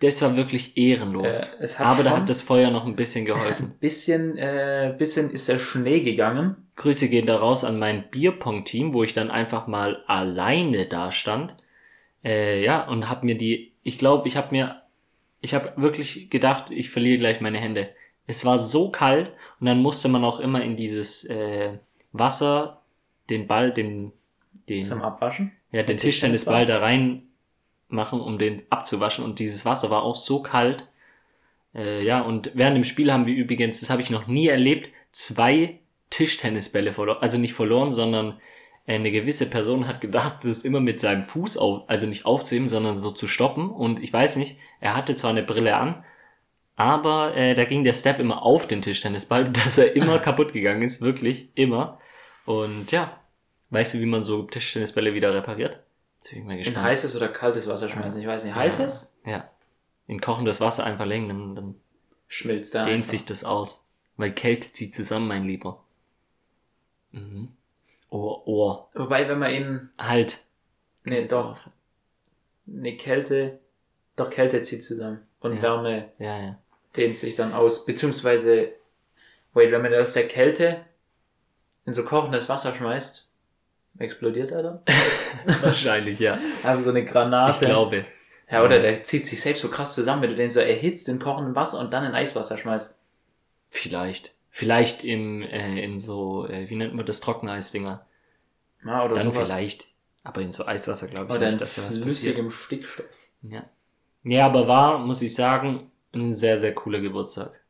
Das 0.00 0.20
war 0.20 0.36
wirklich 0.36 0.76
ehrenlos. 0.76 1.54
Äh, 1.58 1.68
Aber 1.78 2.02
da 2.02 2.16
hat 2.16 2.28
das 2.28 2.42
Feuer 2.42 2.70
noch 2.70 2.84
ein 2.84 2.96
bisschen 2.96 3.24
geholfen. 3.24 3.74
Bisschen, 3.80 4.36
äh, 4.36 4.94
bisschen 4.98 5.30
ist 5.30 5.48
der 5.48 5.58
Schnee 5.58 6.00
gegangen. 6.00 6.68
Grüße 6.76 7.08
gehen 7.08 7.26
da 7.26 7.36
raus 7.36 7.64
an 7.64 7.78
mein 7.78 8.10
Bierpong-Team, 8.10 8.92
wo 8.92 9.02
ich 9.02 9.14
dann 9.14 9.30
einfach 9.30 9.66
mal 9.66 10.02
alleine 10.06 10.84
da 10.84 11.12
stand. 11.12 11.54
Äh, 12.22 12.62
ja, 12.62 12.86
und 12.86 13.08
hab 13.08 13.24
mir 13.24 13.38
die, 13.38 13.72
ich 13.82 13.98
glaube, 13.98 14.28
ich 14.28 14.36
habe 14.36 14.48
mir, 14.50 14.82
ich 15.40 15.54
habe 15.54 15.72
wirklich 15.76 16.28
gedacht, 16.28 16.70
ich 16.70 16.90
verliere 16.90 17.18
gleich 17.18 17.40
meine 17.40 17.58
Hände. 17.58 17.88
Es 18.26 18.44
war 18.44 18.58
so 18.58 18.90
kalt 18.90 19.30
und 19.60 19.66
dann 19.66 19.80
musste 19.80 20.08
man 20.08 20.24
auch 20.24 20.40
immer 20.40 20.62
in 20.62 20.76
dieses 20.76 21.24
äh, 21.24 21.70
Wasser 22.12 22.82
den 23.30 23.46
Ball, 23.46 23.72
den, 23.72 24.12
den, 24.68 24.82
Zum 24.82 25.00
Abwaschen. 25.00 25.52
ja, 25.72 25.82
den 25.82 25.86
den 25.86 25.96
Tischtennisball 25.98 26.66
da 26.66 26.80
rein 26.80 27.25
machen, 27.88 28.20
um 28.20 28.38
den 28.38 28.62
abzuwaschen. 28.70 29.24
Und 29.24 29.38
dieses 29.38 29.64
Wasser 29.64 29.90
war 29.90 30.02
auch 30.02 30.16
so 30.16 30.42
kalt. 30.42 30.86
Äh, 31.74 32.04
ja, 32.04 32.20
und 32.20 32.50
während 32.54 32.76
dem 32.76 32.84
Spiel 32.84 33.12
haben 33.12 33.26
wir 33.26 33.34
übrigens, 33.34 33.80
das 33.80 33.90
habe 33.90 34.02
ich 34.02 34.10
noch 34.10 34.26
nie 34.26 34.48
erlebt, 34.48 34.90
zwei 35.12 35.78
Tischtennisbälle 36.10 36.92
verloren. 36.92 37.18
Also 37.20 37.38
nicht 37.38 37.54
verloren, 37.54 37.92
sondern 37.92 38.40
äh, 38.86 38.94
eine 38.94 39.10
gewisse 39.10 39.48
Person 39.48 39.86
hat 39.86 40.00
gedacht, 40.00 40.44
das 40.44 40.64
immer 40.64 40.80
mit 40.80 41.00
seinem 41.00 41.24
Fuß 41.24 41.56
auf, 41.58 41.88
also 41.88 42.06
nicht 42.06 42.24
aufzuheben, 42.26 42.68
sondern 42.68 42.96
so 42.96 43.10
zu 43.10 43.26
stoppen. 43.26 43.70
Und 43.70 44.02
ich 44.02 44.12
weiß 44.12 44.36
nicht, 44.36 44.58
er 44.80 44.94
hatte 44.94 45.16
zwar 45.16 45.30
eine 45.30 45.42
Brille 45.42 45.76
an, 45.76 46.04
aber 46.76 47.34
äh, 47.34 47.54
da 47.54 47.64
ging 47.64 47.84
der 47.84 47.94
Step 47.94 48.18
immer 48.20 48.42
auf 48.42 48.66
den 48.68 48.82
Tischtennisball, 48.82 49.50
dass 49.64 49.78
er 49.78 49.96
immer 49.96 50.18
kaputt 50.18 50.52
gegangen 50.52 50.82
ist, 50.82 51.02
wirklich, 51.02 51.48
immer. 51.54 51.98
Und 52.44 52.92
ja, 52.92 53.20
weißt 53.70 53.94
du, 53.94 54.00
wie 54.00 54.06
man 54.06 54.22
so 54.22 54.42
Tischtennisbälle 54.42 55.14
wieder 55.14 55.34
repariert? 55.34 55.80
Jetzt 56.16 56.30
bin 56.30 56.38
ich 56.40 56.44
mal 56.44 56.52
In 56.52 56.58
gespannt. 56.58 56.86
heißes 56.86 57.16
oder 57.16 57.28
kaltes 57.28 57.68
Wasser 57.68 57.88
schmeißen. 57.88 58.20
Ich 58.20 58.26
weiß 58.26 58.44
nicht. 58.44 58.54
Heißes? 58.54 59.12
Ja. 59.24 59.50
In 60.06 60.20
kochendes 60.20 60.60
Wasser 60.60 60.84
einfach 60.84 61.06
legen, 61.06 61.28
dann, 61.28 61.54
dann 61.54 61.74
Schmilzt 62.28 62.74
da. 62.74 62.84
dehnt 62.84 62.96
einfach. 62.98 63.10
sich 63.10 63.24
das 63.24 63.44
aus. 63.44 63.88
Weil 64.16 64.32
Kälte 64.32 64.72
zieht 64.72 64.94
zusammen, 64.94 65.28
mein 65.28 65.44
Lieber. 65.44 65.82
Mhm. 67.12 67.48
Oh, 68.08 68.42
oh. 68.46 68.86
Wobei, 68.94 69.28
wenn 69.28 69.38
man 69.38 69.52
ihn. 69.52 69.90
Halt. 69.98 70.38
Nee, 71.04 71.26
doch. 71.26 71.60
Nee, 72.66 72.96
Kälte. 72.96 73.58
Doch, 74.16 74.30
Kälte 74.30 74.60
zieht 74.62 74.84
zusammen. 74.84 75.20
Und 75.40 75.56
Ja. 75.56 75.62
Wärme 75.62 76.10
Ja, 76.18 76.38
ja. 76.40 76.58
dehnt 76.96 77.18
sich 77.18 77.34
dann 77.34 77.52
aus. 77.52 77.84
Beziehungsweise. 77.84 78.72
Wait, 79.52 79.70
wenn 79.72 79.82
man 79.82 79.94
aus 79.94 80.12
der 80.12 80.28
Kälte 80.28 80.84
in 81.84 81.94
so 81.94 82.04
kochendes 82.04 82.48
Wasser 82.48 82.74
schmeißt, 82.74 83.26
explodiert 83.98 84.50
er 84.50 84.62
dann? 84.62 84.80
Wahrscheinlich, 85.62 86.18
ja. 86.18 86.38
Aber 86.62 86.80
so 86.80 86.90
eine 86.90 87.04
Granate. 87.04 87.64
Ich 87.64 87.68
glaube. 87.70 88.04
Ja, 88.50 88.64
oder 88.64 88.80
der 88.80 89.02
zieht 89.02 89.26
sich 89.26 89.40
selbst 89.40 89.62
so 89.62 89.68
krass 89.68 89.94
zusammen, 89.94 90.22
wenn 90.22 90.30
du 90.30 90.36
den 90.36 90.50
so 90.50 90.60
erhitzt 90.60 91.08
in 91.08 91.18
kochendem 91.18 91.54
Wasser 91.56 91.80
und 91.80 91.92
dann 91.92 92.04
in 92.04 92.14
Eiswasser 92.14 92.56
schmeißt. 92.58 92.98
Vielleicht. 93.68 94.34
Vielleicht 94.50 95.04
im, 95.04 95.42
äh, 95.42 95.82
in 95.84 95.98
so, 96.00 96.46
äh, 96.46 96.70
wie 96.70 96.76
nennt 96.76 96.94
man 96.94 97.04
das, 97.04 97.20
Trockeneisdinger. 97.20 98.06
Ja, 98.84 99.04
oder 99.04 99.16
Dann 99.16 99.24
sowas. 99.24 99.50
vielleicht. 99.50 99.86
Aber 100.22 100.40
in 100.40 100.52
so 100.52 100.64
Eiswasser 100.66 101.08
glaube 101.08 101.32
ich 101.32 101.36
Oder 101.36 101.46
nicht, 101.46 101.60
dass 101.60 101.74
da 101.74 101.82
was 101.82 102.00
passiert. 102.00 102.02
flüssigem 102.04 102.50
Stickstoff. 102.50 103.06
Ja. 103.42 103.64
Ja, 104.22 104.46
aber 104.46 104.66
war, 104.66 104.98
muss 104.98 105.22
ich 105.22 105.34
sagen, 105.34 105.90
ein 106.12 106.32
sehr, 106.32 106.56
sehr 106.58 106.74
cooler 106.74 107.00
Geburtstag. 107.00 107.60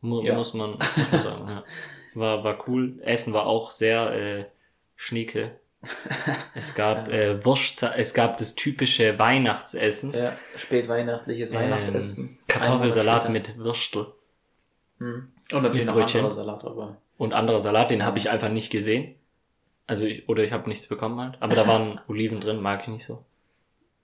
Mu 0.00 0.22
Ja. 0.22 0.34
Muss 0.34 0.54
man, 0.54 0.72
muss 0.72 1.12
man 1.12 1.22
sagen, 1.22 1.48
ja. 1.48 1.64
War, 2.14 2.42
war 2.42 2.68
cool. 2.68 2.98
Essen 3.02 3.32
war 3.32 3.46
auch 3.46 3.70
sehr 3.70 4.10
äh, 4.12 4.44
schnieke. 4.96 5.60
Es 6.54 6.74
gab 6.74 7.08
äh, 7.08 7.44
Wurst, 7.44 7.82
es 7.82 8.12
gab 8.12 8.36
das 8.38 8.54
typische 8.54 9.18
Weihnachtsessen. 9.18 10.12
Ja, 10.12 10.36
spätweihnachtliches 10.56 11.52
Weihnachtsessen. 11.52 12.24
Ähm, 12.30 12.38
Kartoffelsalat 12.48 13.30
mit 13.30 13.56
Würstel. 13.58 14.06
Mhm. 14.98 15.28
Und 15.52 15.62
natürlich 15.62 15.86
noch 15.86 15.96
anderer 15.96 16.30
Salat, 16.30 16.64
aber. 16.64 16.96
Und 17.16 17.32
anderer 17.32 17.60
Salat, 17.60 17.90
den 17.90 18.04
habe 18.04 18.18
ich 18.18 18.30
einfach 18.30 18.48
nicht 18.48 18.70
gesehen. 18.70 19.14
Also 19.86 20.04
ich, 20.04 20.28
oder 20.28 20.42
ich 20.42 20.52
habe 20.52 20.68
nichts 20.68 20.86
bekommen 20.88 21.20
halt. 21.20 21.36
Aber 21.40 21.54
da 21.54 21.66
waren 21.66 22.00
Oliven 22.08 22.40
drin, 22.40 22.60
mag 22.60 22.82
ich 22.82 22.88
nicht 22.88 23.06
so. 23.06 23.24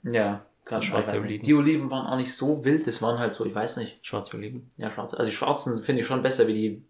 Ja, 0.02 0.44
So 0.68 0.80
schwarze 0.80 1.16
Oliven. 1.16 1.26
Oliven. 1.26 1.46
Die 1.46 1.54
Oliven 1.54 1.90
waren 1.90 2.06
auch 2.06 2.16
nicht 2.16 2.34
so 2.34 2.64
wild, 2.64 2.86
das 2.86 3.02
waren 3.02 3.18
halt 3.18 3.34
so, 3.34 3.44
ich 3.44 3.54
weiß 3.54 3.78
nicht. 3.78 3.98
Schwarze 4.02 4.36
Oliven. 4.36 4.70
Ja, 4.76 4.90
schwarze. 4.90 5.18
Also 5.18 5.28
die 5.30 5.36
schwarzen 5.36 5.82
finde 5.82 6.02
ich 6.02 6.06
schon 6.06 6.22
besser 6.22 6.46
wie 6.46 6.54
die 6.54 6.82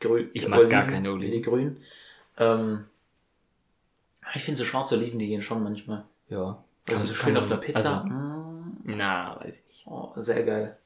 grünen. 0.00 0.30
Ich 0.32 0.46
mag 0.48 0.70
gar 0.70 0.86
keine 0.86 1.10
Oliven. 1.12 1.32
Die 1.32 1.42
grünen. 1.42 1.82
Ähm, 2.38 2.84
ich 4.34 4.42
finde 4.44 4.58
so 4.58 4.64
schwarze 4.64 4.96
Oliven, 4.96 5.18
die 5.18 5.26
gehen 5.28 5.42
schon 5.42 5.62
manchmal. 5.62 6.04
Ja. 6.28 6.62
Also 6.88 7.04
so 7.04 7.14
schön 7.14 7.36
auf 7.36 7.44
einer 7.46 7.56
Pizza. 7.58 8.02
Also, 8.02 8.08
Mm, 8.08 8.80
na, 8.84 9.38
weiß 9.40 9.58
ich 9.60 9.66
nicht. 9.66 9.86
oh, 9.86 10.12
sehr 10.16 10.42
geil. 10.42 10.76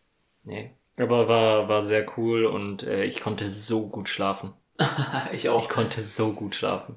Nee. 0.44 0.70
Aber 0.98 1.28
war, 1.28 1.68
war 1.68 1.82
sehr 1.82 2.06
cool 2.16 2.46
und 2.46 2.82
äh, 2.82 3.04
ich 3.04 3.20
konnte 3.20 3.48
so 3.50 3.88
gut 3.88 4.08
schlafen. 4.08 4.52
ich 5.32 5.48
auch. 5.48 5.62
Ich 5.62 5.68
konnte 5.68 6.02
so 6.02 6.32
gut 6.32 6.54
schlafen. 6.54 6.96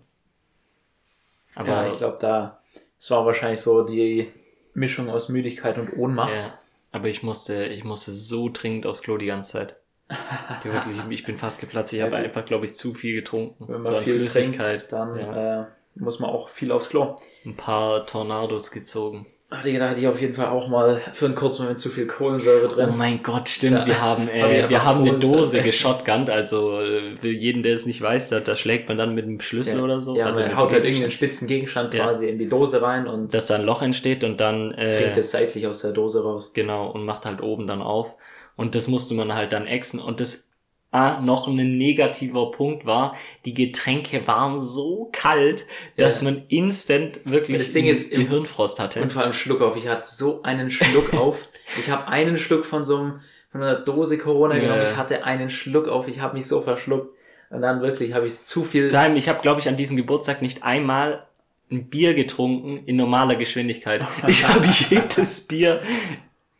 Aber 1.56 1.68
ja, 1.70 1.88
ich 1.88 1.98
glaube, 1.98 2.18
da, 2.20 2.60
es 3.00 3.10
war 3.12 3.26
wahrscheinlich 3.26 3.60
so 3.62 3.84
die 3.84 4.32
Mischung 4.74 5.10
aus 5.10 5.30
Müdigkeit 5.30 5.78
und 5.78 5.94
Ohnmacht. 5.98 6.32
ja, 6.34 6.58
aber 6.92 7.08
ich 7.08 7.24
musste, 7.24 7.66
ich 7.66 7.84
musste 7.84 8.12
so 8.12 8.50
dringend 8.52 8.86
aufs 8.86 9.02
Klo 9.02 9.18
die 9.18 9.26
ganze 9.28 9.52
Zeit. 9.54 9.76
Ich, 10.60 10.66
wirklich, 10.66 10.98
ich 11.10 11.24
bin 11.24 11.38
fast 11.38 11.62
geplatzt. 11.62 11.94
Ich 11.94 12.02
habe 12.02 12.16
einfach, 12.16 12.44
glaube 12.44 12.66
ich, 12.66 12.76
zu 12.76 12.94
viel 12.94 13.14
getrunken. 13.16 13.68
Wenn 13.68 13.84
So 13.84 13.90
man 13.92 14.00
an 14.00 14.04
viel 14.04 14.18
Flüssigkeit. 14.18 14.90
trinkt, 14.90 14.92
dann 14.92 15.18
ja. 15.20 15.62
äh, 15.62 15.66
muss 16.00 16.20
man 16.20 16.30
auch 16.30 16.50
viel 16.50 16.72
aufs 16.72 16.90
Klo. 16.90 17.18
Ein 17.46 17.56
paar 17.56 18.06
Tornados 18.06 18.72
gezogen. 18.72 19.26
Ach, 19.52 19.64
Digga, 19.64 19.80
da 19.80 19.90
hatte 19.90 20.00
ich 20.00 20.08
auf 20.08 20.22
jeden 20.22 20.36
Fall 20.36 20.50
auch 20.50 20.68
mal 20.68 21.02
für 21.14 21.26
einen 21.26 21.34
kurzen 21.34 21.64
Moment 21.64 21.80
zu 21.80 21.90
viel 21.90 22.06
Kohlensäure 22.06 22.68
Oh 22.70 22.76
drin. 22.76 22.96
mein 22.98 23.24
Gott, 23.24 23.50
stimmt. 23.50 23.80
Ja. 23.80 23.88
Wir 23.88 24.00
haben, 24.00 24.28
Hab 24.28 24.34
äh, 24.36 24.42
einfach 24.44 24.70
wir 24.70 24.86
haben 24.86 25.00
eine. 25.02 25.18
Dose 25.18 25.64
geschotgunnt. 25.64 26.30
Also 26.30 26.80
äh, 26.82 27.16
für 27.18 27.32
jeden, 27.32 27.64
der 27.64 27.74
es 27.74 27.88
nicht 27.88 28.00
weiß, 28.00 28.30
da, 28.30 28.42
da 28.42 28.56
schlägt 28.56 28.90
man 28.90 29.00
dann 29.00 29.16
mit 29.16 29.26
einem 29.26 29.42
Schlüssel 29.42 29.80
ja. 29.80 29.84
oder 29.84 30.02
so. 30.02 30.16
Ja, 30.16 30.28
also 30.28 30.44
man 30.44 30.56
haut 30.56 30.72
halt 30.72 30.84
irgendeinen 30.84 31.10
spitzen 31.10 31.48
Gegenstand 31.48 31.96
Ja. 31.96 32.04
quasi 32.04 32.30
in 32.30 32.38
die 32.38 32.48
Dose 32.48 32.80
rein 32.84 33.08
und 33.08 33.34
dass 33.34 33.48
da 33.48 33.56
ein 33.56 33.64
Loch 33.64 33.82
entsteht 33.82 34.24
und 34.24 34.40
dann 34.40 34.72
äh, 34.74 34.90
trinkt 34.92 35.18
es 35.18 35.32
seitlich 35.32 35.66
aus 35.66 35.82
der 35.82 35.94
Dose 35.94 36.22
raus. 36.24 36.52
Genau, 36.54 36.88
und 36.92 37.06
macht 37.06 37.26
halt 37.26 37.42
oben 37.42 37.66
dann 37.66 37.82
auf. 37.82 38.14
Und 38.56 38.76
das 38.76 38.88
musste 38.88 39.16
man 39.16 39.34
halt 39.34 39.52
dann 39.52 39.66
exen. 39.66 40.00
Und 40.00 40.20
das 40.20 40.49
ah, 40.92 41.20
noch 41.22 41.48
ein 41.48 41.78
negativer 41.78 42.52
Punkt 42.52 42.86
war, 42.86 43.16
die 43.46 43.54
Getränke 43.54 44.26
waren 44.28 44.60
so 44.60 45.10
kalt, 45.12 45.66
dass 45.98 46.22
Ja. 46.22 46.26
man 46.32 46.44
instant 46.48 47.20
wirklich 47.26 47.60
Das 47.60 47.72
Ding 47.74 47.86
ist, 47.86 48.12
Gehirnfrost 48.12 48.80
hatte. 48.80 49.02
Und 49.02 49.12
vor 49.14 49.22
allem 49.24 49.34
Schluck 49.34 49.62
auf. 49.62 49.76
Ich 49.76 49.88
hatte 49.88 50.08
so 50.08 50.42
einen 50.44 50.72
Schluck 50.72 51.14
auf. 51.14 51.48
Ich 51.80 51.90
habe 51.90 52.08
einen 52.08 52.38
Schluck 52.38 52.66
von 52.66 52.84
so 52.84 52.98
einem, 52.98 53.20
von 53.52 53.62
einer 53.62 53.76
Dose 53.76 54.18
Corona 54.18 54.56
Ja. 54.56 54.62
genommen. 54.62 54.84
Ich 54.84 54.96
hatte 54.96 55.24
einen 55.24 55.50
Schluck 55.50 55.88
auf. 55.88 56.08
Ich 56.08 56.20
habe 56.20 56.36
mich 56.38 56.48
so 56.48 56.62
verschluckt. 56.62 57.16
Und 57.52 57.62
dann 57.62 57.82
wirklich 57.82 58.14
habe 58.14 58.26
ich 58.28 58.46
zu 58.46 58.64
viel. 58.64 58.90
Vor 58.90 59.00
allem, 59.00 59.16
ich 59.16 59.28
habe, 59.30 59.42
glaube 59.42 59.60
ich, 59.60 59.68
an 59.68 59.76
diesem 59.76 59.98
Geburtstag 59.98 60.42
nicht 60.42 60.64
einmal 60.64 61.26
ein 61.72 61.88
Bier 61.90 62.16
getrunken 62.16 62.84
in 62.88 62.96
normaler 62.96 63.36
Geschwindigkeit. 63.36 64.04
Ich 64.28 64.48
habe 64.48 64.66
jedes 64.90 65.48
Bier 65.48 65.82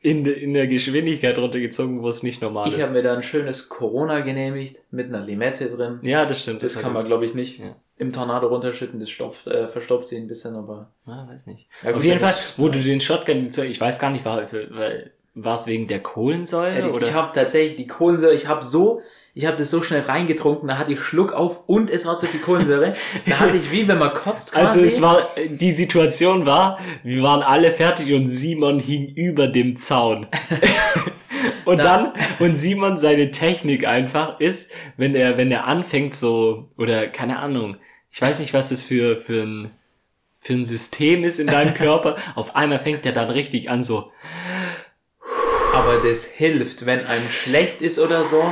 in, 0.02 0.26
in 0.26 0.54
der 0.54 0.68
Geschwindigkeit 0.68 1.38
runtergezogen, 1.38 2.02
wo 2.02 2.08
es 2.10 2.24
nicht 2.24 2.42
normal 2.42 2.70
Ich 2.70 2.78
ist. 2.78 2.84
habe 2.84 2.94
mir 2.94 3.04
da 3.04 3.14
ein 3.16 3.24
schönes 3.24 3.68
Corona 3.70 4.22
genehmigt 4.22 4.78
mit 4.92 5.08
einer 5.08 5.20
Limette 5.26 5.70
drin. 5.70 6.00
ja, 6.04 6.26
das 6.26 6.42
stimmt. 6.44 6.64
Das 6.64 6.76
hat 6.78 6.84
kann 6.84 6.94
man, 6.94 7.06
glaube 7.06 7.26
ich, 7.26 7.34
nicht 7.34 7.60
Ja. 7.60 7.76
im 7.98 8.14
Tornado 8.14 8.48
runterschütten. 8.48 9.00
Das 9.00 9.10
stopft, 9.10 9.48
äh, 9.48 9.68
verstopft 9.68 10.08
sie 10.08 10.16
ein 10.18 10.28
bisschen, 10.28 10.56
aber. 10.56 10.90
Ja, 11.06 11.28
weiß 11.30 11.48
nicht. 11.48 11.68
Ja, 11.84 11.90
Auf 11.90 11.96
gut, 11.98 12.04
jeden 12.06 12.22
wenn 12.22 12.30
Fall, 12.30 12.40
wo 12.58 12.70
du 12.70 12.80
den 12.80 13.02
Shotgun, 13.02 13.50
ich 13.68 13.82
weiß 13.82 14.00
gar 14.00 14.10
nicht, 14.12 14.24
war, 14.24 14.44
war 15.36 15.56
es 15.56 15.68
wegen 15.68 15.88
der 15.88 16.00
Kohlensäure 16.02 16.80
Ja, 16.80 16.86
die, 16.88 16.92
oder? 16.94 17.06
ich 17.06 17.14
habe 17.14 17.32
tatsächlich 17.34 17.76
die 17.76 17.88
Kohlensäure, 17.88 18.34
ich 18.34 18.48
habe 18.48 18.64
so, 18.64 19.02
ich 19.40 19.46
habe 19.46 19.56
das 19.56 19.72
so 19.72 19.82
schnell 19.82 20.02
reingetrunken, 20.02 20.68
da 20.68 20.78
hatte 20.78 20.92
ich 20.92 21.00
Schluck 21.00 21.32
auf 21.32 21.62
und 21.66 21.90
es 21.90 22.06
war 22.06 22.18
zu 22.18 22.28
viel 22.28 22.42
Kohlensäure. 22.42 22.94
da 23.26 23.40
hatte 23.40 23.56
ich 23.56 23.72
wie 23.72 23.88
wenn 23.88 23.98
man 23.98 24.14
kotzt 24.14 24.52
quasi. 24.52 24.68
also 24.68 24.86
es 24.86 25.02
war, 25.02 25.30
die 25.48 25.72
Situation 25.72 26.46
war, 26.46 26.78
wir 27.04 27.24
waren 27.24 27.42
alle 27.42 27.72
fertig 27.72 28.12
und 28.14 28.28
Simon 28.28 28.80
hing 28.82 29.14
über 29.16 29.48
dem 29.48 29.78
Zaun. 29.78 30.28
und 31.66 31.78
Da- 31.78 31.84
dann, 31.84 32.14
und 32.40 32.58
Simon 32.58 32.98
seine 32.98 33.32
Technik 33.32 33.88
einfach 33.88 34.42
ist, 34.42 34.72
wenn 34.98 35.16
er, 35.16 35.38
wenn 35.38 35.52
er 35.54 35.66
anfängt 35.68 36.16
so, 36.16 36.70
oder 36.78 37.08
keine 37.08 37.40
Ahnung, 37.40 37.78
ich 38.12 38.22
weiß 38.22 38.40
nicht, 38.40 38.54
was 38.54 38.68
das 38.70 38.84
für, 38.84 39.22
für 39.22 39.44
ein, 39.44 39.72
für 40.42 40.54
ein 40.54 40.66
System 40.66 41.24
ist 41.24 41.40
in 41.40 41.48
deinem 41.48 41.74
Körper, 41.86 42.18
auf 42.36 42.58
einmal 42.58 42.80
fängt 42.80 43.06
er 43.06 43.14
dann 43.14 43.30
richtig 43.30 43.70
an 43.70 43.86
so, 43.86 44.12
Aber 45.74 46.02
das 46.06 46.26
hilft, 46.26 46.86
wenn 46.86 47.06
einem 47.06 47.30
schlecht 47.30 47.82
ist 47.82 48.00
oder 48.00 48.26
so. 48.26 48.44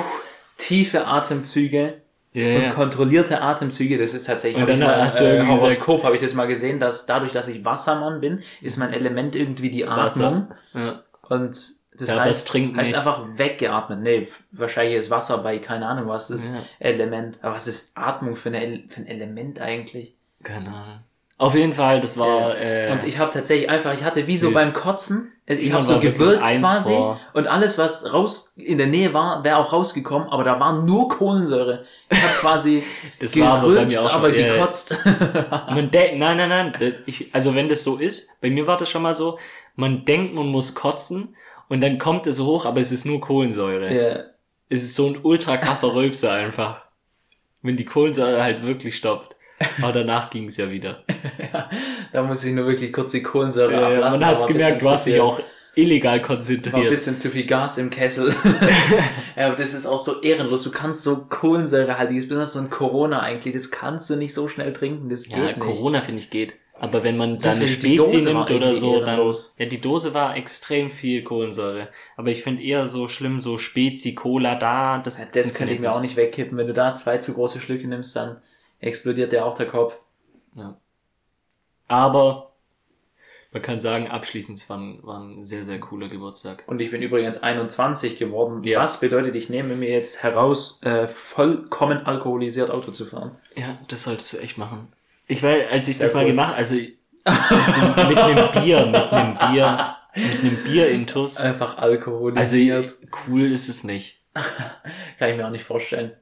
Tiefe 0.58 1.06
Atemzüge 1.08 2.02
ja, 2.34 2.58
und 2.58 2.74
kontrollierte 2.76 3.42
Atemzüge. 3.42 3.98
Das 3.98 4.14
ist 4.14 4.26
tatsächlich, 4.26 4.62
Und 4.62 4.68
dann 4.70 4.80
mal, 4.80 5.04
hast 5.04 5.20
äh, 5.22 5.46
Horoskop 5.46 6.04
habe 6.04 6.16
ich 6.16 6.22
das 6.22 6.34
mal 6.34 6.48
gesehen, 6.48 6.80
dass 6.80 7.06
dadurch, 7.06 7.32
dass 7.32 7.48
ich 7.48 7.64
Wassermann 7.66 8.20
bin, 8.22 8.44
ist 8.62 8.78
mein 8.78 8.94
Element 8.94 9.36
irgendwie 9.36 9.72
die 9.72 9.86
Atmung. 9.86 10.48
ja. 10.74 11.04
Und 11.30 11.58
das 12.00 12.10
Ja, 12.10 12.20
heißt, 12.20 12.48
trinkt 12.48 12.78
heißt 12.78 12.90
nicht. 12.90 12.98
einfach 12.98 13.26
weggeatmet. 13.38 14.00
Nee, 14.02 14.28
wahrscheinlich 14.52 14.96
ist 14.98 15.10
Wasser 15.10 15.40
bei 15.40 15.58
keine 15.58 15.88
Ahnung 15.88 16.08
was 16.08 16.30
ist 16.30 16.54
Ja. 16.54 16.64
Element. 16.80 17.40
Aber 17.42 17.56
was 17.56 17.68
ist 17.68 17.98
Atmung 17.98 18.36
für, 18.36 18.50
eine, 18.50 18.84
für 18.88 19.02
ein 19.02 19.08
Element 19.08 19.60
eigentlich? 19.60 20.16
Keine 20.44 20.70
Ahnung. 20.70 21.00
Auf 21.40 21.54
jeden 21.54 21.74
Fall, 21.74 22.02
das 22.02 22.18
war, 22.18 22.58
äh, 22.58 22.92
Und 22.92 23.04
ich 23.04 23.20
habe 23.20 23.32
tatsächlich 23.32 23.70
einfach, 23.70 23.94
ich 23.94 24.04
hatte 24.04 24.26
wie 24.26 24.38
so 24.38 24.52
beim 24.52 24.74
Kotzen, 24.74 25.34
also 25.48 25.64
ich 25.64 25.72
habe 25.72 25.84
so 25.84 26.00
gewirkt 26.00 26.44
quasi 26.44 26.94
vor. 26.94 27.20
und 27.34 27.46
alles, 27.46 27.78
was 27.78 28.12
raus 28.12 28.54
in 28.56 28.80
der 28.80 28.88
Nähe 28.88 29.14
war, 29.14 29.44
wäre 29.44 29.58
auch 29.58 29.72
rausgekommen, 29.72 30.30
aber 30.30 30.44
da 30.44 30.60
war 30.60 30.82
nur 30.82 31.10
Kohlensäure. 31.10 31.86
Ich 32.10 32.22
habe 32.22 32.34
quasi 32.40 32.84
das 33.20 33.34
gerülpst, 33.34 34.00
schon, 34.00 34.08
aber 34.08 34.36
ja. 34.36 34.56
gekotzt. 34.56 34.98
Man 35.70 35.92
denkt, 35.92 36.18
nein, 36.18 36.38
nein, 36.38 36.50
nein, 36.50 36.96
ich, 37.06 37.30
also 37.34 37.54
wenn 37.54 37.70
das 37.70 37.84
so 37.84 37.98
ist, 37.98 38.30
bei 38.42 38.50
mir 38.50 38.66
war 38.66 38.78
das 38.78 38.90
schon 38.90 39.04
mal 39.04 39.14
so, 39.14 39.38
man 39.76 40.06
denkt, 40.06 40.34
man 40.34 40.48
muss 40.48 40.74
kotzen 40.74 41.36
und 41.70 41.82
dann 41.82 42.00
kommt 42.00 42.26
es 42.26 42.40
hoch, 42.40 42.66
aber 42.66 42.80
es 42.80 42.92
ist 42.92 43.06
nur 43.06 43.22
Kohlensäure. 43.22 43.94
ja. 43.94 44.24
Es 44.70 44.84
ist 44.84 44.96
so 44.96 45.08
ein 45.08 45.20
ultra 45.24 45.56
krasser 45.56 45.94
Rülpser 45.96 46.34
einfach. 46.34 46.82
Wenn 47.62 47.78
die 47.78 47.86
Kohlensäure 47.86 48.44
halt 48.44 48.64
wirklich 48.64 48.98
stoppt. 48.98 49.37
Aber 49.82 49.92
danach 49.94 50.30
ging 50.30 50.48
es 50.48 50.58
ja 50.58 50.70
wieder. 50.70 51.04
ja, 51.54 51.70
da 52.14 52.24
muss 52.24 52.44
ich 52.44 52.54
nur 52.54 52.66
wirklich 52.68 52.94
kurz 52.94 53.12
die 53.12 53.24
Kohlensäure 53.24 53.74
Äh, 53.74 53.96
ablassen. 53.96 54.20
man 54.20 54.36
war 54.36 54.42
ein 54.42 54.48
gemerkt, 54.54 54.82
du 54.84 54.90
hast 54.90 55.08
dich 55.08 55.20
auch 55.20 55.40
illegal 55.76 56.18
war 56.18 56.22
ein 56.22 56.26
konzentriert. 56.28 56.90
bisschen 56.90 57.18
zu 57.18 57.30
viel 57.30 57.46
Gas 57.46 57.78
im 57.78 57.90
Kessel. 57.90 58.34
ja, 59.36 59.48
aber 59.48 59.56
das 59.56 59.74
ist 59.74 59.86
auch 59.86 60.00
so 60.00 60.22
ehrenlos. 60.22 60.64
Du 60.64 60.72
kannst 60.72 61.04
so 61.04 61.26
Kohlensäurehaltiges, 61.28 62.28
besonders 62.28 62.54
so 62.54 62.60
ein 62.60 62.70
Corona 62.70 63.20
eigentlich, 63.22 63.54
das 63.54 63.72
kannst 63.72 64.10
du 64.10 64.16
nicht 64.16 64.34
so 64.34 64.48
schnell 64.48 64.74
trinken. 64.74 65.10
Das 65.10 65.24
geht 65.24 65.38
Ja, 65.38 65.44
nicht. 65.46 65.60
Corona 65.60 66.02
finde 66.02 66.22
ich 66.22 66.30
geht. 66.30 66.54
Aber 66.80 67.04
wenn 67.04 67.18
man 67.18 67.40
seine 67.40 67.68
Spezi 67.68 68.18
nimmt 68.24 68.52
oder 68.52 68.76
so, 68.76 69.00
dann. 69.00 69.08
ehrenlos. 69.10 69.56
Ja, 69.58 69.66
die 69.66 69.82
Dose 69.82 70.14
war 70.14 70.36
extrem 70.38 70.92
viel 70.92 71.24
Kohlensäure. 71.24 71.88
Aber 72.16 72.30
ich 72.30 72.44
finde 72.44 72.62
eher 72.62 72.86
so 72.86 73.08
schlimm, 73.08 73.40
so 73.40 73.58
Spezi, 73.58 74.14
Cola 74.14 74.54
da. 74.56 75.00
Das, 75.04 75.18
Ja, 75.20 75.26
das 75.34 75.56
könnte 75.56 75.74
ich 75.74 75.80
mir 75.80 75.92
auch 75.92 76.02
nicht 76.02 76.16
wegkippen. 76.16 76.56
Wenn 76.56 76.68
du 76.68 76.74
da 76.74 76.94
zwei 76.94 77.18
zu 77.18 77.34
große 77.34 77.60
Schlücke 77.62 77.88
nimmst, 77.88 78.16
dann 78.16 78.38
explodiert 78.80 79.32
dir 79.32 79.46
auch 79.46 79.56
der 79.58 79.68
Kopf. 79.68 79.98
Ja. 80.56 80.78
Aber 81.88 82.52
man 83.54 83.62
kann 83.62 83.80
sagen, 83.80 84.08
abschließend 84.08 84.58
es 84.60 84.70
war 84.70 84.78
ein, 84.78 85.00
war 85.04 85.20
ein 85.20 85.44
sehr, 85.44 85.64
sehr 85.64 85.80
cooler 85.80 86.10
Geburtstag. 86.10 86.64
Und 86.68 86.80
ich 86.82 86.92
bin 86.92 87.02
übrigens 87.02 87.38
21 87.42 88.18
geworden. 88.18 88.64
Ja. 88.64 88.82
Was 88.82 89.00
bedeutet, 89.00 89.36
ich 89.36 89.50
nehme 89.50 89.76
mir 89.76 89.90
jetzt 89.90 90.22
heraus, 90.22 90.82
äh, 90.84 91.08
vollkommen 91.08 92.06
alkoholisiert 92.06 92.70
Auto 92.70 92.92
zu 92.92 93.06
fahren? 93.06 93.38
Ja, 93.56 93.78
das 93.88 94.04
solltest 94.04 94.34
du 94.34 94.38
echt 94.40 94.58
machen. 94.58 94.92
Ich 95.28 95.42
weiß, 95.42 95.72
als 95.72 95.88
ich 95.88 95.98
Sehr 95.98 96.08
das 96.08 96.14
mal 96.14 96.22
cool. 96.24 96.32
gemacht, 96.32 96.56
also 96.56 96.76
mit 96.76 96.98
einem 97.28 98.52
Bier, 98.64 98.86
mit 98.86 98.96
einem 99.12 99.38
Bier, 99.38 99.96
mit 100.16 100.40
einem 100.40 100.64
Bier 100.64 100.90
intus. 100.90 101.38
Einfach 101.38 101.78
Also 101.78 101.82
alkoholisiert. 101.82 102.96
cool 103.28 103.52
ist 103.52 103.68
es 103.70 103.84
nicht. 103.84 104.22
Kann 105.20 105.30
ich 105.32 105.38
mir 105.38 105.46
auch 105.48 105.52
nicht 105.52 105.66
vorstellen. 105.66 106.14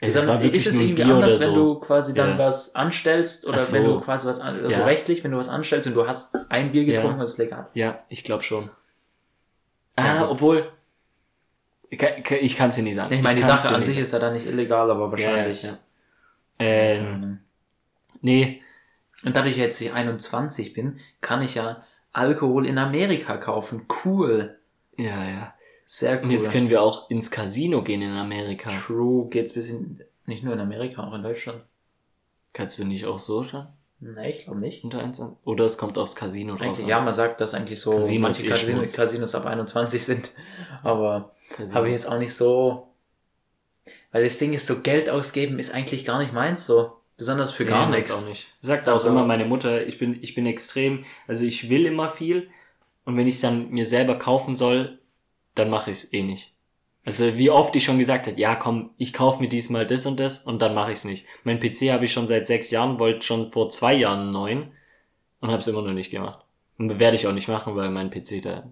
Ey, 0.00 0.12
das 0.12 0.26
wirklich 0.26 0.54
ist 0.66 0.74
es 0.74 0.80
irgendwie 0.80 1.02
anders, 1.02 1.40
wenn 1.40 1.50
so. 1.50 1.74
du 1.74 1.80
quasi 1.80 2.14
dann 2.14 2.30
Ja. 2.30 2.38
was 2.38 2.74
anstellst 2.76 3.46
oder 3.46 3.58
so. 3.58 3.72
wenn 3.74 3.84
du 3.84 4.00
quasi 4.00 4.26
was 4.28 4.40
also 4.40 4.70
Ja. 4.70 4.84
rechtlich, 4.84 5.24
wenn 5.24 5.32
du 5.32 5.38
was 5.38 5.48
anstellst 5.48 5.88
und 5.88 5.94
du 5.94 6.06
hast 6.06 6.36
ein 6.50 6.70
Bier 6.72 6.84
getrunken, 6.84 7.16
Ja. 7.16 7.20
das 7.20 7.30
ist 7.30 7.38
legal. 7.38 7.66
Ja, 7.74 7.98
ich 8.08 8.22
glaube 8.22 8.44
schon. 8.44 8.70
Ja, 9.98 10.24
Ah, 10.24 10.28
obwohl. 10.30 10.70
Ich 11.90 11.98
kann- 11.98 12.68
es 12.68 12.76
dir 12.76 12.82
nicht 12.82 12.94
sagen. 12.96 13.12
Ich 13.12 13.22
meine, 13.22 13.40
die 13.40 13.46
Sache 13.46 13.74
an 13.74 13.82
sich 13.82 13.98
ist 13.98 14.12
ja 14.12 14.18
dann 14.18 14.34
nicht 14.34 14.46
illegal, 14.46 14.90
aber 14.90 15.10
wahrscheinlich. 15.10 15.62
Ja, 15.64 15.70
ja, 16.60 16.66
ja. 16.66 16.92
Ähm, 17.00 17.40
nee, 18.20 18.62
Und 19.24 19.34
dadurch, 19.34 19.56
jetzt 19.56 19.80
ich 19.80 19.92
21 19.92 20.74
bin, 20.74 21.00
kann 21.20 21.42
ich 21.42 21.56
ja 21.56 21.82
Alkohol 22.12 22.66
in 22.66 22.78
Amerika 22.78 23.36
kaufen. 23.36 23.86
Cool. 24.04 24.58
ja, 24.96 25.24
ja. 25.24 25.54
Sehr 25.90 26.18
cool. 26.18 26.24
Und 26.24 26.30
jetzt 26.32 26.52
können 26.52 26.68
wir 26.68 26.82
auch 26.82 27.08
ins 27.08 27.30
Casino 27.30 27.82
gehen 27.82 28.02
in 28.02 28.10
Amerika. 28.14 28.68
True 28.68 29.26
geht's 29.30 29.54
bis 29.54 29.70
in, 29.70 30.02
nicht 30.26 30.44
nur 30.44 30.52
in 30.52 30.60
Amerika, 30.60 31.02
auch 31.02 31.14
in 31.14 31.22
Deutschland. 31.22 31.62
Kannst 32.52 32.78
du 32.78 32.84
nicht 32.84 33.06
auch 33.06 33.18
so 33.18 33.44
schon? 33.44 33.66
Nee, 34.00 34.32
ich 34.32 34.44
glaube 34.44 34.60
nicht. 34.60 34.84
Unter 34.84 34.98
eins? 35.00 35.18
Oder 35.44 35.64
es 35.64 35.78
kommt 35.78 35.96
aufs 35.96 36.14
Casino 36.14 36.56
drauf. 36.56 36.60
Eigentlich, 36.66 36.84
an. 36.84 36.90
ja, 36.90 37.00
man 37.00 37.14
sagt, 37.14 37.40
dass 37.40 37.54
eigentlich 37.54 37.80
so 37.80 37.92
Casinos 37.92 38.20
manche 38.20 38.46
eh 38.46 38.86
Casinos, 38.86 39.34
ab 39.34 39.46
21 39.46 40.04
sind. 40.04 40.30
Aber 40.82 41.34
habe 41.72 41.88
ich 41.88 41.94
jetzt 41.94 42.06
auch 42.06 42.18
nicht 42.18 42.34
so. 42.34 42.88
Weil 44.12 44.24
das 44.24 44.38
Ding 44.38 44.52
ist, 44.52 44.66
so 44.66 44.82
Geld 44.82 45.08
ausgeben 45.08 45.58
ist 45.58 45.72
eigentlich 45.72 46.04
gar 46.04 46.18
nicht 46.18 46.34
meins 46.34 46.66
so. 46.66 46.98
Besonders 47.16 47.50
für 47.50 47.64
Nee, 47.64 47.70
gar 47.70 47.88
nichts. 47.88 48.12
auch 48.12 48.28
nicht. 48.28 48.46
Sagt 48.60 48.88
auch 48.90 48.92
Also- 48.92 49.08
immer 49.08 49.24
meine 49.24 49.46
Mutter, 49.46 49.86
ich 49.86 49.98
bin, 49.98 50.22
ich 50.22 50.34
bin 50.34 50.44
extrem, 50.44 51.06
also 51.26 51.46
ich 51.46 51.70
will 51.70 51.86
immer 51.86 52.10
viel 52.10 52.50
und 53.06 53.16
wenn 53.16 53.26
ich 53.26 53.36
es 53.36 53.40
dann 53.40 53.70
mir 53.70 53.86
selber 53.86 54.18
kaufen 54.18 54.54
soll, 54.54 54.97
dann 55.58 55.70
mache 55.70 55.90
ich 55.90 55.98
es 55.98 56.12
eh 56.12 56.22
nicht. 56.22 56.52
Also 57.04 57.36
wie 57.36 57.50
oft 57.50 57.74
ich 57.74 57.84
schon 57.84 57.98
gesagt 57.98 58.26
habe, 58.26 58.38
ja 58.38 58.54
komm, 58.54 58.90
ich 58.98 59.12
kaufe 59.12 59.40
mir 59.40 59.48
diesmal 59.48 59.86
das 59.86 60.04
und 60.04 60.20
das 60.20 60.42
und 60.42 60.60
dann 60.60 60.74
mache 60.74 60.92
ich 60.92 60.98
es 60.98 61.04
nicht. 61.04 61.26
Mein 61.44 61.60
PC 61.60 61.90
habe 61.90 62.04
ich 62.04 62.12
schon 62.12 62.28
seit 62.28 62.46
sechs 62.46 62.70
Jahren, 62.70 62.98
wollte 62.98 63.22
schon 63.22 63.50
vor 63.50 63.70
zwei 63.70 63.94
Jahren 63.94 64.20
einen 64.20 64.32
neuen 64.32 64.72
und 65.40 65.50
habe 65.50 65.60
es 65.60 65.68
immer 65.68 65.82
noch 65.82 65.92
nicht 65.92 66.10
gemacht. 66.10 66.44
Und 66.76 66.98
werde 66.98 67.16
ich 67.16 67.26
auch 67.26 67.32
nicht 67.32 67.48
machen, 67.48 67.76
weil 67.76 67.90
mein 67.90 68.10
PC 68.10 68.42
der, 68.42 68.70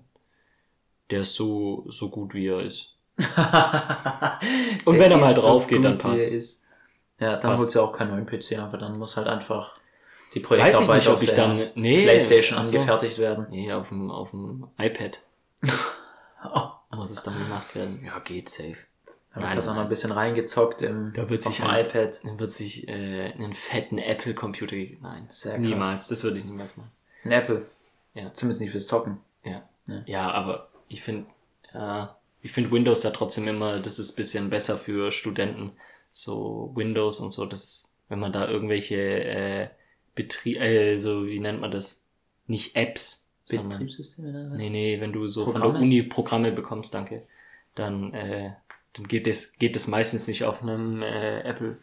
der 1.11 1.23
ist 1.23 1.35
so, 1.35 1.85
so 1.89 2.11
gut 2.11 2.35
wie 2.35 2.47
er 2.49 2.61
ist. 2.61 2.95
Und 4.85 4.99
wenn 4.99 5.11
er 5.11 5.17
mal 5.17 5.35
drauf 5.35 5.67
geht, 5.67 5.79
gut, 5.79 5.87
dann 5.87 5.99
passt. 5.99 6.63
er. 7.19 7.27
Ja, 7.29 7.37
dann 7.37 7.59
holst 7.59 7.75
du 7.75 7.81
auch 7.81 7.93
keinen 7.93 8.11
neuen 8.11 8.27
PC, 8.27 8.59
aber 8.59 8.77
dann 8.77 8.99
muss 8.99 9.17
halt 9.17 9.27
einfach 9.27 9.73
die 10.35 10.41
Weiß 10.41 10.43
ich 10.43 10.49
Projektarbeit 10.49 10.97
nicht, 10.97 11.09
ob 11.09 11.15
auf 11.15 11.23
ich 11.23 11.31
der 11.31 11.47
dann, 11.47 11.71
nee, 11.75 12.03
Playstation 12.03 12.63
so. 12.63 12.79
angefertigt 12.79 13.19
werden. 13.19 13.47
Nee, 13.51 13.73
auf 13.73 13.89
dem, 13.89 14.11
auf 14.11 14.31
dem 14.31 14.69
iPad 14.79 15.19
Oh, 16.45 16.69
muss 16.91 17.11
es 17.11 17.23
dann 17.25 17.39
gemacht 17.39 17.75
werden. 17.75 18.03
Ja, 18.05 18.19
geht 18.21 18.49
safe. 18.49 18.71
ich 18.71 18.77
Nein, 19.35 19.55
gerade 19.57 19.67
noch 19.67 19.77
ein 19.77 19.89
bisschen 19.89 20.13
reingezockt 20.13 20.83
im, 20.83 21.13
Da 21.15 21.29
wird 21.29 21.43
sich 21.43 21.61
halt- 21.63 21.89
iPad. 21.89 22.21
Dann 22.25 22.39
wird 22.39 22.53
sich 22.53 22.89
äh, 22.89 23.33
einen 23.33 23.55
fetten 23.55 23.99
Apple-Computer. 23.99 24.77
Nein, 25.03 25.27
Sehr 25.29 25.53
krass. 25.53 25.61
niemals. 25.61 26.09
Das 26.09 26.23
würde 26.25 26.39
ich 26.39 26.45
niemals 26.45 26.77
machen. 26.77 26.91
Ein 27.25 27.33
Apple. 27.33 27.67
Ja. 28.15 28.33
Zumindest 28.33 28.61
nicht 28.61 28.71
fürs 28.71 28.87
Zocken. 28.87 29.19
Ja, 30.07 30.31
aber 30.33 30.69
ich 30.89 31.03
finde, 31.03 31.27
ja, 31.73 32.17
ich 32.43 32.51
finde 32.51 32.73
Windows 32.73 33.03
da 33.03 33.11
trotzdem 33.11 33.47
immer, 33.47 33.79
das 33.79 33.99
ist 34.01 34.17
bisschen 34.17 34.51
besser 34.51 34.77
für 34.79 35.13
Studenten. 35.13 35.73
So 36.13 36.73
Windows 36.75 37.21
und 37.21 37.31
so, 37.31 37.47
das, 37.47 37.95
wenn 38.09 38.19
man 38.19 38.33
da 38.33 38.49
irgendwelche 38.49 38.97
äh, 38.97 39.69
Betrieb, 40.17 40.59
äh, 40.61 40.99
so 40.99 41.27
wie 41.27 41.39
nennt 41.39 41.61
man 41.61 41.71
das? 41.71 42.03
Nicht 42.49 42.75
Apps, 42.75 43.26
sondern 43.47 43.79
Betriebssysteme 43.79 44.29
oder 44.31 44.51
was? 44.51 44.59
Nee, 44.59 44.71
nee, 44.71 45.01
wenn 45.01 45.13
du 45.13 45.27
so 45.29 45.45
von 45.45 45.55
Programme? 45.55 45.73
der 45.75 45.83
Uni 45.83 46.03
Programme 46.03 46.53
bekommst, 46.53 46.93
danke, 46.95 47.23
dann, 47.75 48.13
äh, 48.13 48.51
dann 48.95 49.09
geht 49.09 49.27
es, 49.27 49.57
geht 49.59 49.77
es 49.77 49.87
meistens 49.89 50.29
nicht 50.29 50.45
auf 50.45 50.63
einem 50.63 51.03
äh, 51.03 51.41
Apple 51.41 51.79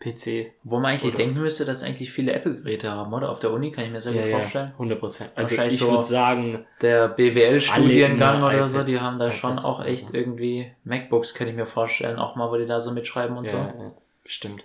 PC. 0.00 0.52
Wo 0.62 0.76
man 0.78 0.92
eigentlich 0.92 1.14
Oder- 1.14 1.24
denken 1.24 1.40
müsste, 1.40 1.64
dass 1.64 1.82
eigentlich 1.82 2.12
viele 2.12 2.32
Apple-Geräte 2.32 2.90
haben, 2.90 3.12
oder? 3.14 3.30
Auf 3.30 3.40
der 3.40 3.50
Uni 3.50 3.70
kann 3.70 3.84
ich 3.84 3.90
mir 3.90 4.00
sehr 4.00 4.12
gut 4.12 4.30
vorstellen. 4.30 4.72
100 4.72 5.00
Prozent. 5.00 5.30
Also 5.34 5.54
ich 5.62 5.78
so- 5.78 5.90
würde 5.90 6.04
sagen, 6.04 6.66
Der 6.82 7.08
BWL-Studiengang 7.08 8.42
oder 8.42 8.58
immer 8.58 8.68
so, 8.68 8.82
die 8.82 8.92
iPads, 8.92 9.02
haben 9.04 9.18
da 9.18 9.32
schon 9.32 9.52
iPads, 9.52 9.64
auch 9.64 9.84
echt 9.84 10.10
ja. 10.12 10.18
irgendwie 10.20 10.70
MacBooks, 10.84 11.32
könnte 11.34 11.52
ich 11.52 11.56
mir 11.56 11.66
vorstellen, 11.66 12.18
auch 12.18 12.36
mal, 12.36 12.50
wo 12.50 12.56
die 12.56 12.66
da 12.66 12.80
so 12.80 12.92
mitschreiben 12.92 13.36
und 13.38 13.46
ja, 13.46 13.52
so. 13.52 13.58
ja, 13.58 13.92
bestimmt. 14.22 14.64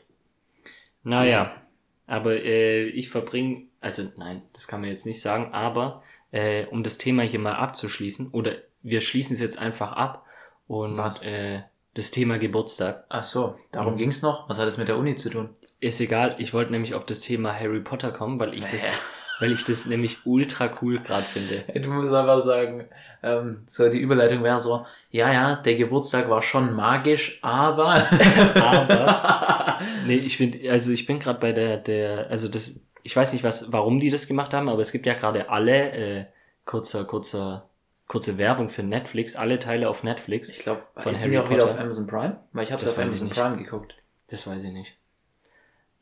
Naja, 1.03 1.55
aber 2.07 2.35
äh, 2.35 2.83
ich 2.89 3.09
verbringe, 3.09 3.63
also 3.81 4.03
nein, 4.17 4.41
das 4.53 4.67
kann 4.67 4.81
man 4.81 4.89
jetzt 4.89 5.05
nicht 5.05 5.21
sagen, 5.21 5.53
aber 5.53 6.03
äh, 6.31 6.65
um 6.67 6.83
das 6.83 6.97
Thema 6.97 7.23
hier 7.23 7.39
mal 7.39 7.55
abzuschließen, 7.55 8.29
oder 8.31 8.53
wir 8.83 9.01
schließen 9.01 9.35
es 9.35 9.41
jetzt 9.41 9.59
einfach 9.59 9.91
ab 9.93 10.25
und 10.67 10.97
Was? 10.97 11.21
Äh, 11.23 11.61
das 11.93 12.11
Thema 12.11 12.37
Geburtstag. 12.39 13.03
Ach 13.09 13.23
so, 13.23 13.57
darum 13.73 13.95
Mhm. 13.95 13.97
ging's 13.97 14.21
noch. 14.21 14.47
Was 14.47 14.59
hat 14.59 14.67
es 14.69 14.77
mit 14.77 14.87
der 14.87 14.97
Uni 14.97 15.15
zu 15.17 15.29
tun? 15.29 15.49
Ist 15.81 15.99
egal, 15.99 16.35
ich 16.37 16.53
wollte 16.53 16.71
nämlich 16.71 16.93
auf 16.93 17.05
das 17.05 17.19
Thema 17.19 17.53
Harry 17.53 17.81
Potter 17.81 18.11
kommen, 18.11 18.39
weil 18.39 18.53
ich 18.53 18.63
das, 18.65 18.83
weil 19.41 19.51
ich 19.51 19.65
das 19.65 19.87
nämlich 19.87 20.25
ultra 20.25 20.69
cool 20.81 20.99
gerade 20.99 21.23
finde. 21.23 21.63
Du 21.81 21.89
musst 21.89 22.13
einfach 22.13 22.45
sagen, 22.45 22.85
ähm, 23.23 23.65
so 23.67 23.89
die 23.89 23.97
Überleitung 23.99 24.41
wäre 24.43 24.59
so, 24.59 24.85
ja, 25.09 25.33
ja, 25.33 25.55
der 25.57 25.75
Geburtstag 25.75 26.29
war 26.29 26.41
schon 26.41 26.73
magisch, 26.73 27.39
aber... 27.41 28.07
Aber- 28.55 29.79
Nee, 30.05 30.17
ich 30.17 30.37
bin, 30.37 30.57
also 30.69 30.91
ich 30.91 31.05
bin 31.07 31.19
gerade 31.19 31.39
bei 31.39 31.51
der, 31.51 31.77
der, 31.77 32.27
also 32.29 32.47
das, 32.47 32.85
ich 33.03 33.15
weiß 33.15 33.33
nicht, 33.33 33.43
was, 33.43 33.71
warum 33.71 33.99
die 33.99 34.09
das 34.09 34.27
gemacht 34.27 34.53
haben, 34.53 34.69
aber 34.69 34.81
es 34.81 34.91
gibt 34.91 35.05
ja 35.05 35.13
gerade 35.13 35.49
alle, 35.49 35.91
äh, 35.91 36.25
kurzer, 36.65 37.05
kurzer, 37.05 37.67
kurze 38.07 38.37
Werbung 38.37 38.69
für 38.69 38.83
Netflix, 38.83 39.35
alle 39.35 39.59
Teile 39.59 39.89
auf 39.89 40.03
Netflix. 40.03 40.49
Ich 40.49 40.59
glaube, 40.59 40.83
Von 40.95 41.11
ist 41.11 41.21
Harry 41.21 41.31
die 41.31 41.37
auch 41.39 41.49
wieder 41.49 41.61
Potter? 41.61 41.73
auf 41.75 41.79
Amazon 41.79 42.07
Prime? 42.07 42.39
Weil 42.53 42.63
ich 42.63 42.71
habe 42.71 42.81
Das 42.81 42.91
auf 42.91 42.99
Amazon. 42.99 43.29
Prime 43.29 43.57
geguckt. 43.57 43.95
Das 44.27 44.47
weiß 44.47 44.63
ich 44.63 44.71
nicht. 44.71 44.93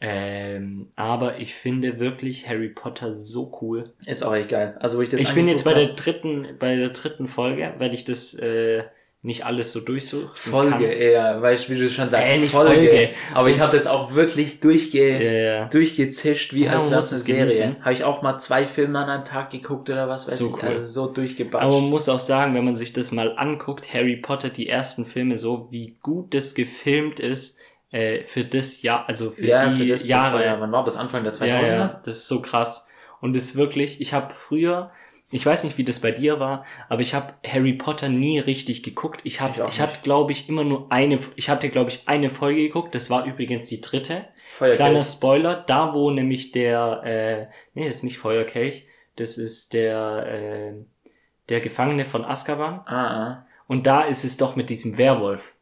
Ähm, 0.01 0.91
aber 0.95 1.39
ich 1.39 1.55
finde 1.55 1.99
wirklich 1.99 2.47
Harry 2.47 2.69
Potter 2.69 3.11
so 3.11 3.57
cool. 3.61 3.93
Ist 4.05 4.23
auch 4.23 4.33
echt 4.33 4.49
geil. 4.49 4.77
Also 4.79 4.97
wo 4.97 5.01
ich 5.01 5.09
das 5.09 5.19
ich 5.19 5.33
bin 5.33 5.47
jetzt 5.49 5.65
bei 5.65 5.73
der 5.73 5.87
dritten, 5.89 6.47
bei 6.57 6.75
der 6.77 6.89
dritten 6.89 7.27
Folge, 7.27 7.73
weil 7.79 7.93
ich 7.93 8.05
das 8.05 8.33
äh, 8.35 8.83
nicht 9.21 9.45
alles 9.45 9.73
so 9.73 9.81
durchsuchen 9.81 10.29
Folge 10.33 10.71
kann. 10.71 10.81
eher, 10.83 11.41
weil 11.41 11.55
ich, 11.55 11.69
wie 11.69 11.75
du 11.75 11.89
schon 11.89 12.07
sagst, 12.07 12.31
Äh, 12.33 12.37
nicht 12.37 12.51
Folge. 12.51 12.73
Folge. 12.73 13.09
Aber 13.33 13.49
ich 13.49 13.59
habe 13.59 13.71
das 13.73 13.85
auch 13.85 14.13
wirklich 14.13 14.61
durchge 14.61 15.43
ja. 15.43 15.65
durchgezischt, 15.65 16.53
wie 16.53 16.63
Ja, 16.63 16.73
als 16.77 16.89
wäre 16.89 16.99
es 17.01 17.11
eine 17.11 17.19
Serie. 17.19 17.75
Habe 17.81 17.91
ich 17.93 18.03
auch 18.05 18.21
mal 18.21 18.37
zwei 18.39 18.65
Filme 18.65 18.97
an 18.99 19.09
einem 19.09 19.25
Tag 19.25 19.49
geguckt 19.49 19.89
oder 19.89 20.07
was 20.07 20.25
weiß 20.25 20.37
So 20.37 20.47
ich. 20.55 20.63
cool. 20.63 20.69
Also 20.69 21.07
so 21.07 21.11
durchgebatscht. 21.13 21.65
Aber 21.65 21.81
man 21.81 21.89
muss 21.89 22.07
auch 22.07 22.21
sagen, 22.21 22.55
wenn 22.55 22.63
man 22.63 22.75
sich 22.75 22.93
das 22.93 23.11
mal 23.11 23.37
anguckt, 23.37 23.93
Harry 23.93 24.15
Potter, 24.15 24.49
die 24.49 24.69
ersten 24.69 25.05
Filme, 25.05 25.37
so 25.37 25.67
wie 25.69 25.97
gut 26.01 26.33
das 26.33 26.53
gefilmt 26.55 27.19
ist, 27.19 27.57
äh, 27.91 28.23
für 28.23 28.45
das 28.45 28.83
Jahr, 28.83 29.03
also 29.09 29.31
für 29.31 29.45
ja, 29.47 29.69
die 29.69 29.79
für 29.83 29.87
das, 29.91 30.07
Jahre. 30.07 30.37
das 30.37 30.47
war 30.47 30.53
ja, 30.55 30.61
wann 30.61 30.71
war 30.71 30.85
das? 30.85 30.95
Anfang 30.95 31.23
der 31.25 31.33
2000er? 31.33 31.45
ja, 31.47 31.63
ja, 31.65 32.01
das 32.05 32.17
ist 32.19 32.27
so 32.29 32.41
krass. 32.41 32.87
Und 33.19 33.35
das 33.35 33.43
ist 33.45 33.55
wirklich, 33.57 33.99
ich 33.99 34.13
habe 34.13 34.33
früher, 34.33 34.91
ich 35.31 35.45
weiß 35.45 35.63
nicht, 35.63 35.77
wie 35.77 35.83
das 35.83 36.01
bei 36.01 36.11
dir 36.11 36.39
war, 36.39 36.65
aber 36.87 37.01
ich 37.01 37.13
habe 37.13 37.33
Harry 37.47 37.73
Potter 37.73 38.09
nie 38.09 38.39
richtig 38.39 38.83
geguckt. 38.83 39.21
Ich 39.23 39.35
Ich 39.35 39.41
habe, 39.41 39.63
auch 39.65 39.69
ich, 39.69 39.79
hatte, 39.79 39.99
glaube 40.01 40.31
ich, 40.31 40.49
immer 40.49 40.63
nur 40.63 40.91
eine, 40.91 41.19
ich 41.35 41.49
hatte, 41.49 41.69
glaube 41.69 41.89
ich, 41.91 42.07
eine 42.07 42.29
Folge 42.29 42.61
geguckt. 42.63 42.95
Das 42.95 43.09
war 43.09 43.25
übrigens 43.25 43.67
die 43.67 43.81
dritte. 43.81 44.25
Feuerkelch. 44.57 44.77
Kleiner 44.77 45.03
Spoiler, 45.05 45.55
da 45.67 45.93
wo 45.93 46.11
nämlich 46.11 46.51
der, 46.51 47.03
äh, 47.03 47.47
nee, 47.75 47.85
das 47.87 47.97
ist 47.97 48.03
nicht 48.03 48.17
Feuerkelch, 48.17 48.87
das 49.15 49.37
ist 49.37 49.73
der, 49.73 50.25
äh, 50.27 50.73
der 51.49 51.61
Gefangene 51.61 52.05
von 52.05 52.25
Azkaban. 52.25 52.81
Ah, 52.85 53.27
ah. 53.27 53.47
Und 53.67 53.85
da 53.85 54.03
ist 54.03 54.23
es 54.25 54.37
doch 54.37 54.55
mit 54.55 54.69
diesem 54.69 54.97
Werwolf. 54.97 55.53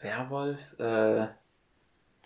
Werwolf? 0.00 0.78
Äh, 0.78 1.28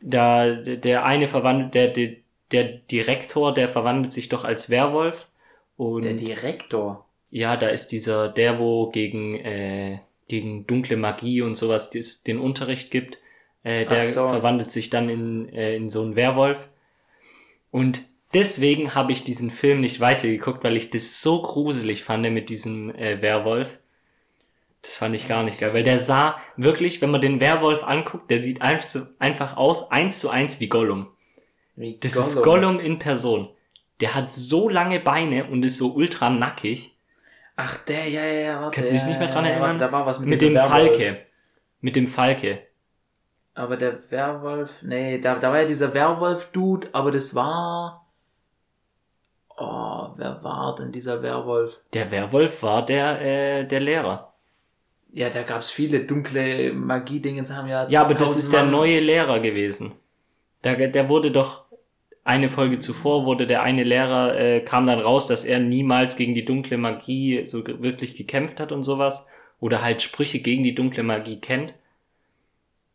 Da, 0.03 0.47
der 0.55 1.05
eine 1.05 1.29
verwandelt, 1.29 1.75
der, 1.75 1.89
der, 1.89 2.17
der 2.53 2.65
Direktor, 2.65 3.53
der 3.53 3.69
verwandelt 3.69 4.13
sich 4.13 4.29
doch 4.31 4.45
als 4.45 4.71
Werwolf. 4.71 5.29
Und 5.81 6.05
der 6.05 6.13
Direktor. 6.13 7.07
ja, 7.31 7.57
da 7.57 7.69
ist 7.69 7.89
dieser, 7.89 8.29
der, 8.29 8.59
wo 8.59 8.91
gegen, 8.91 9.37
äh, 9.37 10.01
gegen 10.29 10.67
dunkle 10.67 10.99
Magie 10.99 11.41
und 11.41 11.55
sowas 11.55 11.91
den 11.91 12.39
Unterricht 12.39 12.91
gibt, 12.91 13.17
äh, 13.63 13.87
der 13.87 14.01
so. 14.01 14.29
verwandelt 14.29 14.71
sich 14.71 14.91
dann 14.91 15.09
in, 15.09 15.49
äh, 15.49 15.75
in 15.75 15.89
so 15.89 16.03
einen 16.03 16.17
Werwolf. 16.17 16.59
Und 17.71 18.05
deswegen 18.35 18.95
habe 18.95 19.13
ich 19.13 19.25
diesen 19.25 19.51
Film 19.51 19.81
nicht 19.81 20.01
weitergeguckt, 20.01 20.63
weil 20.65 20.77
ich 20.77 20.91
das 20.91 21.23
so 21.23 21.41
gruselig 21.41 22.05
fand 22.05 22.31
mit 22.31 22.51
diesem 22.51 22.95
äh, 22.95 23.23
Werwolf. 23.23 23.71
Das 24.83 24.99
fand 24.99 25.15
ich 25.15 25.29
gar 25.29 25.45
nicht 25.45 25.61
geil, 25.61 25.73
weil 25.73 25.83
der 25.83 25.99
sah 25.99 26.39
wirklich, 26.59 27.01
wenn 27.01 27.11
man 27.11 27.23
den 27.23 27.41
Werwolf 27.41 27.85
anguckt, 27.85 28.31
der 28.31 28.43
sieht 28.43 28.61
einfach, 28.61 29.07
einfach 29.19 29.57
aus, 29.57 29.91
eins 29.91 30.21
zu 30.21 30.29
eins 30.29 30.61
wie 30.61 30.69
Gollum. 30.69 31.07
Wie 31.75 31.97
Das 31.99 32.17
ist 32.17 32.43
Gollum 32.43 32.81
in 32.81 32.99
Person. 32.99 33.49
Der 34.01 34.15
hat 34.15 34.31
so 34.31 34.69
lange 34.69 35.01
Beine 35.01 35.45
und 35.45 35.63
ist 35.63 35.79
so 35.79 35.95
ultra 35.95 36.31
nackig. 36.31 36.97
Ach, 37.57 37.77
der, 37.85 38.09
ja, 38.09 38.25
ja, 38.25 38.41
ja, 38.41 38.61
warte. 38.63 38.77
Kannst 38.77 38.93
du 38.93 38.97
dich 38.97 39.07
nicht 39.07 39.19
mehr 39.19 39.29
dran 39.29 39.45
ja, 39.45 39.51
erinnern? 39.51 39.69
Warte, 39.73 39.79
da 39.81 39.93
war 39.93 40.07
was 40.07 40.19
mit, 40.19 40.31
Mit 40.31 40.41
dem 40.41 40.55
Werwolf. 40.55 40.71
Falke. 40.71 41.27
Mit 41.81 41.97
dem 41.97 42.07
Falke. 42.07 42.63
Aber 43.55 43.77
der 43.77 43.99
Werwolf, 44.11 44.71
nee, 44.83 45.19
da, 45.19 45.35
da 45.35 45.51
war 45.51 45.61
ja 45.61 45.67
dieser 45.67 45.93
Werwolf-Dude, 45.93 46.89
aber 46.93 47.11
das 47.11 47.35
war. 47.35 48.07
Oh, 49.59 50.09
wer 50.17 50.43
war 50.43 50.75
denn 50.77 50.93
dieser 50.93 51.23
Werwolf? 51.23 51.79
Der 51.93 52.11
Werwolf 52.11 52.63
war 52.63 52.87
der, 52.87 53.21
äh, 53.21 53.67
der 53.67 53.81
Lehrer. 53.81 54.33
Ja, 55.13 55.29
da 55.29 55.43
gab's 55.43 55.71
viele 55.71 56.07
dunkle 56.07 56.73
Magie-Dingens, 56.73 57.53
haben 57.53 57.69
ja. 57.69 57.87
Ja, 57.89 58.03
aber 58.03 58.15
das 58.15 58.37
ist 58.37 58.53
der 58.53 58.65
neue 58.65 59.01
Lehrer 59.01 59.41
gewesen. 59.41 59.93
Der, 60.65 60.89
der 60.89 61.09
wurde 61.09 61.31
doch 61.31 61.65
eine 62.25 62.49
Folge 62.49 62.79
zuvor 62.79 63.25
wurde 63.25 63.47
der 63.47 63.63
eine 63.63 63.83
Lehrer 63.83 64.39
äh, 64.39 64.61
kam 64.61 64.87
dann 64.87 65.01
raus, 65.01 65.27
dass 65.27 65.45
er 65.45 65.59
niemals 65.59 66.17
gegen 66.17 66.35
die 66.35 66.45
dunkle 66.45 66.77
Magie 66.77 67.47
so 67.47 67.65
wirklich 67.67 68.17
gekämpft 68.17 68.61
hat 68.61 68.73
und 68.73 68.83
sowas 68.83 69.29
oder 69.59 69.83
halt 69.83 70.03
Sprüche 70.03 70.41
gegen 70.41 70.63
die 70.63 70.75
dunkle 70.75 71.03
Magie 71.03 71.41
kennt 71.41 71.75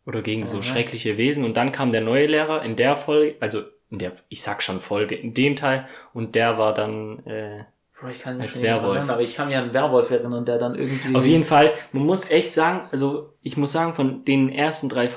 oder 0.05 0.21
gegen 0.21 0.45
so 0.45 0.57
Aha. 0.57 0.63
schreckliche 0.63 1.17
Wesen 1.17 1.43
und 1.43 1.57
dann 1.57 1.71
kam 1.71 1.91
der 1.91 2.01
neue 2.01 2.27
Lehrer 2.27 2.63
in 2.63 2.75
der 2.75 2.95
Folge, 2.95 3.35
also 3.39 3.61
in 3.89 3.99
der 3.99 4.13
ich 4.29 4.43
sag 4.43 4.61
schon 4.61 4.79
Folge 4.79 5.15
in 5.15 5.33
dem 5.33 5.55
Teil 5.55 5.87
und 6.13 6.35
der 6.35 6.57
war 6.57 6.73
dann 6.73 7.25
äh, 7.25 7.63
Boah, 7.99 8.09
ich 8.09 8.19
kann 8.19 8.37
mich 8.37 8.47
als 8.47 8.61
Werwolf. 8.61 8.97
erinnern, 8.97 9.09
aber 9.09 9.21
ich 9.21 9.35
kann 9.35 9.47
mich 9.47 9.55
an 9.57 9.63
einen 9.65 9.73
Werwolf 9.73 10.11
erinnern, 10.11 10.45
der 10.45 10.57
dann 10.57 10.75
irgendwie. 10.75 11.15
Auf 11.15 11.25
jeden 11.25 11.45
Fall, 11.45 11.71
man 11.93 12.05
muss 12.05 12.29
echt 12.29 12.51
sagen, 12.51 12.89
also 12.91 13.33
ich 13.41 13.55
muss 13.55 13.71
sagen, 13.71 13.93
von 13.93 14.25
den 14.25 14.49
ersten 14.49 14.89
drei 14.89 15.09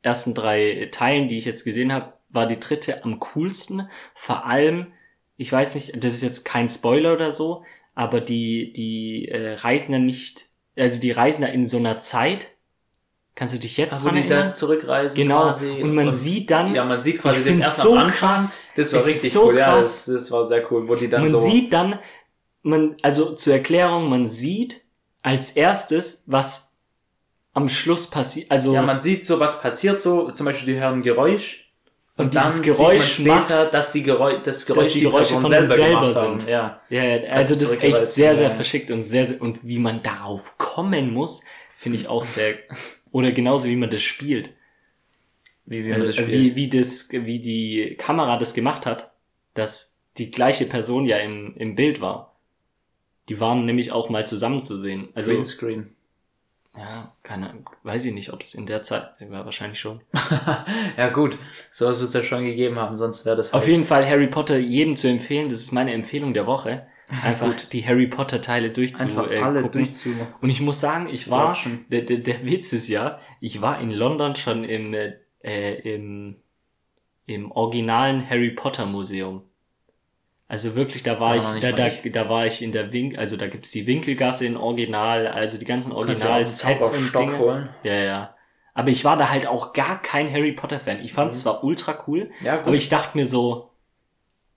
ersten 0.00 0.34
drei 0.34 0.88
Teilen, 0.90 1.28
die 1.28 1.38
ich 1.38 1.44
jetzt 1.44 1.64
gesehen 1.64 1.92
habe, 1.92 2.14
war 2.30 2.46
die 2.46 2.60
dritte 2.60 3.04
am 3.04 3.20
coolsten. 3.20 3.88
Vor 4.14 4.44
allem, 4.46 4.88
ich 5.36 5.52
weiß 5.52 5.74
nicht, 5.74 5.92
das 6.02 6.14
ist 6.14 6.22
jetzt 6.22 6.44
kein 6.44 6.68
Spoiler 6.68 7.12
oder 7.14 7.32
so, 7.32 7.64
aber 7.94 8.20
die 8.20 8.72
die 8.72 9.28
äh, 9.28 9.54
reisen 9.54 9.92
ja 9.92 9.98
nicht, 9.98 10.46
also 10.76 11.00
die 11.00 11.10
reisen 11.10 11.42
ja 11.42 11.48
in 11.48 11.66
so 11.66 11.78
einer 11.78 12.00
Zeit. 12.00 12.48
Kannst 13.34 13.54
du 13.54 13.58
dich 13.60 13.76
jetzt 13.76 14.00
wo 14.00 14.06
dran 14.06 14.16
die 14.16 14.22
erinnern? 14.22 14.46
dann 14.46 14.54
zurückreisen 14.54 15.16
Genau. 15.16 15.42
quasi. 15.42 15.80
Und 15.80 15.94
man 15.94 16.12
sieht 16.12 16.50
dann, 16.50 16.74
Ja, 16.74 16.84
man 16.84 17.00
sieht 17.00 17.20
quasi 17.22 17.44
das 17.44 17.58
erst 17.58 17.76
so 17.78 17.92
am 17.92 17.98
Anfang. 18.06 18.34
krass. 18.36 18.60
Das 18.74 18.92
war 18.94 19.06
richtig 19.06 19.32
so 19.32 19.46
cool. 19.46 19.58
Ja, 19.58 19.66
krass. 19.74 20.06
das, 20.06 20.14
das 20.14 20.30
war 20.32 20.44
sehr 20.44 20.70
cool, 20.72 20.88
wo 20.88 20.96
die 20.96 21.08
dann 21.08 21.20
man 21.22 21.30
so. 21.30 21.38
sieht 21.38 21.72
dann, 21.72 22.00
man, 22.62 22.96
also 23.02 23.36
zur 23.36 23.52
Erklärung, 23.54 24.08
man 24.08 24.26
sieht 24.28 24.82
als 25.22 25.52
erstes, 25.52 26.24
was 26.26 26.76
am 27.52 27.68
Schluss 27.68 28.10
passiert, 28.10 28.50
also 28.50 28.72
ja, 28.74 28.82
man 28.82 28.98
sieht 29.00 29.24
so, 29.24 29.38
was 29.40 29.60
passiert 29.60 30.00
so. 30.00 30.30
Zum 30.32 30.44
Beispiel, 30.46 30.74
die 30.74 30.80
hören 30.80 31.02
Geräusch. 31.02 31.67
Und 32.18 32.26
Und, 32.26 32.34
dieses 32.34 32.62
Geräusch 32.62 33.16
sieht 33.16 33.26
man 33.26 33.42
später, 33.44 33.64
macht- 33.64 33.74
dass 33.74 33.92
die 33.92 34.02
Geräusche, 34.02 34.42
das 34.42 34.66
Geräusch 34.66 34.92
die 34.92 34.98
die, 34.98 35.04
Geräusche 35.04 35.34
von 35.34 35.46
selber, 35.46 35.74
selber 35.74 36.12
sind. 36.12 36.48
Ja. 36.48 36.80
Ja, 36.90 37.02
also 37.30 37.54
das 37.54 37.62
ist 37.62 37.82
echt 37.82 38.06
sehr, 38.08 38.36
sehr 38.36 38.48
ja. 38.50 38.54
verschickt 38.54 38.90
und 38.90 39.04
sehr, 39.04 39.28
sehr, 39.28 39.40
und 39.40 39.64
wie 39.66 39.78
man 39.78 40.02
darauf 40.02 40.58
kommen 40.58 41.12
muss, 41.14 41.44
finde 41.76 41.98
ich 41.98 42.08
auch 42.08 42.24
sehr, 42.24 42.56
oder 43.12 43.30
genauso 43.32 43.68
wie 43.68 43.76
man 43.76 43.88
das 43.88 44.02
spielt. 44.02 44.50
Wie, 45.64 45.84
wie 45.84 45.90
man 45.90 46.04
das 46.04 46.18
Äh, 46.18 46.22
spielt. 46.22 46.32
wie, 46.32 46.56
wie 46.56 46.70
das, 46.70 47.08
wie 47.12 47.38
die 47.38 47.94
Kamera 47.96 48.36
das 48.38 48.52
gemacht 48.52 48.84
hat, 48.84 49.12
dass 49.54 49.96
die 50.16 50.30
gleiche 50.30 50.64
Person 50.66 51.06
ja 51.06 51.18
im, 51.18 51.54
im 51.56 51.76
Bild 51.76 52.00
war. 52.00 52.34
Die 53.28 53.38
waren 53.40 53.64
nämlich 53.66 53.92
auch 53.92 54.08
mal 54.08 54.26
zusammen 54.26 54.64
zu 54.64 54.80
sehen. 54.80 55.08
Also, 55.14 55.32
Greenscreen. 55.32 55.94
Ja, 56.76 57.14
keine 57.22 57.50
Ahnung, 57.50 57.70
weiß 57.82 58.04
ich 58.04 58.12
nicht, 58.12 58.32
ob 58.32 58.40
es 58.40 58.54
in 58.54 58.66
der 58.66 58.82
Zeit, 58.82 59.10
war 59.20 59.44
wahrscheinlich 59.44 59.80
schon. 59.80 60.00
ja 60.96 61.08
gut, 61.10 61.38
sowas 61.70 61.98
wird 61.98 62.08
es 62.08 62.14
ja 62.14 62.22
schon 62.22 62.44
gegeben 62.44 62.76
haben, 62.78 62.96
sonst 62.96 63.24
wäre 63.24 63.36
das 63.36 63.52
halt 63.52 63.62
Auf 63.62 63.68
jeden 63.68 63.84
Fall 63.84 64.08
Harry 64.08 64.28
Potter 64.28 64.58
jedem 64.58 64.96
zu 64.96 65.08
empfehlen, 65.08 65.48
das 65.48 65.60
ist 65.60 65.72
meine 65.72 65.92
Empfehlung 65.92 66.34
der 66.34 66.46
Woche. 66.46 66.86
Einfach 67.22 67.54
die 67.54 67.86
Harry 67.86 68.06
Potter 68.06 68.42
Teile 68.42 68.70
durchzugucken. 68.70 69.18
einfach 69.18 69.46
alle 69.46 69.68
durchzu. 69.70 70.10
Und 70.42 70.50
ich 70.50 70.60
muss 70.60 70.80
sagen, 70.80 71.08
ich 71.08 71.30
war, 71.30 71.50
Watchen. 71.50 71.86
der, 71.88 72.02
der, 72.02 72.18
der 72.18 72.44
Witz 72.44 72.72
ist 72.74 72.88
ja, 72.88 73.18
ich 73.40 73.62
war 73.62 73.80
in 73.80 73.90
London 73.90 74.36
schon 74.36 74.64
im, 74.64 74.92
äh, 74.92 75.14
äh, 75.42 75.94
im, 75.94 76.36
im 77.24 77.50
originalen 77.50 78.28
Harry 78.28 78.50
Potter 78.50 78.84
Museum. 78.84 79.42
Also 80.50 80.74
wirklich, 80.74 81.02
da 81.02 81.20
war 81.20 81.36
noch 81.36 81.54
ich, 81.56 81.60
da, 81.60 81.72
da, 81.72 81.90
da 81.90 82.28
war 82.30 82.46
ich 82.46 82.62
in 82.62 82.72
der 82.72 82.90
Wink, 82.90 83.18
also 83.18 83.36
da 83.36 83.48
gibt's 83.48 83.70
die 83.70 83.86
Winkelgasse 83.86 84.46
in 84.46 84.56
Original, 84.56 85.26
also 85.26 85.58
die 85.58 85.66
ganzen 85.66 85.92
Kannst 85.92 86.22
du 86.22 86.26
auch 86.26 86.30
Original 86.32 86.36
einen 86.38 86.46
Sets 86.46 86.92
und 86.92 87.14
Dinge. 87.14 87.38
holen? 87.38 87.68
Ja, 87.82 87.94
ja. 87.94 88.34
Aber 88.72 88.88
ich 88.88 89.04
war 89.04 89.18
da 89.18 89.28
halt 89.28 89.46
auch 89.46 89.72
gar 89.74 90.00
kein 90.00 90.32
Harry 90.32 90.52
Potter 90.52 90.80
Fan. 90.80 91.00
Ich 91.04 91.12
fand's 91.12 91.36
Mhm. 91.36 91.40
zwar 91.42 91.64
ultra 91.64 92.02
cool, 92.06 92.30
Ja, 92.40 92.60
aber 92.60 92.74
ich 92.74 92.88
dachte 92.88 93.18
mir 93.18 93.26
so, 93.26 93.70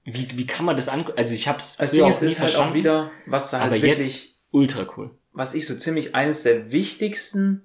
wie, 0.06 0.30
wie 0.38 0.48
kann 0.48 0.66
man 0.66 0.78
das 0.78 0.88
angucken? 0.88 1.18
Also 1.18 1.34
ich 1.34 1.48
hab's 1.48 1.76
das 1.78 1.92
früher 1.92 2.06
auch 2.06 2.10
ist, 2.10 2.22
nie 2.22 2.30
ist 2.30 2.40
halt 2.42 2.56
auch 2.56 2.74
wieder, 2.74 3.12
was 3.26 3.52
da 3.52 3.60
halt 3.60 3.72
aber 3.74 3.82
wirklich, 3.82 4.24
jetzt 4.26 4.36
ultra 4.52 4.86
cool. 4.96 5.12
was 5.34 5.54
ich 5.56 5.68
so 5.68 5.76
ziemlich 5.76 6.16
eines 6.16 6.44
der 6.44 6.72
wichtigsten 6.72 7.64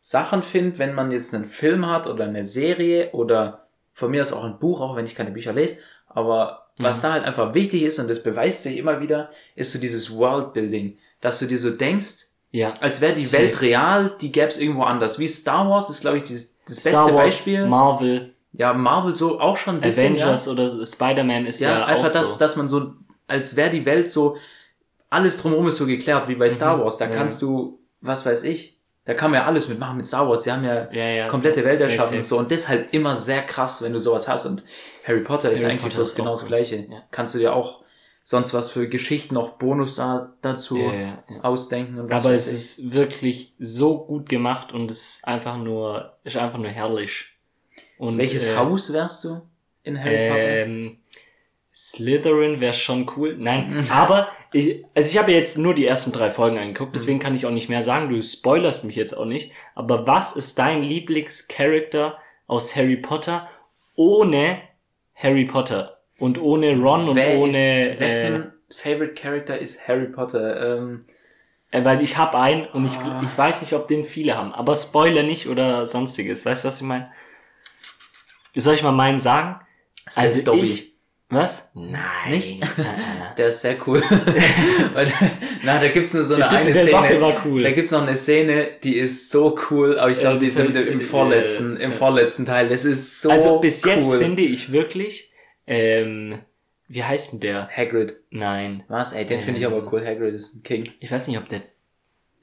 Sachen 0.00 0.42
finde, 0.42 0.78
wenn 0.78 0.94
man 0.94 1.10
jetzt 1.12 1.34
einen 1.34 1.44
Film 1.46 1.86
hat 1.86 2.06
oder 2.06 2.24
eine 2.24 2.46
Serie 2.46 3.10
oder 3.12 3.66
von 3.92 4.10
mir 4.10 4.22
aus 4.22 4.32
auch 4.32 4.44
ein 4.44 4.58
Buch, 4.58 4.80
auch 4.80 4.96
wenn 4.96 5.04
ich 5.04 5.14
keine 5.14 5.30
Bücher 5.32 5.52
lese, 5.52 5.78
aber 6.06 6.69
Was 6.84 7.00
da 7.02 7.12
halt 7.12 7.24
einfach 7.24 7.54
wichtig 7.54 7.82
ist, 7.82 7.98
und 7.98 8.08
das 8.08 8.22
beweist 8.22 8.62
sich 8.62 8.76
immer 8.78 9.00
wieder, 9.00 9.30
ist 9.54 9.72
so 9.72 9.78
dieses 9.78 10.14
Worldbuilding. 10.14 10.98
Dass 11.20 11.38
du 11.38 11.46
dir 11.46 11.58
so 11.58 11.70
denkst, 11.70 12.26
Ja. 12.52 12.74
als 12.80 13.00
wäre 13.00 13.14
die 13.14 13.24
Safe. 13.24 13.42
Welt 13.44 13.60
real, 13.60 14.16
die 14.20 14.32
gäbe 14.32 14.46
es 14.48 14.56
irgendwo 14.58 14.82
anders. 14.84 15.18
Wie 15.18 15.28
Star 15.28 15.68
Wars 15.68 15.90
ist, 15.90 16.00
glaube 16.00 16.18
ich, 16.18 16.24
die, 16.24 16.34
das 16.34 16.48
beste 16.66 16.90
Star 16.90 17.06
Wars, 17.06 17.14
Beispiel. 17.14 17.66
Marvel, 17.66 18.34
ja, 18.52 18.72
Marvel 18.72 19.14
so 19.14 19.38
auch 19.40 19.56
schon 19.56 19.76
ein 19.76 19.80
bisschen. 19.80 20.14
Avengers 20.14 20.48
oder 20.48 20.84
Spider-Man 20.86 21.46
ist 21.46 21.60
Ja, 21.60 21.70
ja, 21.70 21.78
ja 21.80 21.84
einfach, 21.86 22.08
auch 22.08 22.12
dass, 22.12 22.32
so. 22.34 22.38
dass 22.38 22.56
man 22.56 22.68
so, 22.68 22.92
als 23.28 23.54
wäre 23.56 23.70
die 23.70 23.84
Welt 23.86 24.10
so, 24.10 24.36
alles 25.10 25.40
drumherum 25.42 25.68
ist 25.68 25.76
so 25.76 25.86
geklärt, 25.86 26.28
wie 26.28 26.34
bei 26.36 26.48
Star 26.50 26.76
Mhm, 26.76 26.82
Wars. 26.82 26.96
Da 26.96 27.08
ja. 27.08 27.14
kannst 27.16 27.42
du, 27.42 27.78
was 28.00 28.24
weiß 28.24 28.44
ich, 28.44 28.76
da 29.04 29.14
kann 29.14 29.30
man 29.32 29.40
ja 29.40 29.46
alles 29.46 29.66
mitmachen 29.68 29.96
mit 29.96 30.06
Star 30.06 30.28
Wars. 30.28 30.42
Die 30.42 30.52
haben 30.52 30.64
ja 30.64 30.88
ja, 30.92 31.04
ja. 31.08 31.28
komplette 31.28 31.64
Welt 31.64 31.80
erschaffen 31.80 32.18
und 32.18 32.26
so. 32.26 32.38
Und 32.38 32.50
das 32.52 32.68
halt 32.68 32.92
immer 32.94 33.16
sehr 33.16 33.42
krass, 33.42 33.82
wenn 33.82 33.92
du 33.92 33.98
sowas 34.00 34.28
hast. 34.28 34.46
Und 34.46 34.62
Harry 35.10 35.20
Potter 35.20 35.50
ist 35.50 35.62
Harry 35.62 35.72
eigentlich 35.72 35.82
Potter 35.94 35.96
so 35.96 36.02
ist 36.04 36.14
genau 36.16 36.30
das. 36.32 36.46
Gleiche. 36.46 36.76
Ja. 36.90 37.02
Kannst 37.10 37.34
du 37.34 37.38
dir 37.38 37.54
auch 37.54 37.82
sonst 38.24 38.54
was 38.54 38.70
für 38.70 38.88
Geschichten 38.88 39.34
noch 39.34 39.52
Bonus 39.58 39.96
da, 39.96 40.32
dazu 40.42 40.78
Ja, 40.78 40.92
ja, 40.94 41.40
ausdenken 41.42 41.98
und 41.98 42.10
was 42.10 42.24
Aber 42.24 42.34
es 42.34 42.46
ich. 42.48 42.54
ist 42.54 42.92
wirklich 42.92 43.54
so 43.58 43.98
gut 44.04 44.28
gemacht 44.28 44.72
und 44.72 44.90
es 44.90 45.16
ist 45.16 45.28
einfach 45.28 45.56
nur, 45.56 46.12
ist 46.24 46.36
einfach 46.36 46.58
nur 46.58 46.70
herrlich. 46.70 47.26
Und, 47.98 48.18
Welches 48.18 48.46
äh, 48.46 48.56
Haus 48.56 48.92
wärst 48.92 49.24
du 49.24 49.40
in 49.82 49.98
Harry 50.02 50.30
Potter? 50.30 50.48
Ähm, 50.48 50.98
Slytherin 51.74 52.60
wäre 52.60 52.74
schon 52.74 53.10
cool. 53.16 53.36
Nein, 53.38 53.86
aber 53.90 54.28
ich, 54.52 54.84
also 54.94 55.08
ich 55.10 55.18
habe 55.18 55.32
jetzt 55.32 55.56
nur 55.58 55.74
die 55.74 55.86
ersten 55.86 56.12
drei 56.12 56.30
Folgen 56.30 56.58
angeguckt, 56.58 56.94
deswegen 56.94 57.18
Mhm. 57.18 57.22
kann 57.22 57.34
ich 57.34 57.46
auch 57.46 57.50
nicht 57.52 57.68
mehr 57.68 57.82
sagen. 57.82 58.10
Du 58.10 58.22
spoilerst 58.22 58.84
mich 58.84 58.96
jetzt 58.96 59.14
auch 59.14 59.24
nicht. 59.24 59.52
Aber 59.74 60.06
was 60.06 60.36
ist 60.36 60.58
dein 60.58 60.82
Lieblingscharakter 60.82 62.18
aus 62.46 62.74
Harry 62.76 62.96
Potter 62.96 63.48
ohne 63.96 64.58
Harry 65.22 65.44
Potter 65.44 65.98
und 66.18 66.38
ohne 66.40 66.76
Ron 66.78 67.08
und 67.10 67.16
Wer 67.16 67.38
ohne 67.38 67.90
ist, 67.90 68.00
wessen 68.00 68.52
Favorite 68.70 69.14
Character 69.14 69.58
ist 69.58 69.86
Harry 69.88 70.06
Potter? 70.06 70.78
Ähm, 70.78 71.00
äh, 71.70 71.84
weil 71.84 72.02
ich 72.02 72.16
habe 72.16 72.38
einen 72.38 72.66
und 72.66 72.86
ich, 72.86 72.96
Ah. 72.96 73.22
ich 73.24 73.36
weiß 73.36 73.60
nicht, 73.62 73.72
ob 73.74 73.86
den 73.88 74.04
viele 74.04 74.36
haben. 74.36 74.52
Aber 74.52 74.76
Spoiler 74.76 75.22
nicht 75.22 75.48
oder 75.48 75.86
sonstiges. 75.86 76.44
Weißt 76.46 76.64
du, 76.64 76.68
was 76.68 76.76
ich 76.80 76.86
meine? 76.86 77.10
Soll 78.54 78.74
ich 78.74 78.82
mal 78.82 78.90
meinen 78.92 79.20
sagen? 79.20 79.60
Safe 80.08 80.26
Also 80.26 80.42
Dobby. 80.42 80.60
ich- 80.66 80.89
Was? 81.30 81.70
Nein. 81.74 82.00
Nicht? 82.28 82.62
Äh, 82.78 82.82
äh. 82.82 83.36
Der 83.38 83.48
ist 83.48 83.60
sehr 83.62 83.76
cool. 83.86 84.00
Weil, 84.94 85.12
na, 85.62 85.78
da 85.80 85.88
gibt's 85.88 86.12
nur 86.12 86.24
so 86.24 86.34
eine, 86.34 86.44
Das 86.48 86.66
eine 86.66 86.74
Szene. 86.74 87.20
war 87.20 87.46
cool. 87.46 87.62
Da 87.62 87.70
gibt's 87.70 87.90
noch 87.92 88.02
eine 88.02 88.16
Szene, 88.16 88.68
die 88.82 88.96
ist 88.96 89.30
so 89.30 89.56
cool, 89.70 89.98
aber 89.98 90.10
ich 90.10 90.18
glaube, 90.18 90.36
Äh, 90.36 90.40
die 90.40 90.46
ist 90.46 90.58
im, 90.58 90.74
äh, 90.74 90.80
im 90.82 91.00
äh, 91.00 91.04
vorletzten, 91.04 91.76
äh, 91.76 91.84
im 91.84 91.92
vorletzten 91.92 92.46
Teil. 92.46 92.68
Das 92.68 92.84
ist 92.84 93.22
so 93.22 93.30
also 93.30 93.60
bis 93.60 93.84
cool. 93.84 93.92
jetzt 93.92 94.14
finde 94.14 94.42
ich 94.42 94.72
wirklich, 94.72 95.32
ähm, 95.66 96.40
wie 96.88 97.04
heißt 97.04 97.34
denn 97.34 97.40
der? 97.40 97.68
Hagrid. 97.74 98.16
Nein. 98.30 98.82
Was? 98.88 99.12
Ey, 99.12 99.24
den 99.24 99.40
finde 99.40 99.60
ich 99.60 99.66
Ähm. 99.66 99.72
aber 99.72 99.92
cool. 99.92 100.04
Hagrid 100.04 100.34
ist 100.34 100.56
ein 100.56 100.62
King. 100.64 100.90
Ich 100.98 101.10
weiß 101.12 101.28
nicht, 101.28 101.38
ob 101.38 101.48
der. 101.48 101.62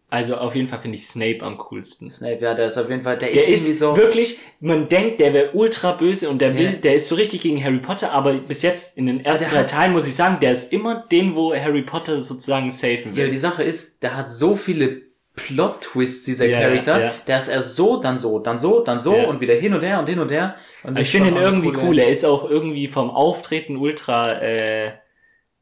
Also 0.09 0.37
auf 0.37 0.55
jeden 0.55 0.69
Fall 0.69 0.79
finde 0.79 0.95
ich 0.97 1.05
Snape 1.05 1.39
am 1.41 1.57
coolsten. 1.57 2.09
Snape, 2.11 2.39
ja, 2.41 2.53
der 2.53 2.67
ist 2.67 2.77
auf 2.77 2.89
jeden 2.89 3.01
Fall, 3.03 3.17
der, 3.17 3.29
Der 3.29 3.41
ist 3.41 3.49
irgendwie 3.49 3.71
ist 3.71 3.79
so. 3.79 3.97
wirklich, 3.97 4.39
man 4.61 4.87
denkt, 4.87 5.19
der 5.19 5.33
wäre 5.33 5.49
ultra 5.51 5.91
böse 5.91 6.29
und 6.29 6.39
der 6.39 6.55
will, 6.55 6.63
Ja. 6.63 6.71
der 6.71 6.95
ist 6.95 7.09
so 7.09 7.15
richtig 7.15 7.41
gegen 7.41 7.61
Harry 7.61 7.79
Potter, 7.79 8.13
aber 8.13 8.33
bis 8.35 8.61
jetzt 8.61 8.97
in 8.97 9.05
den 9.07 9.25
ersten 9.25 9.49
drei 9.49 9.57
hat- 9.59 9.69
Teilen 9.69 9.91
muss 9.91 10.07
ich 10.07 10.15
sagen, 10.15 10.37
der 10.39 10.53
ist 10.53 10.71
immer 10.71 11.05
den, 11.11 11.35
wo 11.35 11.53
Harry 11.53 11.81
Potter 11.81 12.21
sozusagen 12.21 12.71
safen 12.71 13.11
Ja, 13.15 13.23
will. 13.23 13.31
die 13.31 13.37
Sache 13.37 13.63
ist, 13.63 14.01
der 14.01 14.15
hat 14.15 14.31
so 14.31 14.55
viele 14.55 15.01
Plot-Twists, 15.35 16.25
dieser 16.25 16.45
Ja, 16.45 16.61
Charakter. 16.61 16.99
ja. 16.99 17.13
Der 17.27 17.37
ist 17.37 17.47
erst 17.49 17.75
so, 17.75 17.97
dann 18.01 18.17
so, 18.17 18.39
dann 18.39 18.59
so, 18.59 18.79
dann 18.83 18.99
so 18.99 19.15
Ja. 19.15 19.27
und 19.27 19.41
wieder 19.41 19.55
hin 19.55 19.73
und 19.73 19.81
her 19.81 19.99
und 19.99 20.07
hin 20.07 20.19
und 20.19 20.31
her. 20.31 20.55
Und 20.83 20.97
das 20.97 21.05
ich 21.05 21.11
finde 21.11 21.29
ihn 21.29 21.35
irgendwie 21.37 21.71
coole- 21.71 21.83
cool. 21.83 21.99
Er 21.99 22.09
ist 22.09 22.23
auch 22.25 22.49
irgendwie 22.49 22.87
vom 22.87 23.09
Auftreten 23.11 23.75
ultra 23.77 24.41
äh, 24.41 24.91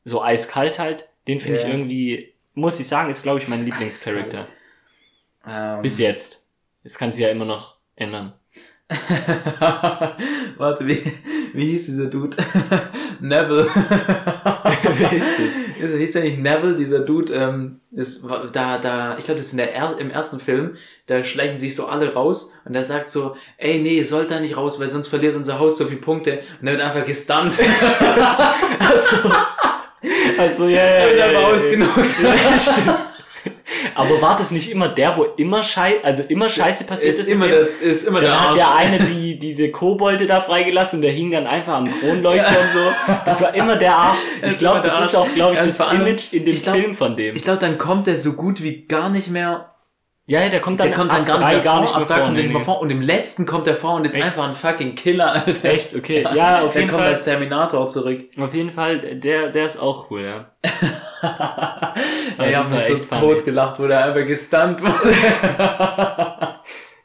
so 0.04 0.22
eiskalt 0.22 0.78
halt. 0.80 1.08
Den 1.28 1.40
finde 1.40 1.60
Ja. 1.60 1.66
ich 1.68 1.74
irgendwie, 1.74 2.34
muss 2.56 2.80
ich 2.80 2.88
sagen, 2.88 3.10
ist 3.10 3.24
glaube 3.24 3.40
ich 3.40 3.48
mein 3.48 3.66
Lieblingscharakter. 3.66 4.48
Ähm, 5.48 5.82
Bis 5.82 6.00
jetzt. 6.00 6.44
Das 6.84 6.98
kann 6.98 7.12
sich 7.12 7.22
ja 7.22 7.30
immer 7.30 7.46
noch 7.46 7.76
ändern. 7.96 8.34
Warte, 10.58 10.86
wie, 10.86 11.02
wie 11.54 11.72
hieß 11.72 11.88
dieser 11.88 12.06
Dude? 12.06 12.38
Neville. 13.20 13.66
Wer 13.74 15.14
ist 15.14 15.40
das? 15.40 15.90
Ist, 15.90 15.98
hieß 15.98 16.12
der 16.14 16.24
nicht 16.24 16.40
Neville, 16.40 16.76
dieser 16.76 17.00
Dude? 17.00 17.34
Ähm, 17.34 17.80
ist, 17.92 18.24
da, 18.54 18.78
da, 18.78 19.18
ich 19.18 19.26
glaube, 19.26 19.38
das 19.38 19.48
ist 19.48 19.54
in 19.54 19.58
der 19.58 19.74
er 19.74 19.98
im 19.98 20.12
ersten 20.12 20.40
Film. 20.40 20.76
Da 21.08 21.24
schleichen 21.24 21.58
sich 21.58 21.76
so 21.76 21.88
alle 21.88 22.14
raus 22.14 22.54
und 22.66 22.76
er 22.76 22.84
sagt 22.84 23.10
so, 23.10 23.36
ey, 23.58 23.80
nee, 23.80 23.98
ihr 23.98 24.06
sollt 24.06 24.30
da 24.30 24.40
nicht 24.40 24.56
raus, 24.56 24.80
weil 24.80 24.88
sonst 24.88 25.08
verliert 25.08 25.36
unser 25.36 25.58
Haus 25.58 25.80
so 25.80 25.86
viele 25.86 26.02
Punkte. 26.02 26.42
Und 26.62 26.68
er 26.68 26.74
wird 26.74 26.84
einfach 26.84 27.06
gestunt. 27.08 27.54
Achso. 28.80 29.32
Also 30.38 30.68
ja, 30.68 30.84
ja, 30.86 30.86
ja, 30.86 31.06
einfach 31.06 31.18
ja, 31.18 31.32
ja. 31.42 31.48
ausgenockt. 31.48 32.16
Ja. 32.24 32.98
Aber 33.94 34.22
war 34.22 34.38
das 34.38 34.52
nicht 34.52 34.72
immer 34.72 34.90
der, 34.90 35.16
wo 35.18 35.24
immer 35.38 35.64
Schei 35.64 35.96
also 36.04 36.24
immer 36.28 36.50
Scheiße 36.50 36.86
passiert 36.86 37.14
ist? 37.14 37.22
ist 37.22 37.28
immer 37.30 37.48
der, 37.48 37.68
ist 37.82 38.08
immer 38.08 38.20
der 38.20 38.30
Dann 38.32 38.40
hat 38.42 38.48
Arsch. 38.50 38.58
der 38.58 38.76
eine 38.76 39.00
die, 39.06 39.40
diese 39.40 39.72
Kobolde 39.72 40.26
da 40.28 40.42
freigelassen 40.42 40.98
und 40.98 41.02
der 41.04 41.12
hing 41.12 41.32
dann 41.32 41.46
einfach 41.48 41.76
am 41.76 41.90
Kronleuchter 42.00 42.50
und 42.50 42.72
so. 42.74 43.14
Das 43.26 43.42
war 43.42 43.54
immer 43.54 43.76
der 43.76 43.96
Arsch. 43.96 44.18
Ich 44.42 44.52
ist 44.54 44.60
glaube, 44.60 44.82
der 44.82 44.92
das 44.92 45.10
ist 45.10 45.16
Arsch. 45.16 45.30
auch, 45.30 45.34
glaube 45.34 45.54
ich, 45.54 45.60
Ja, 45.60 45.66
das 45.68 45.80
Image 45.94 46.34
in 46.34 46.46
dem 46.46 46.54
ich 46.56 46.64
glaub- 46.64 46.76
Film 46.76 46.96
von 46.96 47.16
dem. 47.16 47.36
Ich 47.36 47.44
glaube, 47.44 47.60
dann 47.60 47.78
kommt 47.78 48.08
er 48.08 48.16
so 48.16 48.34
gut 48.34 48.62
wie 48.64 48.86
gar 48.88 49.10
nicht 49.10 49.30
mehr 49.30 49.75
ja, 50.28 50.42
ja, 50.42 50.50
der 50.50 50.60
kommt 50.60 50.80
dann, 50.80 50.88
Der 50.88 50.96
kommt 50.98 51.12
dann 51.14 51.22
ab 51.22 51.28
gar 51.28 51.38
drei 51.38 51.56
nicht 51.56 51.64
mehr 51.64 51.64
gar 51.64 51.74
vor, 51.76 51.82
nicht 51.84 51.94
mehr 51.94 52.02
ab 52.02 52.08
da 52.08 52.16
vor. 52.16 52.24
kommt 52.26 52.38
er 52.38 52.44
nee, 52.44 52.50
mehr 52.50 52.58
nee. 52.60 52.64
vor 52.66 52.82
und 52.82 52.90
im 52.90 53.02
letzten 53.02 53.46
kommt 53.46 53.68
er 53.68 53.76
vor 53.76 53.94
und 53.96 54.06
ist 54.06 54.16
Echt? 54.16 54.24
einfach 54.24 54.48
ein 54.48 54.56
fucking 54.56 54.96
Killer, 54.96 55.32
Alter. 55.46 55.70
Echt? 55.70 55.96
Okay. 55.96 56.26
Ja, 56.34 56.62
auf 56.64 56.74
der 56.74 56.82
jeden 56.82 56.92
kommt 56.92 57.04
Fall. 57.04 57.12
als 57.12 57.24
Terminator 57.26 57.88
zurück. 57.88 58.26
Auf 58.40 58.54
jeden 58.54 58.72
Fall, 58.72 59.00
der, 59.00 59.50
der 59.50 59.66
ist 59.66 59.78
auch 59.80 60.10
cool, 60.10 60.22
ja. 60.24 60.52
Ey, 62.38 62.50
ich 62.52 62.56
hab 62.56 62.70
mich 62.70 62.84
so 62.86 62.96
funny. 62.98 63.22
tot 63.22 63.46
gelacht, 63.46 63.80
wo 63.80 63.88
der 63.88 64.04
einfach 64.06 64.26
gestunt 64.28 64.82
wurde. 64.82 65.16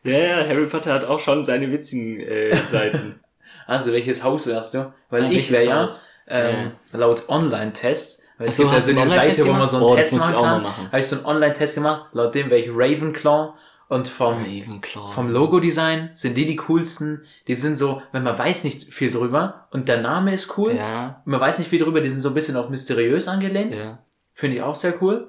Ja, 0.03 0.19
ja, 0.19 0.37
Harry 0.49 0.67
Potter 0.67 0.95
hat 0.95 1.05
auch 1.05 1.21
schon 1.21 1.45
seine 1.45 1.71
witzigen 1.71 2.21
äh, 2.21 2.57
Seiten. 2.67 3.21
Also, 3.67 3.93
welches 3.93 4.25
Haus 4.25 4.49
wärst 4.49 4.75
du? 4.75 4.93
Weil 5.11 5.25
Ja, 5.27 5.31
ich 5.31 5.49
wäre 5.53 5.65
ja, 5.65 5.87
ähm, 6.27 6.73
laut 6.91 7.29
Online-Test, 7.29 8.20
weil 8.41 8.49
es 8.49 8.57
so, 8.57 8.63
gibt 8.65 8.75
also 8.75 8.91
Online-Test 8.93 9.37
Seite, 9.37 9.49
wo 9.49 9.53
man 9.53 9.69
so 9.69 9.77
einen 9.77 9.87
Oh, 9.87 9.95
das 9.97 9.97
Test 10.09 10.13
muss 10.15 10.23
ich 10.23 10.29
machen 10.29 10.37
auch 10.39 10.43
mal 10.43 10.53
kann, 10.55 10.63
machen. 10.63 10.87
habe 10.89 11.01
ich 11.01 11.07
so 11.07 11.17
einen 11.17 11.25
Online-Test 11.27 11.75
gemacht, 11.77 12.07
laut 12.13 12.35
dem 12.35 12.51
wäre 12.51 12.61
ich 12.61 12.71
Ravenclaw 12.71 13.53
und 13.89 14.09
vom, 14.09 14.43
Ravenclaw. 14.45 15.13
vom 15.13 15.31
Logo-Design 15.31 16.11
sind 16.15 16.37
die 16.37 16.47
die 16.47 16.57
coolsten. 16.57 17.25
Die 17.49 17.55
sind 17.55 17.77
so, 17.77 18.03
wenn 18.13 18.23
man 18.23 18.39
weiß 18.39 18.65
nicht 18.65 18.93
viel 18.93 19.11
drüber 19.11 19.67
und 19.73 19.89
der 19.89 20.01
Name 20.01 20.33
ist 20.33 20.57
cool, 20.59 20.75
Ja, 20.75 21.23
man 21.25 21.41
weiß 21.41 21.59
nicht 21.59 21.69
viel 21.69 21.81
drüber, 21.81 22.01
die 22.01 22.09
sind 22.09 22.21
so 22.23 22.29
ein 22.29 22.35
bisschen 22.35 22.57
auf 22.57 22.69
mysteriös 22.71 23.29
angelehnt. 23.29 23.75
ja. 23.75 23.99
Finde 24.33 24.57
ich 24.57 24.63
auch 24.63 24.75
sehr 24.77 24.95
cool. 25.03 25.29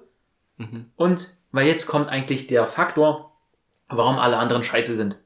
Mhm. 0.57 0.85
Und 0.95 1.27
weil 1.51 1.67
jetzt 1.67 1.85
kommt 1.87 2.07
eigentlich 2.07 2.47
der 2.47 2.65
Faktor, 2.65 3.33
warum 3.89 4.17
alle 4.19 4.37
anderen 4.37 4.63
scheiße 4.63 4.95
sind. 4.95 5.17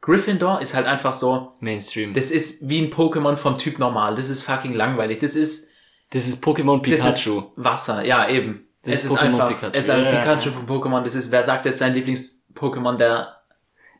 Gryffindor 0.00 0.60
ist 0.60 0.74
halt 0.74 0.86
einfach 0.86 1.12
so, 1.12 1.52
Mainstream. 1.60 2.14
das 2.14 2.30
ist 2.30 2.68
wie 2.68 2.80
ein 2.80 2.90
Pokémon 2.92 3.36
vom 3.36 3.58
Typ 3.58 3.78
normal. 3.78 4.14
Das 4.16 4.28
ist 4.30 4.42
fucking 4.42 4.72
langweilig. 4.74 5.18
Das 5.20 5.34
ist, 5.34 5.70
Das 6.14 6.26
ist 6.26 6.42
Pokémon 6.42 6.76
das 6.78 6.82
Pikachu. 7.02 7.38
ist 7.40 7.46
Wasser. 7.56 8.04
Ja, 8.04 8.28
eben. 8.28 8.66
Das 8.82 8.94
es 8.96 9.04
ist 9.06 9.12
ist, 9.12 9.18
einfach, 9.18 9.48
Pikachu. 9.48 9.72
es 9.72 9.84
ist 9.88 9.90
ein 9.90 10.04
Pikachu 10.06 10.50
von 10.50 10.66
Pokémon. 10.66 11.02
Das 11.02 11.14
ist, 11.14 11.30
wer 11.30 11.42
sagt, 11.42 11.66
das 11.66 11.74
ist 11.74 11.78
sein 11.80 11.94
Lieblings-Pokémon, 11.94 12.96
der 12.96 13.36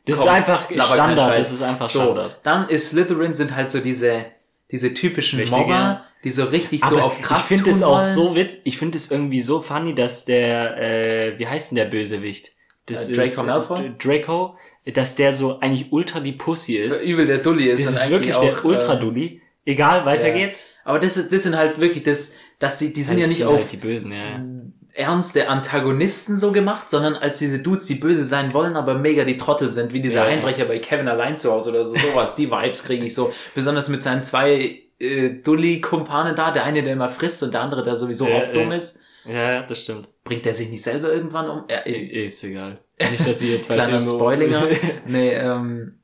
Das 0.05 0.17
Komm, 0.17 0.27
ist 0.27 0.33
einfach 0.33 0.59
Standard. 0.69 1.37
Das 1.39 1.51
ist 1.51 1.61
einfach 1.61 1.87
so. 1.87 2.01
Standard. 2.01 2.39
Dann 2.43 2.69
ist 2.69 2.89
Slytherin 2.89 3.33
sind 3.33 3.55
halt 3.55 3.69
so 3.71 3.79
diese, 3.79 4.25
diese 4.71 4.93
typischen 4.93 5.39
Richtige. 5.39 5.61
Mobber, 5.61 6.03
die 6.23 6.31
so 6.31 6.45
richtig 6.45 6.83
so 6.85 6.99
auf 6.99 7.21
krass 7.21 7.41
ich 7.51 7.57
finde 7.57 7.71
es 7.71 7.83
auch 7.83 8.01
so 8.01 8.33
witz, 8.35 8.49
ich 8.63 8.77
finde 8.77 8.97
es 8.97 9.11
irgendwie 9.11 9.41
so 9.41 9.61
funny, 9.61 9.93
dass 9.93 10.25
der, 10.25 10.77
äh, 10.81 11.39
wie 11.39 11.47
heißt 11.47 11.71
denn 11.71 11.75
der 11.77 11.85
Bösewicht? 11.85 12.51
Das 12.87 13.09
Äh, 13.09 13.15
Draco 13.15 13.43
Malfoy? 13.43 13.89
D- 13.89 13.93
Draco, 13.99 14.55
dass 14.93 15.15
der 15.15 15.33
so 15.33 15.59
eigentlich 15.59 15.91
ultra 15.91 16.19
die 16.19 16.31
Pussy 16.33 16.77
ist. 16.77 17.03
übel 17.03 17.25
der 17.27 17.39
Dulli 17.39 17.65
ist. 17.69 17.85
Das 17.85 17.93
ist 17.93 17.99
eigentlich 17.99 18.11
wirklich 18.11 18.35
auch, 18.35 18.41
der 18.43 18.65
ultra 18.65 18.93
äh, 18.93 18.99
Dulli. 18.99 19.41
Egal, 19.65 20.05
weiter 20.05 20.27
ja. 20.27 20.33
geht's. 20.33 20.69
Aber 20.83 20.99
das 20.99 21.17
ist, 21.17 21.33
das 21.33 21.43
sind 21.43 21.57
halt 21.57 21.79
wirklich 21.79 22.03
das, 22.03 22.35
dass 22.59 22.79
sie, 22.79 22.93
die 22.93 23.01
sind 23.01 23.17
ja 23.17 23.23
Das 23.23 23.29
nicht 23.29 23.39
sind 23.39 23.47
auf 23.47 23.61
halt 23.61 23.71
die 23.71 23.77
Bösen, 23.77 24.11
ja. 24.11 24.17
ja. 24.17 24.45
ernste 24.93 25.49
Antagonisten 25.49 26.37
so 26.37 26.51
gemacht, 26.51 26.89
sondern 26.89 27.15
als 27.15 27.39
diese 27.39 27.59
Dudes, 27.59 27.85
die 27.87 27.95
böse 27.95 28.23
sein 28.23 28.53
wollen, 28.53 28.75
aber 28.75 28.93
mega 28.95 29.23
die 29.25 29.37
Trottel 29.37 29.71
sind, 29.71 29.91
wie 29.91 30.01
dieser 30.01 30.23
Ja, 30.23 30.29
ja. 30.29 30.35
Einbrecher 30.35 30.65
bei 30.65 30.79
Kevin 30.79 31.07
allein 31.07 31.37
zu 31.37 31.51
Hause 31.51 31.71
oder 31.71 31.85
so, 31.85 31.95
sowas. 31.95 32.35
Die 32.35 32.49
Vibes 32.49 32.83
kriege 32.83 33.03
ich 33.05 33.15
so. 33.15 33.33
Besonders 33.55 33.89
mit 33.89 34.03
seinen 34.03 34.23
zwei 34.23 34.83
äh, 34.99 35.29
Dulli-Kumpanen 35.29 36.35
da, 36.35 36.51
der 36.51 36.63
eine, 36.63 36.83
der 36.83 36.93
immer 36.93 37.09
frisst 37.09 37.41
und 37.43 37.53
der 37.53 37.61
andere, 37.61 37.83
der 37.83 37.95
sowieso 37.95 38.27
Ja, 38.27 38.37
auch 38.37 38.53
dumm 38.53 38.69
ja. 38.69 38.77
ist. 38.77 38.99
Ja, 39.25 39.51
ja, 39.53 39.61
das 39.63 39.81
stimmt. 39.81 40.07
Bringt 40.23 40.45
der 40.45 40.53
sich 40.53 40.69
nicht 40.69 40.83
selber 40.83 41.11
irgendwann 41.11 41.49
um? 41.49 41.63
Äh, 41.67 41.91
äh, 41.91 42.25
Ist 42.25 42.43
egal. 42.43 42.79
Nicht, 42.99 43.27
dass 43.27 43.41
wir 43.41 43.47
hier 43.47 43.61
zwei 43.61 43.73
kleiner 43.73 43.99
Spoilinger. 43.99 44.67
nee, 45.07 45.33
ähm, 45.33 45.99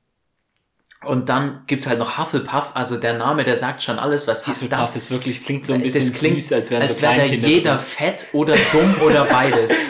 und 1.06 1.30
dann 1.30 1.64
gibt's 1.68 1.88
halt 1.88 1.97
noch 1.99 2.18
Hufflepuff, 2.18 2.72
also 2.76 2.97
der 2.97 3.14
Name, 3.16 3.43
der 3.43 3.56
sagt 3.56 3.82
schon 3.82 3.97
alles, 3.99 4.28
was 4.28 4.41
ist 4.41 4.47
Hufflepuff 4.64 4.80
das? 4.80 4.95
ist 4.95 5.12
wirklich, 5.12 5.43
klingt 5.43 5.66
so 5.66 5.74
ein 5.74 5.82
bisschen 5.82 6.10
das 6.10 6.20
klingt, 6.20 6.36
süß, 6.38 6.54
als 6.54 6.70
wären 6.72 6.82
als 6.84 6.97
so 6.97 7.02
wäre 7.04 7.26
jeder 7.26 7.72
drin. 7.78 7.80
fett 7.80 8.28
oder 8.34 8.56
dumm 8.72 8.95
oder 9.06 9.26
beides. 9.26 9.72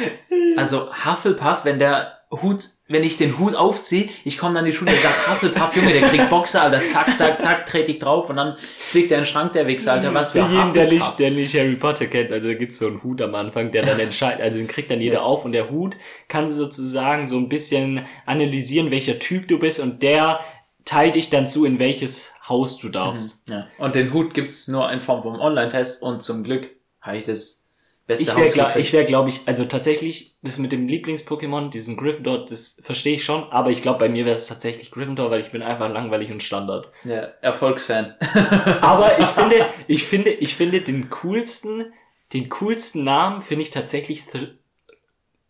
Also 0.58 0.90
Hufflepuff, 1.06 1.64
wenn 1.64 1.80
der 1.80 2.20
Hut, 2.30 2.70
wenn 2.90 3.04
ich 3.06 3.16
den 3.16 3.38
Hut 3.40 3.56
aufziehe, 3.56 4.10
ich 4.26 4.38
komme 4.38 4.56
dann 4.56 4.66
in 4.66 4.72
die 4.72 4.78
Schule 4.78 4.92
und 4.92 5.00
sag, 5.00 5.30
Hufflepuff, 5.34 5.76
Junge, 5.78 5.94
der 5.94 6.02
kriegt 6.10 6.30
Boxer, 6.30 6.64
Alter, 6.64 6.84
zack, 6.84 7.16
zack, 7.16 7.42
zack, 7.42 7.66
trete 7.68 7.92
ich 7.92 8.00
drauf 8.00 8.30
und 8.30 8.36
dann 8.36 8.58
fliegt 8.90 9.12
der 9.12 9.20
in 9.20 9.24
den 9.24 9.30
Schrank, 9.30 9.54
der 9.54 9.66
Wichser, 9.68 9.94
Alter, 9.94 10.14
was 10.14 10.32
für 10.34 10.44
Für 10.44 10.52
jeden, 10.52 10.74
der 10.74 10.84
Hufflepuff. 10.86 11.08
nicht, 11.08 11.20
der 11.20 11.32
nicht 11.32 11.56
Harry 11.58 11.76
Potter 11.76 12.08
kennt, 12.08 12.32
also 12.34 12.48
da 12.50 12.54
gibt's 12.56 12.80
so 12.80 12.88
einen 12.88 13.02
Hut 13.02 13.22
am 13.22 13.34
Anfang, 13.36 13.72
der 13.72 13.86
dann 13.86 14.00
entscheidet, 14.00 14.42
also 14.42 14.58
den 14.58 14.68
kriegt 14.68 14.92
dann 14.92 15.00
jeder 15.00 15.16
Ja. 15.20 15.22
auf 15.22 15.46
und 15.46 15.54
der 15.54 15.70
Hut 15.70 15.96
kann 16.28 16.50
sozusagen 16.50 17.28
so 17.30 17.38
ein 17.38 17.48
bisschen 17.48 18.06
analysieren, 18.26 18.92
welcher 18.92 19.20
Typ 19.20 19.48
du 19.48 19.58
bist 19.60 19.80
und 19.80 20.04
der 20.04 20.42
teilt 20.86 21.16
dich 21.16 21.30
dann 21.30 21.48
zu, 21.48 21.66
in 21.66 21.80
welches 21.80 22.34
Haus 22.48 22.78
du 22.78 22.90
darfst. 22.90 23.48
Ja. 23.50 23.68
Und 23.78 23.96
den 23.96 24.14
Hut 24.14 24.34
gibt's 24.34 24.68
nur 24.68 24.92
in 24.92 25.02
Form 25.02 25.24
vom 25.24 25.40
Online-Test 25.40 26.02
und 26.02 26.22
zum 26.22 26.44
Glück 26.44 26.70
habe 27.02 27.18
ich 27.18 27.26
das 27.26 27.62
beste 28.08 28.24
Ich 28.24 28.36
wäre, 28.36 28.46
Haus 28.46 28.54
gekriegt. 28.54 28.78
ich 28.78 28.94
wär, 28.94 29.04
glaube 29.06 29.30
ich, 29.30 29.42
also 29.46 29.66
tatsächlich, 29.66 30.36
das 30.42 30.58
mit 30.58 30.72
dem 30.72 30.88
Lieblings-Pokémon, 30.88 31.70
diesen 31.70 31.98
Gryffindor, 31.98 32.46
das 32.46 32.82
verstehe 32.84 33.16
ich 33.16 33.24
schon, 33.24 33.44
aber 33.52 33.70
ich 33.70 33.82
glaube, 33.82 34.00
bei 34.00 34.10
mir 34.10 34.26
wäre 34.26 34.38
es 34.38 34.48
tatsächlich 34.48 34.92
Gryffindor, 34.92 35.32
weil 35.32 35.42
ich 35.42 35.52
bin 35.52 35.62
einfach 35.62 35.92
langweilig 35.92 36.32
und 36.32 36.44
Standard. 36.44 36.90
Ja, 37.04 37.30
Erfolgsfan. 37.42 38.16
Aber 38.82 39.20
ich 39.20 39.28
finde, 39.28 39.66
ich 39.88 40.04
finde, 40.04 40.32
ich 40.32 40.56
finde 40.56 40.82
den 40.82 41.10
coolsten, 41.10 41.94
den 42.34 42.50
coolsten 42.50 43.04
Namen 43.04 43.42
finde 43.42 43.64
ich 43.64 43.72
tatsächlich 43.72 44.24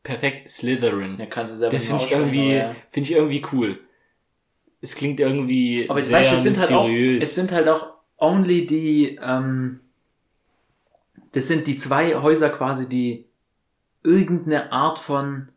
perfekt 0.04 0.50
Slytherin. 0.50 1.18
Ja, 1.20 1.26
kannst 1.26 1.54
du 1.54 1.58
selber 1.58 1.76
das 1.76 1.86
finde 1.86 2.04
ich 2.04 2.12
irgendwie, 2.12 2.54
ja. 2.54 2.76
finde 2.92 3.10
ich 3.10 3.16
irgendwie 3.16 3.46
cool. 3.52 3.80
Es 4.82 4.96
klingt 4.96 5.20
irgendwie 5.20 5.86
Aber 5.90 6.02
sehr 6.02 6.20
weißt 6.20 6.34
es 6.34 6.44
sind 6.44 6.60
halt 6.60 6.72
auch, 6.74 6.90
es 6.90 7.36
sind 7.36 7.52
halt 7.52 7.68
auch 7.68 7.94
only 8.18 8.66
die, 8.66 9.20
ähm, 9.22 9.80
das 11.34 11.48
sind 11.48 11.68
die 11.68 11.78
zwei 11.78 12.16
Häuser 12.16 12.50
quasi, 12.50 12.90
die 12.90 13.26
irgendeine 14.04 14.72
Art 14.72 15.00
von 15.00 15.50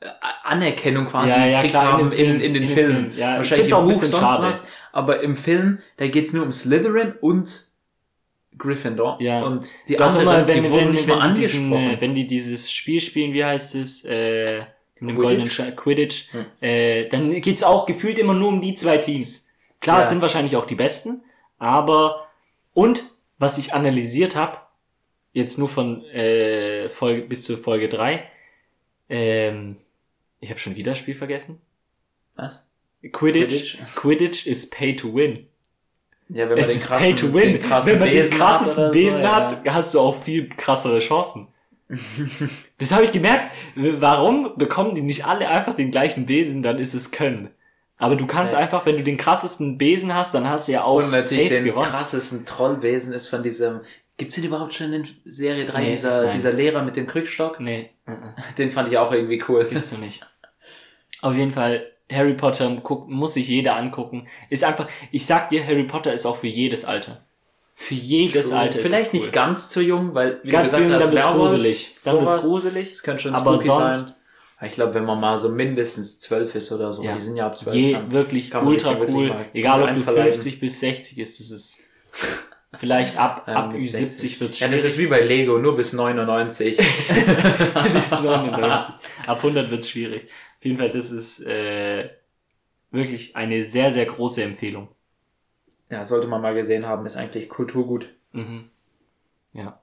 äh, 0.00 0.08
Anerkennung 0.42 1.06
quasi 1.06 1.30
Ja, 1.30 1.46
ja, 1.46 1.62
gekriegt 1.62 1.74
in 1.74 1.80
haben 1.80 2.12
in, 2.12 2.18
in, 2.18 2.38
den 2.38 2.40
in 2.40 2.54
dem 2.54 2.68
Filmen. 2.68 3.04
Film. 3.06 3.18
Ja, 3.18 3.32
ich 3.32 3.38
Wahrscheinlich 3.38 3.74
auch 3.74 3.82
ein 3.82 3.88
bisschen 3.88 4.08
sonst 4.08 4.22
schade. 4.22 4.42
was. 4.42 4.66
Aber 4.92 5.20
im 5.22 5.36
Film, 5.36 5.78
da 5.96 6.06
geht's 6.08 6.32
nur 6.32 6.44
um 6.44 6.52
Slytherin 6.52 7.14
und 7.20 7.72
Gryffindor. 8.56 9.20
Ja. 9.20 9.42
Und 9.42 9.66
die 9.88 9.98
anderen, 9.98 10.22
immer, 10.22 10.46
wenn, 10.46 10.62
die 10.62 10.70
wurden 10.70 10.84
wenn, 10.86 10.90
nicht 10.92 11.08
wenn, 11.08 11.18
mal 11.18 11.34
diesen, 11.34 11.72
angesprochen. 11.72 11.90
äh, 11.96 12.00
wenn 12.00 12.14
die 12.14 12.26
dieses 12.26 12.70
Spiel 12.70 13.00
spielen, 13.00 13.32
wie 13.32 13.44
heißt 13.44 13.74
es, 13.74 14.04
äh, 14.04 14.62
mit 15.00 15.10
dem 15.10 15.16
goldenen 15.16 15.76
Quidditch, 15.76 16.32
Hm. 16.32 16.46
äh, 16.60 17.08
dann 17.08 17.40
geht's 17.40 17.62
auch 17.62 17.86
gefühlt 17.86 18.18
immer 18.18 18.34
nur 18.34 18.48
um 18.48 18.60
die 18.60 18.74
zwei 18.74 18.98
Teams. 18.98 19.50
Klar, 19.80 19.98
Ja. 19.98 20.02
es 20.04 20.08
sind 20.10 20.22
wahrscheinlich 20.22 20.56
auch 20.56 20.66
die 20.66 20.74
besten, 20.76 21.22
aber 21.58 22.26
und 22.72 23.02
was 23.38 23.58
ich 23.58 23.74
analysiert 23.74 24.36
habe, 24.36 24.58
jetzt 25.32 25.58
nur 25.58 25.68
von 25.68 26.04
äh, 26.06 26.88
Folge 26.88 27.22
bis 27.22 27.42
zur 27.42 27.58
Folge 27.58 27.88
drei, 27.88 28.24
ähm, 29.08 29.76
ich 30.40 30.50
habe 30.50 30.60
schon 30.60 30.76
wieder 30.76 30.92
das 30.92 30.98
Spiel 30.98 31.14
vergessen. 31.14 31.60
was? 32.36 32.68
Quidditch, 33.12 33.76
Quidditch? 33.76 33.94
Quidditch 33.96 34.46
is 34.46 34.70
pay 34.70 34.96
to 34.96 35.14
win. 35.14 35.46
Ja, 36.30 36.48
wenn 36.48 36.56
man 36.56 36.58
Es 36.60 36.68
den 36.70 36.76
ist 36.78 36.86
krassen, 36.86 37.32
den 37.34 37.60
krassen 37.60 37.92
Wenn 37.92 37.98
man 38.00 38.08
den 38.08 38.22
Besen 38.22 38.38
krassesten 38.38 38.84
hat, 38.86 38.92
Besen 38.92 39.16
so, 39.18 39.22
ja. 39.22 39.50
hat, 39.50 39.74
hast 39.74 39.94
du 39.94 40.00
auch 40.00 40.22
viel 40.22 40.48
krassere 40.48 41.00
Chancen. 41.00 41.48
das 42.78 42.92
habe 42.92 43.04
ich 43.04 43.12
gemerkt. 43.12 43.44
Warum 43.74 44.56
bekommen 44.56 44.94
die 44.94 45.02
nicht 45.02 45.26
alle 45.26 45.48
einfach 45.48 45.74
den 45.74 45.90
gleichen 45.90 46.26
Besen? 46.26 46.62
Dann 46.62 46.78
ist 46.78 46.94
es 46.94 47.10
Können. 47.10 47.50
Aber 47.96 48.16
du 48.16 48.26
kannst 48.26 48.54
Ja. 48.54 48.60
einfach, 48.60 48.86
wenn 48.86 48.96
du 48.96 49.04
den 49.04 49.16
krassesten 49.16 49.78
Besen 49.78 50.14
hast, 50.14 50.34
dann 50.34 50.48
hast 50.48 50.68
du 50.68 50.72
ja 50.72 50.84
auch 50.84 50.96
Und 50.96 51.10
natürlich 51.10 51.48
den 51.48 51.64
gewonnen. 51.64 51.88
krassesten 51.88 52.44
Trollwesen 52.44 53.12
ist 53.12 53.28
von 53.28 53.42
diesem. 53.42 53.80
Gibt's 54.16 54.34
den 54.36 54.44
überhaupt 54.44 54.74
schon 54.74 54.92
in 54.92 55.08
Serie 55.24 55.66
3? 55.66 55.80
Nee, 55.82 55.90
dieser, 55.92 56.22
nein. 56.22 56.32
dieser 56.32 56.52
Lehrer 56.52 56.82
mit 56.82 56.96
dem 56.96 57.06
Krückstock? 57.06 57.58
Nee, 57.60 57.90
Den 58.58 58.70
fand 58.70 58.88
ich 58.88 58.98
auch 58.98 59.12
irgendwie 59.12 59.42
cool. 59.48 59.66
gibt's 59.68 59.92
noch 59.92 60.00
nicht. 60.00 60.24
Auf 61.20 61.34
jeden 61.34 61.52
Fall, 61.52 61.86
Harry 62.12 62.34
Potter 62.34 62.76
guck, 62.82 63.08
muss 63.08 63.34
sich 63.34 63.48
jeder 63.48 63.76
angucken. 63.76 64.26
Ist 64.50 64.62
einfach, 64.64 64.88
ich 65.10 65.26
sag 65.26 65.48
dir, 65.48 65.64
Harry 65.66 65.84
Potter 65.84 66.12
ist 66.12 66.26
auch 66.26 66.36
für 66.36 66.46
jedes 66.48 66.84
Alter. 66.84 67.24
Für 67.76 67.94
jedes 67.94 68.52
Alter 68.52 68.78
ist 68.78 68.86
Vielleicht 68.86 69.06
es 69.08 69.14
cool. 69.14 69.20
nicht 69.20 69.32
ganz 69.32 69.68
zu 69.68 69.80
jung, 69.82 70.14
weil, 70.14 70.38
wie 70.44 70.50
ganz 70.50 70.70
du 70.72 70.78
jung, 70.78 70.86
gesagt 70.90 71.02
dann 71.12 71.18
hast, 71.18 71.26
wird's 71.26 71.36
gruselig. 71.36 71.96
Dann 72.04 72.14
wird's 72.20 72.30
sowas. 72.32 72.44
gruselig. 72.44 72.90
Das 72.92 73.02
könnte 73.02 73.22
schon 73.24 73.34
Aber 73.34 73.52
spooky 73.54 73.66
sonst- 73.66 74.04
sein. 74.06 74.14
Aber 74.58 74.66
Ich 74.68 74.74
glaube, 74.74 74.94
wenn 74.94 75.04
man 75.04 75.18
mal 75.20 75.36
so 75.38 75.48
mindestens 75.48 76.20
zwölf 76.20 76.54
ist 76.54 76.70
oder 76.70 76.92
so, 76.92 77.02
Ja. 77.02 77.14
die 77.14 77.20
sind 77.20 77.36
ja 77.36 77.46
ab 77.48 77.58
zwölf. 77.58 77.74
Je, 77.74 77.92
dann 77.94 78.12
wirklich 78.12 78.50
kann 78.50 78.64
man 78.64 78.72
ultra 78.72 78.98
wirklich 78.98 79.16
cool. 79.16 79.28
mal 79.28 79.46
Egal, 79.52 79.80
ob 79.82 79.88
du 79.88 79.94
einverleiben. 79.94 80.32
50 80.34 80.60
bis 80.60 80.78
60 80.80 81.18
ist, 81.18 81.40
das 81.40 81.50
ist 81.50 81.82
vielleicht 82.78 83.18
ab, 83.18 83.44
Ja, 83.48 83.54
ab 83.54 83.72
mit 83.72 83.84
70 83.84 84.40
wird's 84.40 84.60
Ja, 84.60 84.68
das 84.68 84.84
ist 84.84 84.96
wie 84.96 85.08
bei 85.08 85.20
Lego, 85.22 85.58
nur 85.58 85.76
bis 85.76 85.92
99. 85.92 86.76
bis 86.78 88.10
99. 88.22 88.94
Ab 89.26 89.36
100 89.38 89.70
wird's 89.72 89.90
schwierig. 89.90 90.30
Auf 90.58 90.64
jeden 90.64 90.78
Fall, 90.78 90.90
das 90.90 91.10
ist 91.10 91.40
äh, 91.44 92.08
wirklich 92.92 93.34
eine 93.34 93.64
sehr, 93.66 93.92
sehr 93.92 94.06
große 94.06 94.42
Empfehlung. 94.44 94.88
Ja, 95.90 96.04
sollte 96.04 96.26
man 96.26 96.42
mal 96.42 96.54
gesehen 96.54 96.86
haben, 96.86 97.06
ist 97.06 97.16
eigentlich 97.16 97.48
Kulturgut. 97.48 98.08
Mhm. 98.32 98.70
Ja. 99.52 99.80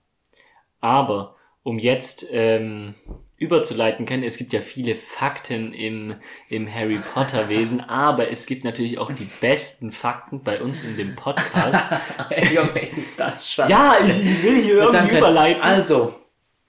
Aber, 0.80 1.36
um 1.64 1.78
jetzt 1.78 2.26
ähm, 2.32 2.95
überzuleiten 3.38 4.06
können, 4.06 4.24
es 4.24 4.38
gibt 4.38 4.54
ja 4.54 4.62
viele 4.62 4.95
Fakten 4.95 5.74
im, 5.74 6.16
im 6.49 6.72
Harry 6.72 6.99
Potter 7.14 7.49
Wesen, 7.49 7.82
aber 7.88 8.32
es 8.32 8.45
gibt 8.45 8.64
natürlich 8.64 8.97
auch 8.97 9.12
die 9.12 9.30
besten 9.41 9.91
Fakten 9.91 10.43
bei 10.43 10.62
uns 10.62 10.84
in 10.84 10.97
dem 10.97 11.16
Podcast. 11.16 11.91
Junge, 12.54 12.89
ist 12.97 13.20
das 13.20 13.49
scheiße. 13.49 13.72
ja, 13.72 13.95
ich, 14.06 14.43
will 14.43 14.62
hier 14.62 14.78
irgendwie 14.84 15.18
überleiten. 15.18 15.62
Also, 15.62 16.16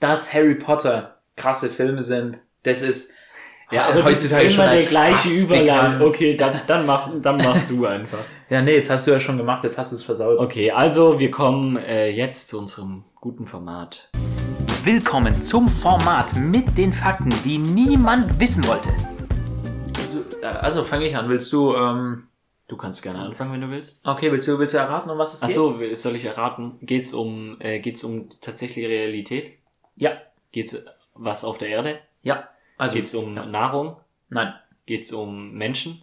dass 0.01 0.33
Harry 0.33 0.55
Potter 0.55 1.19
krasse 1.37 1.69
Filme 1.69 2.03
sind, 2.03 2.39
das 2.63 2.83
ist 2.83 3.13
ja, 3.73 3.89
aber 3.89 4.03
das 4.03 4.23
ist 4.25 4.31
schon 4.31 4.41
immer 4.65 4.71
der 4.73 4.83
gleiche 4.83 5.47
bekannt. 5.47 6.03
Okay, 6.03 6.37
dann, 6.37 6.61
dann, 6.67 6.87
mach, 6.87 7.11
dann 7.21 7.39
machst 7.39 7.71
du 7.71 7.87
einfach. 7.87 8.19
Ja, 8.51 8.61
nee, 8.61 8.75
jetzt 8.75 8.91
hast 8.91 9.07
du 9.07 9.13
ja 9.13 9.19
schon 9.19 9.39
gemacht, 9.39 9.65
jetzt 9.65 9.79
hast 9.79 9.93
du 9.93 9.97
es 9.97 10.05
versaut. 10.05 10.39
Okay, 10.39 10.71
also 10.71 11.19
wir 11.19 11.31
kommen 11.31 11.79
äh, 11.79 12.11
jetzt 12.11 12.49
zu 12.49 12.59
unserem 12.59 13.03
guten 13.19 13.47
Format. 13.47 14.11
Willkommen 14.85 15.43
zum 15.43 15.69
Format 15.69 16.37
mit 16.37 16.77
den 16.77 16.93
Fakten, 16.93 17.33
die 17.47 17.57
niemand 17.57 18.39
wissen 18.39 18.67
wollte. 18.69 18.91
Also, 19.99 20.19
äh, 20.43 20.45
also 20.45 20.85
fange 20.85 21.09
ich 21.09 21.17
an. 21.17 21.31
Willst 21.31 21.51
du, 21.51 21.75
ähm, 21.75 22.25
Du 22.69 22.77
kannst 22.77 23.03
gerne 23.03 23.21
anfangen, 23.21 23.53
wenn 23.53 23.63
du 23.63 23.71
willst. 23.71 24.07
okay, 24.07 24.31
willst 24.31 24.47
du, 24.49 24.59
willst 24.59 24.75
du 24.75 24.79
erraten, 24.79 25.11
um 25.11 25.17
was 25.17 25.33
es 25.33 25.43
Ach 25.43 25.47
geht? 25.47 25.57
so, 25.57 25.79
soll 25.95 26.17
ich 26.17 26.27
erraten? 26.27 26.73
Geht's 26.83 27.15
um 27.15 27.57
äh, 27.59 27.79
geht's 27.81 28.05
um 28.05 28.29
tatsächliche 28.43 28.89
Realität? 28.89 29.53
Ja, 29.97 30.13
Geht's 30.53 30.77
was 31.15 31.43
auf 31.45 31.57
der 31.57 31.69
Erde? 31.69 32.01
ja. 32.23 32.49
Also, 32.79 32.97
Geht's 32.97 33.15
um 33.15 33.37
ja. 33.37 33.47
Nahrung? 33.47 33.97
nein, 34.29 34.55
Geht's 34.87 35.13
um 35.13 35.53
Menschen? 35.53 36.03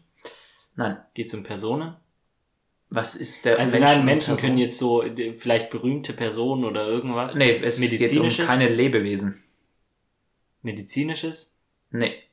nein. 0.75 0.97
Geht's 1.13 1.33
um 1.33 1.43
Personen? 1.43 1.95
Was 2.89 3.15
ist 3.15 3.45
der 3.45 3.59
Also 3.59 3.77
Menschen- 3.77 3.97
nein, 3.97 4.05
Menschen 4.05 4.37
können 4.37 4.57
jetzt 4.57 4.79
so 4.79 5.03
vielleicht 5.37 5.69
berühmte 5.69 6.13
Personen 6.13 6.63
oder 6.65 6.87
irgendwas. 6.87 7.35
Nee, 7.35 7.59
es 7.63 7.79
geht 7.79 8.17
um 8.17 8.29
keine 8.29 8.67
Lebewesen. 8.69 9.43
Medizinisches? 10.61 11.57
Nee. 11.91 12.23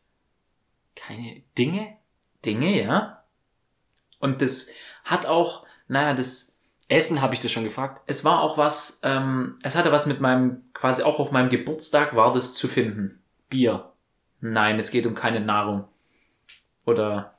Keine 0.94 1.42
Dinge? 1.58 1.96
Dinge, 2.44 2.82
ja. 2.82 3.22
Und 4.18 4.40
das 4.42 4.70
hat 5.04 5.26
auch, 5.26 5.66
naja, 5.88 6.14
das, 6.14 6.56
Essen 6.88 7.20
habe 7.20 7.34
ich 7.34 7.40
das 7.40 7.50
schon 7.50 7.64
gefragt. 7.64 8.02
es 8.06 8.24
war 8.24 8.40
auch 8.42 8.56
was, 8.56 9.00
ähm, 9.02 9.56
es 9.62 9.74
hatte 9.76 9.90
was 9.92 10.06
mit 10.06 10.20
meinem, 10.20 10.62
quasi 10.72 11.02
auch 11.02 11.18
auf 11.18 11.32
meinem 11.32 11.50
Geburtstag 11.50 12.14
war 12.14 12.32
das 12.32 12.54
zu 12.54 12.68
finden. 12.68 13.20
Bier. 13.50 13.92
Nein, 14.40 14.78
es 14.78 14.90
geht 14.90 15.06
um 15.06 15.14
keine 15.14 15.40
Nahrung. 15.40 15.84
Oder, 16.84 17.36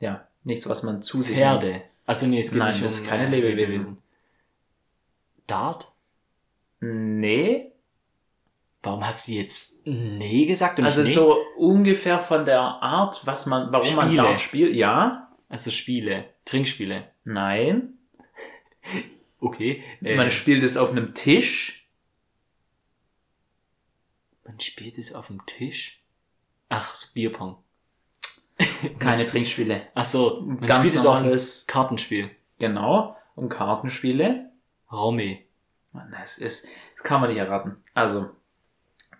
ja, 0.00 0.26
nichts, 0.42 0.68
was 0.68 0.82
man 0.82 1.02
zu 1.02 1.22
sich 1.22 1.36
nimmt. 1.36 1.40
Pferde. 1.62 1.82
Also 2.06 2.26
nee, 2.26 2.40
es 2.40 2.50
geht 2.50 2.58
Nein, 2.58 2.68
nicht 2.72 2.78
um 2.78 2.84
das 2.84 2.98
ist 2.98 3.06
keine 3.06 3.26
äh, 3.26 3.30
Lebewesen. 3.30 3.98
Dart? 5.46 5.90
Nee. 6.80 7.72
Warum 8.82 9.06
hast 9.06 9.28
du 9.28 9.32
jetzt 9.32 9.86
nee 9.86 10.44
gesagt 10.44 10.78
Also 10.80 11.02
nee? 11.02 11.10
so 11.10 11.38
ungefähr 11.56 12.20
von 12.20 12.44
der 12.44 12.60
Art, 12.60 13.26
was 13.26 13.46
man, 13.46 13.72
warum 13.72 13.94
man 13.96 14.06
Spiele. 14.08 14.22
Dart 14.22 14.40
spielt. 14.40 14.74
Ja. 14.74 15.32
Also 15.48 15.70
Spiele, 15.70 16.26
Trinkspiele. 16.44 17.08
Nein. 17.24 17.94
Okay. 19.40 19.82
Äh, 20.02 20.16
Man 20.16 20.30
spielt 20.30 20.62
es 20.62 20.78
auf 20.78 20.92
einem 20.92 21.12
Tisch. 21.12 21.86
man 24.46 24.58
spielt 24.58 24.96
es 24.96 25.14
auf 25.14 25.26
dem 25.26 25.44
Tisch. 25.44 26.00
Ach, 26.76 26.94
Bierpong. 27.14 27.56
Keine 28.98 29.26
Trinkspiele. 29.26 29.82
Ach 29.94 30.06
so, 30.06 30.40
man 30.44 30.60
Ganz 30.66 30.92
dem 30.92 31.02
normales, 31.02 31.66
Kartenspiel. 31.66 32.30
genau. 32.58 33.16
Und 33.34 33.48
Kartenspiele. 33.48 34.50
Romme. 34.92 35.38
Das 36.12 36.38
ist, 36.38 36.68
das 36.94 37.02
kann 37.04 37.20
man 37.20 37.30
nicht 37.30 37.38
erraten. 37.38 37.76
Also, 37.94 38.30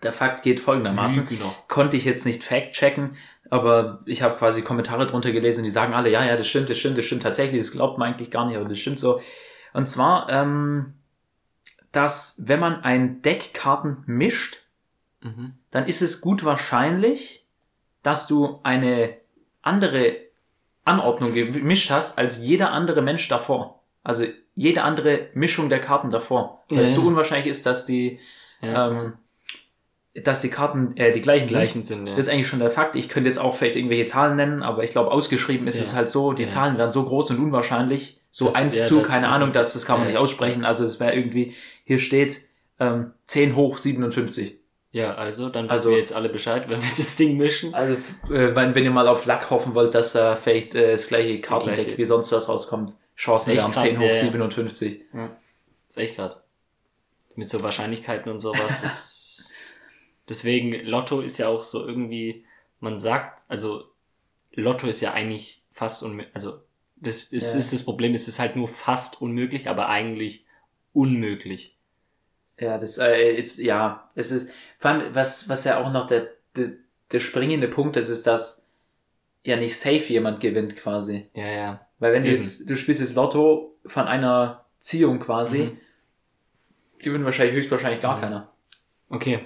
der 0.03 0.13
Fakt 0.13 0.43
geht 0.43 0.59
folgendermaßen. 0.59 1.27
Lügner. 1.29 1.53
Konnte 1.67 1.97
ich 1.97 2.05
jetzt 2.05 2.25
nicht 2.25 2.43
fact-checken, 2.43 3.17
aber 3.49 4.01
ich 4.05 4.21
habe 4.21 4.37
quasi 4.37 4.61
Kommentare 4.61 5.05
drunter 5.07 5.31
gelesen 5.31 5.59
und 5.59 5.63
die 5.65 5.69
sagen 5.69 5.93
alle, 5.93 6.09
ja, 6.09 6.23
ja, 6.25 6.35
das 6.37 6.47
stimmt, 6.47 6.69
das 6.69 6.77
stimmt, 6.77 6.97
das 6.97 7.05
stimmt 7.05 7.23
tatsächlich, 7.23 7.59
das 7.61 7.71
glaubt 7.71 7.97
man 7.97 8.13
eigentlich 8.13 8.31
gar 8.31 8.45
nicht, 8.45 8.57
aber 8.57 8.67
das 8.69 8.79
stimmt 8.79 8.99
so. 8.99 9.21
Und 9.73 9.87
zwar, 9.87 10.29
ähm, 10.29 10.93
dass 11.91 12.35
wenn 12.45 12.59
man 12.59 12.81
ein 12.83 13.21
Deck 13.21 13.53
Karten 13.53 14.03
mischt, 14.05 14.61
Mhm. 15.21 15.53
dann 15.71 15.87
ist 15.87 16.01
es 16.03 16.21
gut 16.21 16.43
wahrscheinlich, 16.45 17.44
dass 18.05 18.27
du 18.27 18.59
eine 18.63 19.15
andere 19.61 20.17
Anordnung 20.83 21.33
gemischt 21.33 21.89
hast 21.89 22.17
als 22.17 22.37
jeder 22.43 22.71
andere 22.71 23.01
Mensch 23.01 23.27
davor. 23.27 23.79
Also 24.03 24.25
jede 24.53 24.83
andere 24.83 25.27
Mischung 25.33 25.69
der 25.69 25.79
Karten 25.81 26.11
davor. 26.11 26.63
Weil 26.69 26.79
Ja, 26.79 26.83
es 26.85 26.93
so 26.95 27.01
unwahrscheinlich 27.01 27.47
ist, 27.47 27.65
dass 27.65 27.85
die, 27.87 28.19
Ja. 28.61 28.89
ähm, 28.91 29.13
dass 30.13 30.41
die 30.41 30.49
Karten 30.49 30.95
äh, 30.95 31.11
die 31.11 31.21
gleichen, 31.21 31.47
gleichen 31.47 31.83
sind, 31.83 32.05
ja. 32.07 32.15
Das 32.15 32.27
ist 32.27 32.31
eigentlich 32.31 32.47
schon 32.47 32.59
der 32.59 32.69
Fakt. 32.71 32.95
Ich 32.95 33.09
könnte 33.09 33.27
jetzt 33.27 33.39
auch 33.39 33.55
vielleicht 33.55 33.75
irgendwelche 33.75 34.05
Zahlen 34.05 34.35
nennen, 34.37 34.61
aber 34.63 34.83
ich 34.83 34.91
glaube, 34.91 35.11
ausgeschrieben 35.11 35.67
ist 35.67 35.81
es 35.81 35.93
halt 35.95 36.07
so, 36.07 36.31
die. 36.33 36.47
Zahlen 36.47 36.77
wären 36.77 36.91
so 36.91 37.03
groß 37.03 37.31
und 37.31 37.39
unwahrscheinlich, 37.39 38.21
so 38.31 38.45
Das- 38.45 38.55
eins 38.55 38.87
zu, 38.87 38.99
das 38.99 39.09
keine 39.09 39.27
Ahnung, 39.29 39.51
dass 39.51 39.73
das 39.73 39.85
kann 39.85 39.97
man 39.99 40.07
nicht 40.07 40.17
aussprechen. 40.17 40.63
Also 40.63 40.85
es 40.85 40.99
wäre 40.99 41.15
irgendwie, 41.15 41.53
hier 41.83 41.97
steht 41.99 42.41
ähm, 42.79 43.11
10 43.27 43.55
hoch 43.55 43.77
57. 43.77 44.59
Ja, 44.95 45.13
also, 45.15 45.49
dann 45.49 45.69
Also- 45.69 45.89
wissen 45.89 45.95
wir 45.95 45.99
jetzt 45.99 46.13
alle 46.13 46.29
Bescheid, 46.29 46.69
wenn 46.69 46.81
wir 46.81 46.89
das 46.97 47.17
Ding 47.17 47.35
mischen. 47.35 47.73
Also 47.73 47.95
äh, 48.33 48.55
wenn, 48.55 48.73
wenn 48.75 48.85
ihr 48.85 48.91
mal 48.91 49.09
auf 49.09 49.25
Lack 49.25 49.49
hoffen 49.49 49.75
wollt, 49.75 49.93
dass 49.93 50.13
da 50.13 50.37
vielleicht 50.37 50.73
äh, 50.73 50.93
das 50.93 51.09
gleiche 51.09 51.41
Kartendeck 51.41 51.97
wie 51.97 52.05
sonst 52.05 52.31
was 52.31 52.47
rauskommt, 52.47 52.93
Chancen 53.17 53.49
Echt 53.51 53.59
wären 53.59 53.71
krass, 53.73 53.83
10 53.83 53.97
hoch 53.97 54.01
ja, 54.03 54.07
ja. 54.07 54.13
57. 54.13 55.01
ist 55.89 55.97
echt 55.97 56.15
krass. 56.15 56.47
Mit 57.35 57.49
so 57.49 57.61
Wahrscheinlichkeiten 57.61 58.31
und 58.31 58.39
sowas. 58.39 58.83
ist, 58.85 59.53
deswegen, 60.29 60.71
Lotto 60.85 61.19
ist 61.19 61.39
ja 61.39 61.49
auch 61.49 61.65
so 61.65 61.85
irgendwie, 61.85 62.45
man 62.79 63.01
sagt, 63.01 63.43
also, 63.49 63.83
Lotto 64.53 64.87
ist 64.87 65.01
ja 65.01 65.11
eigentlich 65.11 65.61
fast 65.73 66.03
unmöglich, 66.03 66.33
also, 66.33 66.59
das 66.95 67.33
ist, 67.33 67.53
Ja. 67.53 67.59
ist 67.59 67.73
das 67.73 67.83
Problem, 67.83 68.15
es 68.15 68.29
ist 68.29 68.39
halt 68.39 68.55
nur 68.55 68.69
fast 68.69 69.21
unmöglich, 69.21 69.67
aber 69.67 69.89
eigentlich 69.89 70.45
unmöglich. 70.93 71.75
Ja, 72.57 72.77
das 72.77 72.97
äh, 72.97 73.33
ist, 73.35 73.59
ja, 73.59 74.09
es 74.15 74.31
ist, 74.31 74.49
vor 74.85 74.91
allem, 74.91 75.15
was, 75.15 75.49
was 75.49 75.63
ja 75.63 75.83
auch 75.83 75.91
noch 75.91 76.05
der, 76.05 76.27
der, 76.55 76.73
der 77.11 77.19
springende 77.19 77.67
Punkt 77.67 77.97
ist, 77.97 78.09
ist, 78.09 78.27
dass 78.27 78.63
ja 79.43 79.55
nicht 79.55 79.79
safe 79.79 80.13
jemand 80.13 80.41
gewinnt 80.41 80.75
quasi. 80.75 81.27
Ja, 81.33 81.47
ja. 81.47 81.87
Weil 81.97 82.13
wenn 82.13 82.21
du 82.23 82.29
Eben. 82.29 82.37
jetzt, 82.37 82.69
du 82.69 82.75
spielst 82.77 83.01
jetzt 83.01 83.15
Lotto 83.15 83.75
von 83.83 84.07
einer 84.07 84.63
Ziehung 84.81 85.19
quasi, 85.19 85.57
Mhm. 85.63 85.77
gewinnt 86.99 87.25
wahrscheinlich 87.25 87.55
höchstwahrscheinlich 87.55 88.01
gar 88.01 88.17
Mhm. 88.17 88.21
keiner. 88.21 88.51
Okay. 89.09 89.39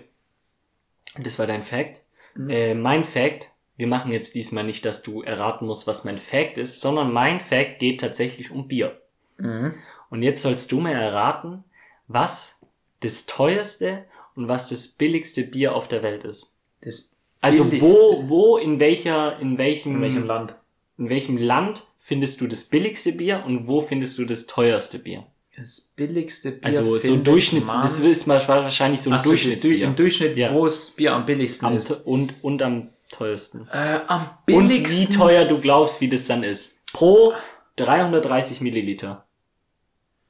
Das 1.17 1.39
war 1.39 1.47
dein 1.47 1.63
Fact. 1.63 2.01
Mhm. 2.35 2.49
Äh, 2.49 2.73
mein 2.73 3.05
Fact, 3.05 3.49
wir 3.77 3.87
machen 3.87 4.11
jetzt 4.11 4.35
diesmal 4.35 4.65
nicht, 4.65 4.83
dass 4.83 5.03
du 5.03 5.21
erraten 5.21 5.65
musst, 5.67 5.87
was 5.87 6.03
mein 6.03 6.19
Fact 6.19 6.57
ist, 6.57 6.81
sondern 6.81 7.13
mein 7.13 7.39
Fact 7.39 7.79
geht 7.79 8.01
tatsächlich 8.01 8.51
um 8.51 8.67
Bier. 8.67 9.01
Mhm. 9.37 9.73
Und 10.09 10.21
jetzt 10.21 10.41
sollst 10.41 10.69
du 10.73 10.81
mir 10.81 10.91
erraten, 10.93 11.63
was 12.09 12.65
das 12.99 13.25
teuerste 13.25 14.03
und 14.39 14.47
was 14.47 14.69
das 14.69 14.87
billigste 14.87 15.43
Bier 15.43 15.75
auf 15.75 15.87
der 15.89 16.01
Welt 16.01 16.23
ist. 16.23 16.55
Das 16.81 17.15
Also 17.41 17.65
Billigste. 17.65 17.89
wo, 17.91 18.23
wo, 18.29 18.57
in 18.57 18.79
welcher, 18.79 19.37
in 19.39 19.57
welchem, 19.57 19.95
in 19.97 20.01
welchem 20.01 20.25
Land? 20.25 20.55
in 20.97 21.09
welchem 21.09 21.37
Land 21.37 21.85
findest 21.99 22.39
du 22.41 22.47
das 22.47 22.63
billigste 22.69 23.11
Bier 23.13 23.43
und 23.45 23.67
wo 23.67 23.81
findest 23.81 24.17
du 24.17 24.25
das 24.25 24.47
teuerste 24.47 24.99
Bier? 24.99 25.25
Das 25.57 25.91
billigste 25.95 26.51
Bier. 26.51 26.65
Also 26.65 26.97
so 26.97 27.13
ein 27.13 27.23
Durchschnitt, 27.23 27.65
man- 27.65 27.81
das 27.83 27.99
ist 27.99 28.27
wahrscheinlich 28.27 29.01
so 29.01 29.09
ein 29.09 29.17
Ach 29.17 29.21
so, 29.21 29.29
Durchschnittsbier. 29.31 29.85
Im 29.85 29.95
Durchschnitt, 29.95 30.37
Ja. 30.37 30.53
wo 30.53 30.63
das 30.65 30.91
Bier 30.91 31.13
am 31.13 31.25
billigsten 31.25 31.67
am, 31.67 31.75
ist. 31.77 31.91
und, 32.07 32.33
und 32.41 32.61
am 32.61 32.89
teuersten. 33.11 33.67
Äh, 33.73 33.99
am 34.07 34.29
Und 34.47 34.67
billigsten. 34.69 35.09
wie 35.09 35.17
teuer 35.17 35.45
du 35.45 35.59
glaubst, 35.59 35.99
wie 36.01 36.07
das 36.09 36.27
dann 36.27 36.43
ist. 36.43 36.85
Pro 36.93 37.33
330 37.75 38.61
Milliliter. 38.61 39.25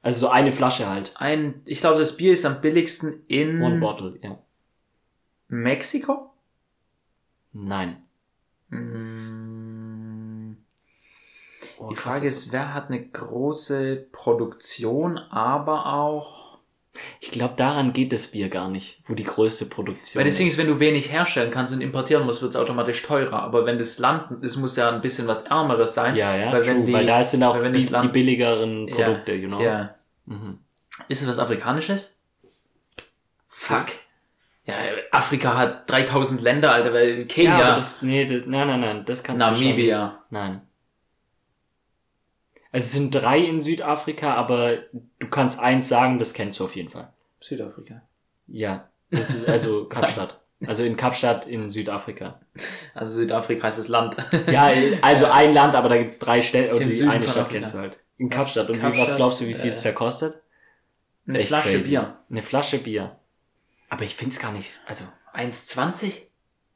Also 0.02 0.26
so 0.26 0.28
eine 0.30 0.52
Flasche 0.52 0.88
halt. 0.88 1.12
Ein, 1.16 1.62
ich 1.64 1.80
glaube, 1.80 1.98
das 1.98 2.16
Bier 2.16 2.32
ist 2.32 2.46
am 2.46 2.60
billigsten 2.60 3.22
in 3.28 3.60
One 3.62 3.80
bottle, 3.80 4.18
ja. 4.22 4.38
Mexiko? 5.48 6.32
Nein. 7.52 8.02
Mm, 8.68 10.56
Oh, 11.80 11.88
Die 11.88 11.96
Frage 11.96 12.28
ist, 12.28 12.52
wer 12.52 12.74
hat 12.74 12.88
eine 12.88 13.06
große 13.06 14.06
Produktion, 14.12 15.16
aber 15.16 15.86
auch. 15.86 16.49
Ich 17.20 17.30
glaube, 17.30 17.54
daran 17.56 17.92
geht 17.92 18.12
das 18.12 18.28
Bier 18.32 18.48
gar 18.48 18.68
nicht, 18.68 19.02
wo 19.06 19.14
die 19.14 19.24
größte 19.24 19.66
Produktion 19.66 20.20
Weil 20.20 20.28
das 20.28 20.36
Ding 20.38 20.46
ist, 20.46 20.58
wenn 20.58 20.66
du 20.66 20.80
wenig 20.80 21.10
herstellen 21.12 21.50
kannst 21.50 21.72
und 21.72 21.80
importieren 21.80 22.24
musst, 22.24 22.42
wird 22.42 22.50
es 22.50 22.56
automatisch 22.56 23.02
teurer. 23.02 23.42
Aber 23.42 23.66
wenn 23.66 23.78
das 23.78 23.98
Land, 23.98 24.42
es 24.44 24.56
muss 24.56 24.76
ja 24.76 24.90
ein 24.90 25.00
bisschen 25.00 25.26
was 25.26 25.42
Ärmeres 25.42 25.94
sein. 25.94 26.16
Ja, 26.16 26.34
ja, 26.36 26.52
weil 26.52 26.62
true, 26.62 26.74
wenn 26.74 26.86
die, 26.86 26.92
weil 26.92 27.06
da 27.06 27.22
sind 27.24 27.42
auch 27.42 27.60
die, 27.62 27.72
das 27.72 27.86
die 27.86 27.92
Land- 27.92 28.12
billigeren 28.12 28.88
Ja, 28.88 28.94
Produkte, 28.94 29.32
you 29.32 29.48
know. 29.48 29.60
Ja. 29.60 29.94
Mhm. 30.26 30.58
Ist 31.08 31.22
es 31.22 31.28
was 31.28 31.38
Afrikanisches? 31.38 32.16
Fuck. 33.48 33.86
Ja, 34.64 34.74
Afrika 35.10 35.56
hat 35.56 35.90
3000 35.90 36.40
Länder, 36.42 36.72
Alter, 36.72 36.92
weil 36.92 37.20
Ja, 37.20 37.24
Kenia, 37.24 37.54
aber 37.66 37.76
das, 37.76 38.02
nee, 38.02 38.24
das, 38.26 38.46
nein, 38.46 38.68
nein, 38.68 38.80
nein, 38.80 39.04
das 39.04 39.22
kannst 39.22 39.40
du 39.40 39.46
schon. 39.46 39.64
Namibia. 39.64 40.22
Nein. 40.30 40.60
Also 42.72 42.84
es 42.84 42.92
sind 42.92 43.14
drei 43.14 43.38
in 43.38 43.60
Südafrika, 43.60 44.34
aber 44.34 44.78
du 45.18 45.28
kannst 45.28 45.58
eins 45.60 45.88
sagen, 45.88 46.18
das 46.18 46.34
kennst 46.34 46.60
du 46.60 46.64
auf 46.64 46.76
jeden 46.76 46.88
Fall. 46.88 47.12
Südafrika. 47.40 48.02
Ja, 48.46 48.88
das 49.10 49.30
ist 49.30 49.48
also 49.48 49.84
Kapstadt. 49.88 50.40
Also 50.66 50.84
in 50.84 50.96
Kapstadt 50.96 51.46
in 51.46 51.70
Südafrika. 51.70 52.40
Also 52.94 53.16
Südafrika 53.18 53.64
heißt 53.64 53.78
das 53.78 53.88
Land. 53.88 54.16
Ja, 54.50 54.70
also 55.02 55.26
ein 55.26 55.54
Land, 55.54 55.74
aber 55.74 55.88
da 55.88 55.96
gibt's 55.96 56.18
drei 56.18 56.42
Städte 56.42 56.74
und 56.74 56.82
Im 56.82 56.88
die 56.88 56.94
Süden 56.94 57.10
eine 57.10 57.26
Stadt 57.26 57.48
kennst 57.48 57.74
du 57.74 57.78
halt. 57.78 57.98
In? 58.18 58.28
Kapstadt. 58.28 58.68
Und 58.68 58.76
wie, 58.76 58.82
was 58.82 58.96
Kapstadt, 58.96 59.16
glaubst 59.16 59.40
du, 59.40 59.46
wie 59.46 59.54
viel 59.54 59.70
äh, 59.70 59.72
es 59.72 59.82
da 59.82 59.92
kostet? 59.92 60.42
Eine 61.26 61.40
Flasche 61.40 61.70
crazy. 61.70 61.88
Bier. 61.88 62.18
Eine 62.28 62.42
Flasche 62.42 62.78
Bier. 62.78 63.16
Aber 63.88 64.02
ich 64.04 64.14
find's 64.14 64.38
gar 64.38 64.52
nicht, 64.52 64.70
also, 64.86 65.04
1,20? 65.34 66.12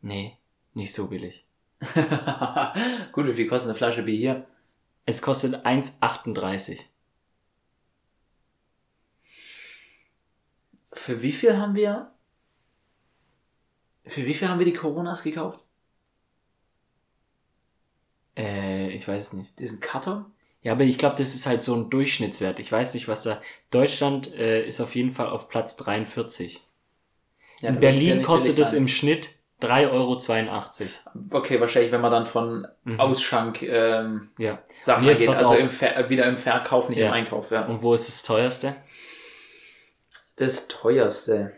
nee, 0.01 0.39
nicht 0.73 0.95
so 0.95 1.09
billig. 1.09 1.45
Gut, 3.13 3.27
wie 3.27 3.35
viel 3.35 3.47
kostet 3.47 3.71
eine 3.71 3.79
Flasche 3.79 4.03
Bier 4.03 4.17
hier? 4.17 4.47
Es 5.07 5.21
kostet 5.21 5.67
1,38. 5.67 6.81
Für 10.93 11.23
wie 11.23 11.33
viel 11.33 11.57
haben 11.57 11.75
wir? 11.75 12.11
Für 14.07 14.25
wie 14.25 14.35
viel 14.35 14.49
haben 14.49 14.59
wir 14.59 14.67
die 14.67 14.73
Coronas 14.73 15.23
gekauft? 15.23 15.61
Äh, 18.37 18.91
ich 18.91 19.07
weiß 19.07 19.29
es 19.29 19.33
nicht. 19.35 19.59
Diesen 19.59 19.81
Karton? 19.81 20.27
Ja, 20.63 20.73
aber 20.73 20.85
ich 20.85 20.97
glaube, 20.97 21.17
das 21.19 21.35
ist 21.35 21.47
halt 21.47 21.63
so 21.63 21.75
ein 21.75 21.91
Durchschnittswert. 21.91 22.59
Ich 22.59 22.73
weiß 22.73 22.95
nicht, 22.95 23.07
was 23.07 23.23
da. 23.23 23.43
Deutschland 23.71 24.33
äh, 24.35 24.67
ist 24.67 24.81
auf 24.81 24.95
jeden 24.95 25.11
Fall 25.13 25.29
auf 25.29 25.49
Platz 25.49 25.77
43. 25.77 26.63
Ja, 27.61 27.69
In 27.71 27.81
Berlin 27.81 28.23
kostet 28.23 28.59
es 28.59 28.73
im 28.73 28.89
Schnitt 28.89 29.29
3,82 29.65 29.91
Euro. 29.91 30.21
Okay, 31.31 31.61
wahrscheinlich, 31.61 31.93
wenn 31.93 32.01
man 32.01 32.11
dann 32.13 32.27
von 32.27 32.67
Mhm. 32.85 33.01
Ausschank 33.01 33.63
ähm, 33.63 34.31
Ja. 34.39 34.59
Sachen 34.81 35.05
jetzt 35.05 35.27
pass 35.27 35.39
Also 35.39 35.55
im 35.55 35.69
äh, 35.81 36.09
wieder 36.09 36.27
im 36.27 36.37
Verkauf, 36.37 36.89
nicht 36.89 36.99
Ja. 36.99 37.07
im 37.09 37.13
Einkauf. 37.13 37.51
Ja. 37.51 37.65
Und 37.67 37.83
wo 37.83 37.95
ist 37.95 38.09
das 38.09 38.23
teuerste? 38.23 38.77
Das 40.37 40.69
teuerste. 40.69 41.53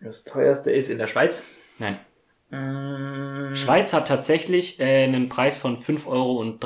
Das 0.00 0.24
teuerste 0.24 0.70
ist 0.70 0.88
in 0.90 0.98
der 0.98 1.06
Schweiz. 1.06 1.44
Nein. 1.78 1.98
Mm, 2.50 3.54
Schweiz 3.54 3.92
hat 3.92 4.08
tatsächlich 4.08 4.80
äh, 4.80 5.04
einen 5.04 5.28
Preis 5.28 5.56
von 5.56 5.82
5,13 5.82 6.06
Euro. 6.06 6.56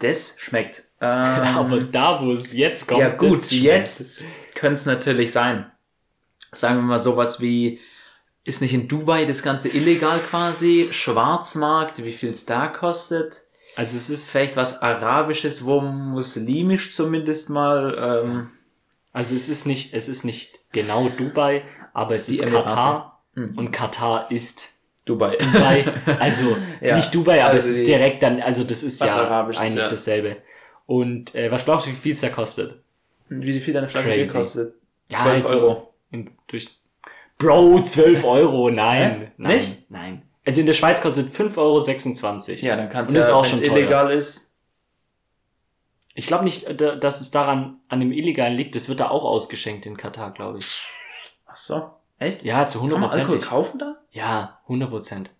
Das 0.00 0.34
schmeckt. 0.38 0.84
Ähm, 1.00 1.06
Aber 1.56 1.80
da, 1.80 2.22
wo 2.22 2.32
es 2.32 2.56
jetzt 2.56 2.86
kommt, 2.88 3.00
ja 3.00 3.10
gut, 3.10 3.50
jetzt 3.50 4.22
könnte 4.54 4.74
es 4.74 4.86
natürlich 4.86 5.32
sein. 5.32 5.70
Sagen 6.52 6.76
wir 6.76 6.82
mal 6.82 6.98
sowas 6.98 7.40
wie, 7.40 7.78
ist 8.50 8.60
nicht 8.60 8.74
in 8.74 8.86
Dubai 8.88 9.24
das 9.24 9.42
Ganze 9.42 9.68
illegal 9.68 10.18
quasi? 10.18 10.88
Schwarzmarkt, 10.90 12.04
wie 12.04 12.12
viel 12.12 12.30
es 12.30 12.44
da 12.44 12.66
kostet? 12.68 13.42
Also 13.76 13.96
es 13.96 14.10
ist, 14.10 14.30
Vielleicht 14.30 14.56
was 14.56 14.82
Arabisches, 14.82 15.64
wo 15.64 15.80
muslimisch 15.80 16.92
zumindest 16.94 17.48
mal. 17.50 17.96
Ähm, 18.24 18.50
also 19.12 19.34
es 19.34 19.48
ist 19.48 19.66
nicht, 19.66 19.94
es 19.94 20.08
ist 20.08 20.24
nicht 20.24 20.58
genau 20.72 21.08
Dubai, 21.08 21.62
aber 21.94 22.14
es 22.14 22.28
ist 22.28 22.42
Emirate. 22.42 22.66
Katar 22.66 23.06
Mhm. 23.34 23.52
und 23.58 23.70
Katar 23.70 24.30
ist 24.30 24.74
Dubai. 25.04 25.36
Dubai. 25.36 25.84
Also 26.18 26.56
Ja. 26.80 26.96
nicht 26.96 27.14
Dubai, 27.14 27.40
aber 27.42 27.54
Also 27.54 27.68
es 27.70 27.78
ist 27.78 27.86
direkt 27.86 28.22
dann, 28.22 28.40
also 28.42 28.64
das 28.64 28.82
ist 28.82 29.00
ja 29.00 29.46
eigentlich 29.46 29.74
ja. 29.76 29.88
dasselbe. 29.88 30.36
Und 30.86 31.34
äh, 31.36 31.50
was 31.50 31.64
glaubst 31.64 31.86
du, 31.86 31.90
wie 31.92 31.94
viel 31.96 32.12
es 32.12 32.20
da 32.20 32.28
kostet? 32.28 32.80
wie 33.28 33.60
viel 33.60 33.72
deine 33.74 33.86
Flasche 33.88 34.08
Bier 34.10 34.26
kostet? 34.26 34.74
Ja, 35.08 35.18
12 35.22 35.46
also- 35.46 35.60
Euro. 35.60 35.94
Im, 36.10 36.32
durch 36.48 36.68
Bro, 37.40 37.82
12 37.82 38.24
Euro, 38.24 38.70
nein, 38.70 39.32
nein, 39.36 39.56
Nicht? 39.56 39.90
nein. 39.90 40.22
Also 40.44 40.60
in 40.60 40.66
der 40.66 40.74
Schweiz 40.74 41.00
kostet 41.00 41.34
5,26 41.34 41.56
Euro. 41.58 42.66
Ja, 42.66 42.76
dann 42.76 42.90
kannst 42.90 43.12
du 43.14 43.18
ja, 43.18 43.32
auch 43.34 43.44
wenn 43.44 43.52
es 43.52 43.62
illegal 43.62 44.10
ist. 44.12 44.56
Ich 46.14 46.26
glaube 46.26 46.44
nicht, 46.44 46.64
äh, 46.66 46.74
da- 46.74 46.96
dass 46.96 47.20
es 47.20 47.30
daran 47.30 47.78
an 47.88 48.00
dem 48.00 48.12
Illegalen 48.12 48.54
liegt. 48.56 48.74
Das 48.74 48.88
wird 48.88 49.00
da 49.00 49.08
auch 49.10 49.24
ausgeschenkt 49.24 49.86
in 49.86 49.96
Katar, 49.96 50.32
glaube 50.32 50.58
ich. 50.58 50.80
Ach 51.46 51.56
so. 51.56 51.90
Echt? 52.18 52.42
Ja, 52.42 52.66
zu 52.66 52.78
Kann 52.80 52.88
man 52.90 52.96
100 53.04 53.14
Alkohol 53.20 53.36
Prozent. 53.38 53.50
kaufen 53.50 53.78
da? 53.78 53.96
Ja, 54.10 54.58
100 54.68 54.90
Prozent. 54.90 55.30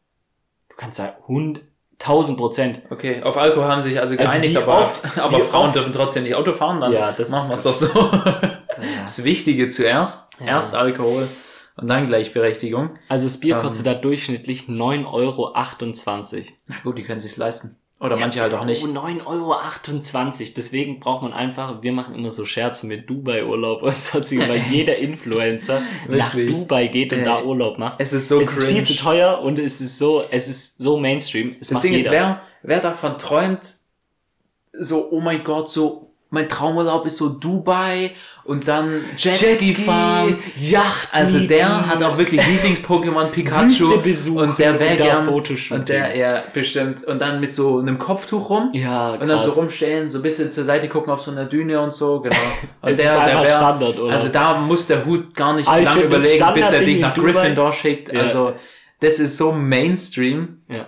Du 0.70 0.76
kannst 0.76 0.96
sagen, 0.96 1.16
100, 1.28 1.64
1000 1.98 2.38
Prozent. 2.38 2.80
Okay, 2.88 3.22
auf 3.22 3.36
Alkohol 3.36 3.64
haben 3.68 3.82
sie 3.82 3.90
sich 3.90 4.00
also 4.00 4.16
geeinigt, 4.16 4.54
wie 4.54 4.58
aber, 4.58 4.80
oft- 4.82 5.18
aber 5.18 5.40
Frauen 5.40 5.66
oft- 5.66 5.74
dürfen 5.76 5.92
trotzdem 5.92 6.22
nicht 6.22 6.34
Auto 6.34 6.54
fahren, 6.54 6.80
dann 6.80 6.92
Ja, 6.92 7.12
das 7.12 7.28
machen 7.28 7.50
wir 7.50 7.54
es 7.54 7.62
doch 7.64 7.74
so. 7.74 7.88
Das 9.02 9.24
Wichtige 9.24 9.68
zuerst. 9.68 10.30
Ja. 10.40 10.46
Erst 10.46 10.74
Alkohol 10.74 11.28
und 11.76 11.88
dann 11.88 12.06
Gleichberechtigung. 12.06 12.90
Also 13.08 13.26
das 13.26 13.40
Bier 13.40 13.56
Ähm. 13.56 13.62
kostet 13.62 13.86
da 13.86 13.94
durchschnittlich 13.94 14.68
9,28 14.68 15.06
Euro. 15.12 15.52
Na 16.68 16.76
gut, 16.82 16.98
die 16.98 17.04
können 17.04 17.20
sich's 17.20 17.36
leisten. 17.36 17.76
Oder 18.00 18.16
manche 18.16 18.40
halt 18.40 18.54
auch 18.54 18.64
nicht. 18.64 18.82
Oh, 18.82 18.86
9,28 18.86 20.40
Euro. 20.40 20.52
Deswegen 20.56 21.00
braucht 21.00 21.22
man 21.22 21.34
einfach, 21.34 21.82
wir 21.82 21.92
machen 21.92 22.14
immer 22.14 22.30
so 22.30 22.46
Scherze 22.46 22.86
mit 22.86 23.10
Dubai-Urlaub 23.10 23.82
und 23.82 24.00
sonstiges, 24.00 24.48
weil 24.48 24.62
jeder 24.70 24.96
Influencer 24.96 25.82
nach. 26.08 26.34
Dubai 26.34 26.86
geht 26.86 27.12
und 27.12 27.18
Ey, 27.18 27.24
da 27.26 27.42
Urlaub 27.42 27.78
macht. 27.78 28.00
Es 28.00 28.14
ist 28.14 28.28
so 28.28 28.40
es 28.40 28.50
ist 28.50 28.64
cringe. 28.64 28.84
viel 28.84 28.96
zu 28.96 29.02
teuer 29.02 29.40
und 29.40 29.58
es 29.58 29.82
ist 29.82 29.98
so, 29.98 30.22
es 30.30 30.48
ist 30.48 30.78
so 30.78 30.98
Mainstream. 30.98 31.56
Es 31.60 31.68
Ding 31.68 31.92
ist, 31.92 32.10
wer, 32.10 32.40
wer 32.62 32.80
davon 32.80 33.18
träumt, 33.18 33.70
so, 34.72 35.10
oh 35.10 35.20
mein 35.20 35.44
Gott, 35.44 35.68
so, 35.68 36.09
mein 36.30 36.48
Traumurlaub 36.48 37.04
ist 37.06 37.16
so 37.16 37.28
Dubai 37.28 38.12
und 38.44 38.68
dann 38.68 39.02
Jetski 39.16 39.74
fahren. 39.74 40.38
Yacht. 40.56 41.08
Also 41.12 41.40
der 41.46 41.86
hat 41.88 42.02
auch 42.02 42.16
wirklich 42.18 42.40
Lieblings-Pokémon 42.40 43.26
Pikachu 43.26 43.94
und 44.38 44.58
der 44.58 44.78
wäre 44.78 44.96
gern 44.96 45.28
und 45.28 45.88
der 45.88 46.16
ja 46.16 46.42
bestimmt 46.54 47.04
und 47.04 47.18
dann 47.20 47.40
mit 47.40 47.52
so 47.54 47.78
einem 47.78 47.98
Kopftuch 47.98 48.48
rum 48.48 48.70
Ja, 48.72 49.10
und 49.14 49.20
dann 49.28 49.40
so 49.40 49.48
krass. 49.48 49.56
rumstehen, 49.56 50.08
so 50.08 50.18
ein 50.18 50.22
bisschen 50.22 50.50
zur 50.50 50.64
Seite 50.64 50.88
gucken 50.88 51.12
auf 51.12 51.20
so 51.20 51.30
einer 51.32 51.44
Düne 51.46 51.80
und 51.80 51.92
so, 51.92 52.20
genau. 52.20 52.36
Und 52.82 52.92
Es 52.92 52.98
ist 53.00 53.06
einfach 53.06 53.44
wär- 53.44 53.56
Standard, 53.58 53.98
oder? 53.98 54.12
Also 54.12 54.28
da 54.28 54.58
muss 54.60 54.86
der 54.86 55.04
Hut 55.04 55.34
gar 55.34 55.52
nicht 55.54 55.68
ich 55.68 55.84
lange 55.84 56.02
überlegen, 56.02 56.44
bis 56.54 56.70
er 56.72 56.80
dich 56.80 57.00
nach 57.00 57.14
Gryffindor 57.14 57.72
schickt. 57.72 58.12
Ja. 58.12 58.20
Also 58.20 58.52
das 59.00 59.18
ist 59.18 59.36
so 59.36 59.52
Mainstream. 59.52 60.60
ja. 60.68 60.86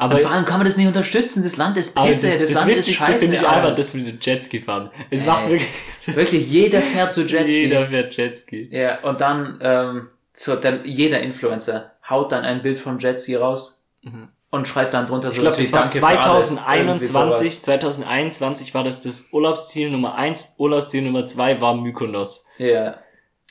Aber 0.00 0.14
und 0.14 0.22
vor 0.22 0.30
allem 0.30 0.44
kann 0.44 0.58
man 0.58 0.66
das 0.66 0.76
nicht 0.76 0.86
unterstützen. 0.86 1.42
Das 1.42 1.56
Land 1.56 1.76
ist 1.76 1.94
Pisse, 1.96 2.28
das, 2.28 2.38
das, 2.38 2.50
das, 2.52 2.58
Land 2.60 2.70
ist 2.76 2.90
scheiße. 2.92 3.18
finde 3.18 3.36
ich 3.36 3.40
einfach, 3.46 3.62
alles. 3.64 3.76
dass 3.78 3.94
wir 3.96 4.04
den 4.04 4.18
Jetski 4.20 4.60
fahren. 4.60 4.90
Es 5.10 5.22
Ey. 5.22 5.26
macht 5.26 5.48
wirklich 5.48 5.68
Wirklich, 6.06 6.48
jeder 6.50 6.80
fährt 6.82 7.12
zu 7.12 7.22
Jetski. 7.22 7.60
jeder 7.64 7.86
fährt 7.86 8.14
Jetski. 8.16 8.68
Ja, 8.70 9.00
und 9.00 9.20
dann, 9.20 9.58
ähm, 9.60 10.08
so, 10.32 10.54
dann 10.56 10.84
jeder 10.84 11.20
Influencer 11.20 11.92
haut 12.08 12.30
dann 12.32 12.44
ein 12.44 12.62
Bild 12.62 12.78
vom 12.78 12.98
Jetski 12.98 13.34
raus 13.34 13.82
Mhm. 14.02 14.28
und 14.50 14.68
schreibt 14.68 14.94
dann 14.94 15.06
drunter 15.08 15.30
Ich 15.30 15.38
glaube, 15.40 15.56
das 15.56 15.72
war 15.72 15.90
für 15.90 16.06
alles, 16.30 16.54
2021, 16.54 17.62
2021 17.62 18.74
war 18.74 18.84
das 18.84 19.02
das 19.02 19.28
Urlaubsziel 19.32 19.90
Nummer 19.90 20.14
eins. 20.14 20.54
Urlaubsziel 20.58 21.02
Nummer 21.02 21.26
zwei 21.26 21.60
war 21.60 21.74
Mykonos. 21.74 22.46
Ja. 22.58 22.98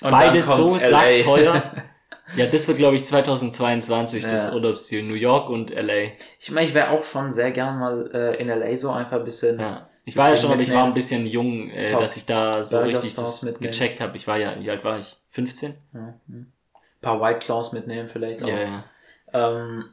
Und 0.02 0.12
Beides 0.12 0.46
so 0.46 0.76
LA. 0.76 0.80
sackteuer. 0.80 1.64
Ja, 2.36 2.46
das 2.48 2.68
wird, 2.68 2.78
glaube 2.78 2.96
ich, 2.98 3.06
2022 3.06 4.24
das 4.24 4.48
Ja. 4.50 4.54
Urlaubsziel. 4.54 5.04
New 5.04 5.14
York 5.14 5.50
und 5.50 5.70
LA. 5.72 6.12
Ich 6.40 6.52
meine, 6.52 6.68
ich 6.68 6.74
wäre 6.74 6.90
auch 6.90 7.04
schon 7.04 7.32
sehr 7.32 7.52
gern 7.52 7.80
mal 7.80 8.10
äh, 8.14 8.42
in 8.42 8.48
LA 8.50 8.76
so 8.76 8.92
einfach 8.92 9.18
ein 9.20 9.24
bisschen. 9.24 9.60
Ja. 9.60 9.90
Ich 10.04 10.14
Das 10.16 10.24
war 10.24 10.30
ja 10.32 10.38
schon, 10.38 10.52
aber 10.52 10.62
ich 10.62 10.72
war 10.74 10.86
ein 10.86 10.94
bisschen 10.94 11.26
jung, 11.26 11.70
äh, 11.70 11.92
dass 11.92 12.16
ich 12.18 12.26
da 12.26 12.64
so 12.64 12.78
Burger 12.78 12.90
richtig 12.92 13.12
Stars 13.12 13.42
das 13.42 13.44
mitnehmen. 13.44 13.72
gecheckt 13.72 14.00
habe. 14.02 14.16
Ich 14.18 14.26
war 14.28 14.38
ja, 14.38 14.56
wie 14.60 14.70
alt 14.70 14.84
war 14.84 15.00
ich? 15.00 15.18
15? 15.32 15.76
Ja, 15.94 16.14
hm. 16.28 16.52
paar 17.02 17.22
White 17.22 17.40
Claws 17.40 17.74
mitnehmen 17.74 18.10
vielleicht 18.12 18.42
auch. 18.44 18.48
Ja, 18.48 18.60
ja. 18.62 18.84
Ähm, 19.34 19.86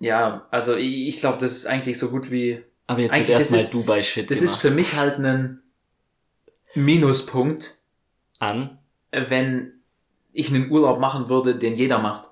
ja, 0.00 0.46
also 0.50 0.76
ich, 0.76 1.08
ich 1.08 1.20
glaube, 1.20 1.38
das 1.38 1.52
ist 1.52 1.66
eigentlich 1.66 1.98
so 1.98 2.08
gut 2.10 2.30
wie. 2.30 2.62
Aber 2.86 3.00
jetzt 3.00 3.12
wird 3.14 3.28
das 3.40 3.52
erstmal 3.52 3.66
Dubai-Shit 3.82 4.30
Das 4.30 4.38
gemacht. 4.40 4.54
ist 4.54 4.60
für 4.60 4.70
mich 4.70 4.94
halt 4.96 5.18
ein 5.18 5.62
Minuspunkt, 6.74 7.78
an. 8.38 8.78
wenn 9.10 9.81
ich 10.32 10.48
einen 10.52 10.70
Urlaub 10.70 10.98
machen 10.98 11.28
würde, 11.28 11.54
den 11.56 11.74
jeder 11.74 11.98
macht. 11.98 12.28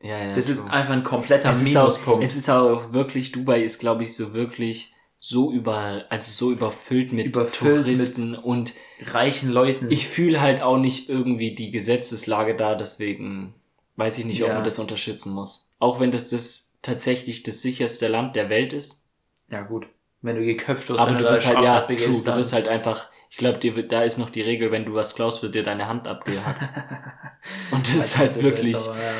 Ja, 0.00 0.18
ja, 0.18 0.34
Das 0.34 0.48
ist 0.48 0.68
einfach 0.70 0.92
ein 0.94 1.04
kompletter 1.04 1.50
es 1.50 1.62
ist, 1.62 1.76
auch, 1.76 1.82
Minuspunkt. 1.88 2.24
es 2.24 2.36
ist 2.36 2.50
auch 2.50 2.92
wirklich, 2.92 3.30
Dubai 3.32 3.62
ist, 3.62 3.78
glaube 3.78 4.02
ich, 4.02 4.16
so 4.16 4.32
wirklich 4.32 4.94
so 5.20 5.52
über, 5.52 6.04
also 6.08 6.32
so 6.32 6.50
überfüllt 6.50 7.12
mit 7.12 7.26
Überfüllt 7.26 7.86
mit- 7.86 7.96
Touristen 7.96 8.34
und 8.34 8.74
reichen 9.00 9.50
Leuten. 9.50 9.88
ich 9.90 10.08
fühle 10.08 10.40
halt 10.40 10.60
auch 10.62 10.78
nicht 10.78 11.08
irgendwie 11.08 11.54
die 11.54 11.70
Gesetzeslage 11.70 12.56
da, 12.56 12.74
deswegen 12.74 13.54
weiß 13.96 14.18
ich 14.18 14.24
nicht, 14.24 14.42
ob 14.42 14.48
Ja. 14.48 14.54
man 14.54 14.64
das 14.64 14.80
unterstützen 14.80 15.32
muss. 15.32 15.72
Auch 15.78 16.00
wenn 16.00 16.10
das 16.10 16.28
das 16.30 16.76
tatsächlich 16.82 17.44
das 17.44 17.62
sicherste 17.62 18.08
Land 18.08 18.34
der 18.34 18.48
Welt 18.48 18.72
ist. 18.72 19.06
ja 19.48 19.62
gut, 19.62 19.86
wenn 20.22 20.34
du 20.36 20.44
geköpft 20.44 20.88
wirst, 20.88 21.00
aber 21.00 21.12
wenn 21.12 21.18
du 21.18 21.24
da 21.24 21.32
wirst 21.32 21.46
halt, 21.46 21.62
ja, 21.62 21.80
true, 21.82 21.96
du 21.96 22.36
wirst 22.36 22.52
halt 22.52 22.66
einfach, 22.66 23.08
ich 23.32 23.38
glaube, 23.38 23.82
da 23.84 24.02
ist 24.02 24.18
noch 24.18 24.28
die 24.30 24.42
Regel, 24.42 24.70
wenn 24.72 24.84
du 24.84 24.92
was 24.94 25.14
klaust, 25.14 25.42
wird 25.42 25.54
dir 25.54 25.62
deine 25.64 25.88
Hand 25.88 26.06
abgehackt. 26.06 26.62
Und 27.70 27.88
das 27.88 27.94
ist 27.96 28.18
halt 28.18 28.36
Das 28.36 28.42
wirklich, 28.42 28.76
aber, 28.76 28.94
ja. 28.94 29.12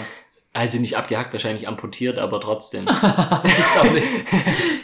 also 0.52 0.78
nicht 0.78 0.96
abgehackt, 0.98 1.32
wahrscheinlich 1.32 1.66
amputiert, 1.66 2.18
aber 2.18 2.38
trotzdem. 2.40 2.84
ich 2.88 3.72
glaube 3.72 3.90
nicht. 3.94 4.06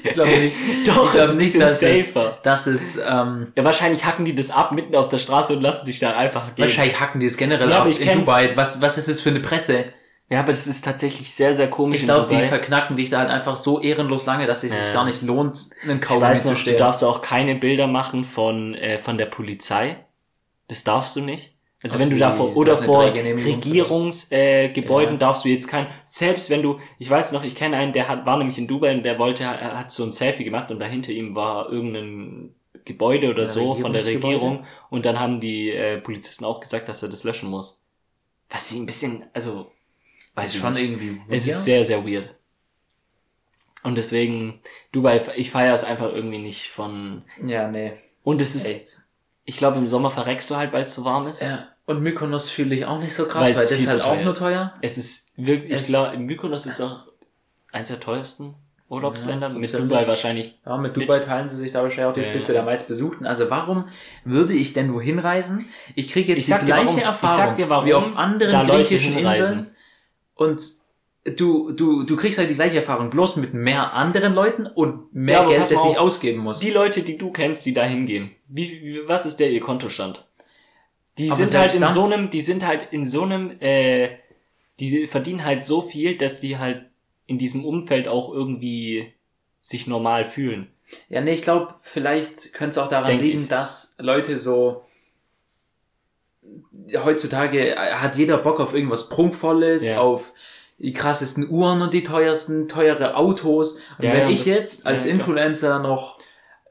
Ich 0.03 0.12
glaube 0.14 0.31
nicht. 0.31 0.57
Doch, 0.89 1.05
ich 1.07 1.12
glaube 1.12 1.29
ist 1.33 1.35
nicht, 1.37 1.61
dass 1.61 1.83
es, 1.83 2.12
safer. 2.14 2.39
dass 2.43 2.66
es 2.66 2.97
ähm, 2.97 3.53
Ja, 3.55 3.64
wahrscheinlich 3.64 4.05
hacken 4.07 4.24
die 4.24 4.35
das 4.35 4.51
ab 4.51 4.72
mitten 4.72 4.97
auf 4.97 5.09
der 5.11 5.18
Straße 5.18 5.53
und 5.55 5.62
lassen 5.62 5.85
dich 5.87 5.99
da 6.01 6.16
einfach 6.16 6.55
gehen. 6.55 6.64
wahrscheinlich 6.64 6.99
hacken 6.99 7.20
die 7.20 7.26
es 7.26 7.37
generell 7.37 7.68
Ja, 7.70 7.83
ab 7.83 7.87
in 7.87 7.93
kenn- 7.93 8.14
Dubai. 8.20 8.53
Was, 8.57 8.81
was 8.81 8.97
ist 8.99 9.09
das 9.09 9.20
für 9.20 9.29
eine 9.31 9.41
Presse? 9.41 9.85
Ja, 10.31 10.41
aber 10.41 10.53
das 10.53 10.66
ist 10.66 10.85
tatsächlich 10.85 11.35
sehr, 11.35 11.55
sehr 11.55 11.70
komisch. 11.70 12.01
Ich 12.01 12.05
glaube, 12.05 12.26
die 12.26 12.43
verknacken 12.43 12.99
dich 12.99 13.09
da 13.09 13.20
halt 13.20 13.31
einfach 13.31 13.57
so 13.57 13.81
ehrenlos 13.81 14.26
lange, 14.26 14.47
dass 14.47 14.62
es 14.62 14.70
sich 14.70 14.87
Ja. 14.89 14.93
gar 14.93 15.05
nicht 15.07 15.22
lohnt, 15.22 15.70
einen 15.83 16.01
Kaugummi 16.01 16.37
zu 16.37 16.53
noch, 16.53 16.62
du 16.62 16.76
darfst 16.76 17.03
auch 17.03 17.22
keine 17.22 17.55
Bilder 17.55 17.87
machen 17.87 18.24
von, 18.24 18.74
äh, 18.74 18.99
von 18.99 19.16
der 19.16 19.26
Polizei. 19.26 20.05
Das 20.68 20.85
darfst 20.85 21.16
du 21.16 21.22
nicht. 21.22 21.55
Also 21.83 21.95
Also 21.95 22.05
wenn 22.05 22.11
du 22.11 22.18
da 22.18 22.33
vor, 22.33 22.57
oder 22.57 22.76
vor. 22.76 23.05
Regierungsgebäuden 23.05 25.11
äh, 25.11 25.12
Ja. 25.12 25.16
darfst 25.18 25.45
du 25.45 25.49
jetzt 25.49 25.68
kein, 25.68 25.87
selbst 26.07 26.51
wenn 26.51 26.62
du, 26.62 26.81
ich 26.99 27.09
weiß 27.09 27.33
noch, 27.33 27.45
ich 27.45 27.55
kenne 27.55 27.76
einen, 27.76 27.93
der 27.93 28.09
hat, 28.09 28.26
war 28.26 28.37
nämlich 28.37 28.59
in 28.59 28.66
Dubai 28.66 28.93
und 28.95 29.05
der 29.05 29.18
wollte, 29.18 29.45
er 29.45 29.79
hat 29.79 29.93
so 29.93 30.05
ein 30.05 30.12
Selfie 30.12 30.45
gemacht 30.45 30.70
und 30.70 30.81
dahinter 30.81 31.12
ihm 31.12 31.35
war 31.37 31.70
irgendein 31.70 32.55
Gebäude 32.85 33.31
oder 33.31 33.45
Ein 33.45 33.49
so 33.49 33.74
von 33.76 33.93
der? 33.93 34.05
Regierung 34.05 34.64
und 34.91 35.07
dann 35.07 35.20
haben 35.20 35.41
die 35.41 35.70
äh, 35.70 35.99
Polizisten 36.01 36.45
auch 36.45 36.61
gesagt, 36.61 36.89
dass 36.89 37.03
er 37.03 37.09
das 37.11 37.22
löschen 37.24 37.49
muss. 37.49 37.87
Was 38.51 38.68
sie 38.70 38.81
ein 38.81 38.87
bisschen, 38.87 39.24
also, 39.35 39.70
weiß 40.39 40.55
ich 40.55 40.61
schon 40.61 40.72
nicht. 40.74 40.82
irgendwie. 40.82 41.20
Es 41.28 41.47
ist 41.47 41.64
sehr, 41.64 41.84
sehr 41.84 42.05
weird. 42.07 42.34
Und 43.84 43.95
deswegen, 43.97 44.61
Dubai, 44.93 45.20
ich 45.36 45.51
feiere 45.51 45.74
es 45.74 45.84
einfach 45.84 46.12
irgendwie 46.12 46.39
nicht 46.39 46.68
von. 46.68 47.22
ja, 47.47 47.68
nee. 47.68 47.93
Und 48.24 48.41
es 48.41 48.55
ist, 48.55 48.66
Echt. 48.68 49.01
ich 49.45 49.57
glaube, 49.57 49.78
im 49.78 49.89
Sommer 49.89 50.11
verreckst 50.11 50.51
du 50.51 50.57
halt, 50.57 50.72
weil 50.72 50.84
es 50.84 50.95
zu 50.95 51.05
warm 51.05 51.28
ist. 51.28 51.41
Ja. 51.43 51.68
Und 51.86 52.03
Mykonos 52.03 52.51
fühle 52.51 52.74
ich 52.74 52.84
auch 52.84 52.99
nicht 52.99 53.14
so 53.14 53.24
krass, 53.26 53.45
Weil's 53.47 53.57
weil 53.57 53.62
das 53.62 53.72
ist 53.72 53.86
halt 53.89 54.03
auch 54.03 54.20
nur 54.22 54.34
teuer. 54.34 54.74
Es 54.82 54.99
ist 54.99 55.32
wirklich, 55.36 55.72
Es- 55.72 55.82
ich 55.82 55.86
glaube, 55.89 56.18
Mykonos 56.18 56.66
ist 56.66 56.80
auch 56.82 57.05
eins 57.72 57.89
der 57.89 58.01
teuersten 58.01 58.55
Urlaubsländer. 58.91 59.49
Ja, 59.49 59.55
mit. 59.55 59.72
Dubai 59.72 60.07
wahrscheinlich. 60.07 60.59
Ja, 60.66 60.76
mit 60.76 60.95
Mit- 60.97 61.07
Dubai 61.09 61.20
teilen 61.20 61.49
sie 61.49 61.57
sich 61.57 61.72
da 61.72 61.82
wahrscheinlich 61.82 62.11
auch 62.11 62.14
die 62.14 62.20
Ja, 62.20 62.26
Spitze 62.28 62.53
ja. 62.53 62.59
der 62.59 62.64
meistbesuchten. 62.64 63.26
Also 63.26 63.49
warum 63.49 63.89
würde 64.24 64.53
ich 64.53 64.72
denn 64.74 64.93
wohin 64.93 65.18
reisen? 65.18 65.66
Ich 65.95 66.09
kriege 66.09 66.32
jetzt 66.32 66.41
Ich 66.41 66.47
die 66.47 66.53
dir 66.61 66.66
gleiche. 66.66 66.99
Ich 66.99 67.05
Erfahrung 67.05 67.39
sag 67.39 67.57
dir 67.57 67.68
warum 67.70 67.86
wie 67.86 67.95
auf 67.95 68.16
anderen 68.16 68.66
griechischen. 68.66 69.16
Inseln. 69.16 69.70
Und 70.39 70.62
du, 71.36 71.72
du, 71.72 72.05
du 72.05 72.16
kriegst 72.16 72.39
halt 72.39 72.49
die 72.49 72.55
gleiche 72.55 72.76
Erfahrung, 72.76 73.11
bloß 73.11 73.36
mit 73.36 73.53
mehr 73.55 73.93
anderen 73.93 74.34
Leuten 74.34 74.66
und 74.66 75.12
mehr 75.12 75.41
Ja, 75.43 75.47
Geld, 75.47 75.61
das 75.62 75.72
ich 75.72 75.99
ausgeben 75.99 76.39
muss. 76.43 76.61
Die 76.61 76.70
Leute, 76.70 77.03
die 77.03 77.18
du 77.18 77.32
kennst, 77.32 77.66
die 77.66 77.74
da 77.74 77.84
hingehen, 77.84 78.30
wie, 78.47 78.70
wie, 78.82 79.09
was 79.09 79.26
ist 79.26 79.36
der 79.39 79.51
ihr 79.51 79.61
Kontostand? 79.61 80.24
Die 81.18 81.30
Aber 81.30 81.45
sind 81.45 81.59
halt 81.61 81.74
in 81.74 81.80
dann- 81.80 81.93
so 81.93 82.05
einem, 82.05 82.30
die 82.30 82.41
sind 82.43 82.64
halt 82.64 82.93
in 82.93 83.05
so 83.05 83.22
einem, 83.24 83.61
äh, 83.61 84.11
die 84.78 85.09
verdienen 85.09 85.45
halt 85.45 85.64
so 85.64 85.82
viel, 85.82 86.16
dass 86.16 86.41
die 86.41 86.57
halt 86.57 86.86
in 87.26 87.36
diesem 87.36 87.64
Umfeld 87.64 88.07
auch 88.07 88.32
irgendwie 88.32 89.12
sich 89.61 89.89
normal 89.89 90.24
fühlen. 90.24 90.68
Ja, 91.09 91.20
nee, 91.20 91.32
ich 91.32 91.43
glaube, 91.43 91.74
vielleicht 91.82 92.55
könnte 92.55 92.70
es 92.70 92.78
auch 92.78 92.89
daran 92.89 93.09
Denk 93.11 93.22
liegen, 93.22 93.43
ich. 93.43 93.49
dass 93.49 93.97
Leute 93.99 94.39
so 94.39 94.84
heutzutage 97.05 97.77
hat 97.77 98.17
jeder 98.17 98.39
Bock 98.39 98.61
auf 98.61 98.75
irgendwas 98.75 99.09
Prunkvolles, 99.09 99.89
Ja. 99.89 100.01
auf 100.01 100.33
die 100.79 100.93
krassesten 100.93 101.49
Uhren 101.51 101.83
und 101.83 101.93
die 101.93 102.03
teuersten, 102.05 102.69
teure 102.69 103.17
Autos. 103.17 103.75
Und 103.99 104.05
Ja, 104.05 104.13
wenn 104.13 104.21
ja, 104.23 104.29
ich 104.31 104.39
das- 104.41 104.47
jetzt 104.47 104.87
als. 104.87 105.07
Influencer 105.07 105.81
noch 105.81 106.19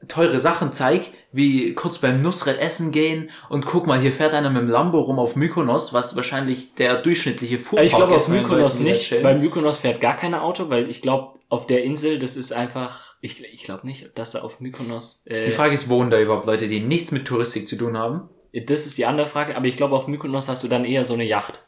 teure 0.06 0.38
Sachen 0.38 0.72
zeig, 0.72 1.10
wie 1.32 1.74
kurz 1.74 1.98
beim 1.98 2.22
Nusret 2.22 2.58
essen 2.60 2.92
gehen 2.92 3.30
und 3.48 3.66
guck 3.66 3.86
mal, 3.88 3.98
hier 3.98 4.12
fährt 4.12 4.32
einer 4.32 4.48
mit 4.48 4.62
dem 4.62 4.68
Lambo 4.68 5.00
rum 5.00 5.18
auf 5.18 5.34
Mykonos, 5.34 5.92
was 5.92 6.14
wahrscheinlich 6.14 6.74
der 6.76 7.02
durchschnittliche 7.02 7.58
Fuhrpark 7.58 7.86
ich 7.86 7.94
glaube 7.96 8.14
ist 8.14 8.22
auf 8.22 8.28
Mykonos 8.28 8.78
nicht, 8.78 9.12
weil 9.24 9.38
Mykonos 9.40 9.80
fährt 9.80 10.00
gar 10.00 10.16
kein 10.16 10.34
Auto, 10.34 10.70
weil 10.70 10.88
ich 10.88 11.02
glaube 11.02 11.38
auf 11.48 11.66
der 11.66 11.82
Insel, 11.82 12.18
das 12.20 12.36
ist 12.36 12.52
einfach, 12.52 13.16
ich, 13.20 13.42
ich 13.52 13.64
glaube 13.64 13.86
nicht, 13.88 14.10
dass 14.16 14.32
da 14.32 14.42
auf 14.42 14.60
Mykonos, 14.60 15.24
äh, 15.26 15.46
Die 15.46 15.50
Frage 15.50 15.74
ist, 15.74 15.88
wohnen 15.88 16.10
da 16.10 16.20
überhaupt 16.20 16.46
Leute, 16.46 16.68
die 16.68 16.78
nichts 16.80 17.10
mit 17.10 17.26
Touristik 17.26 17.66
zu 17.66 17.76
tun 17.76 17.98
haben? 17.98 18.28
Das 18.66 18.86
ist 18.86 18.98
die 18.98 19.06
andere 19.06 19.26
Frage, 19.26 19.56
aber 19.56 19.66
ich 19.66 19.76
glaube 19.76 19.96
auf 19.96 20.06
Mykonos 20.06 20.48
hast 20.48 20.62
du 20.64 20.68
dann 20.68 20.84
eher 20.84 21.04
so 21.04 21.14
eine 21.14 21.24
Yacht, 21.24 21.60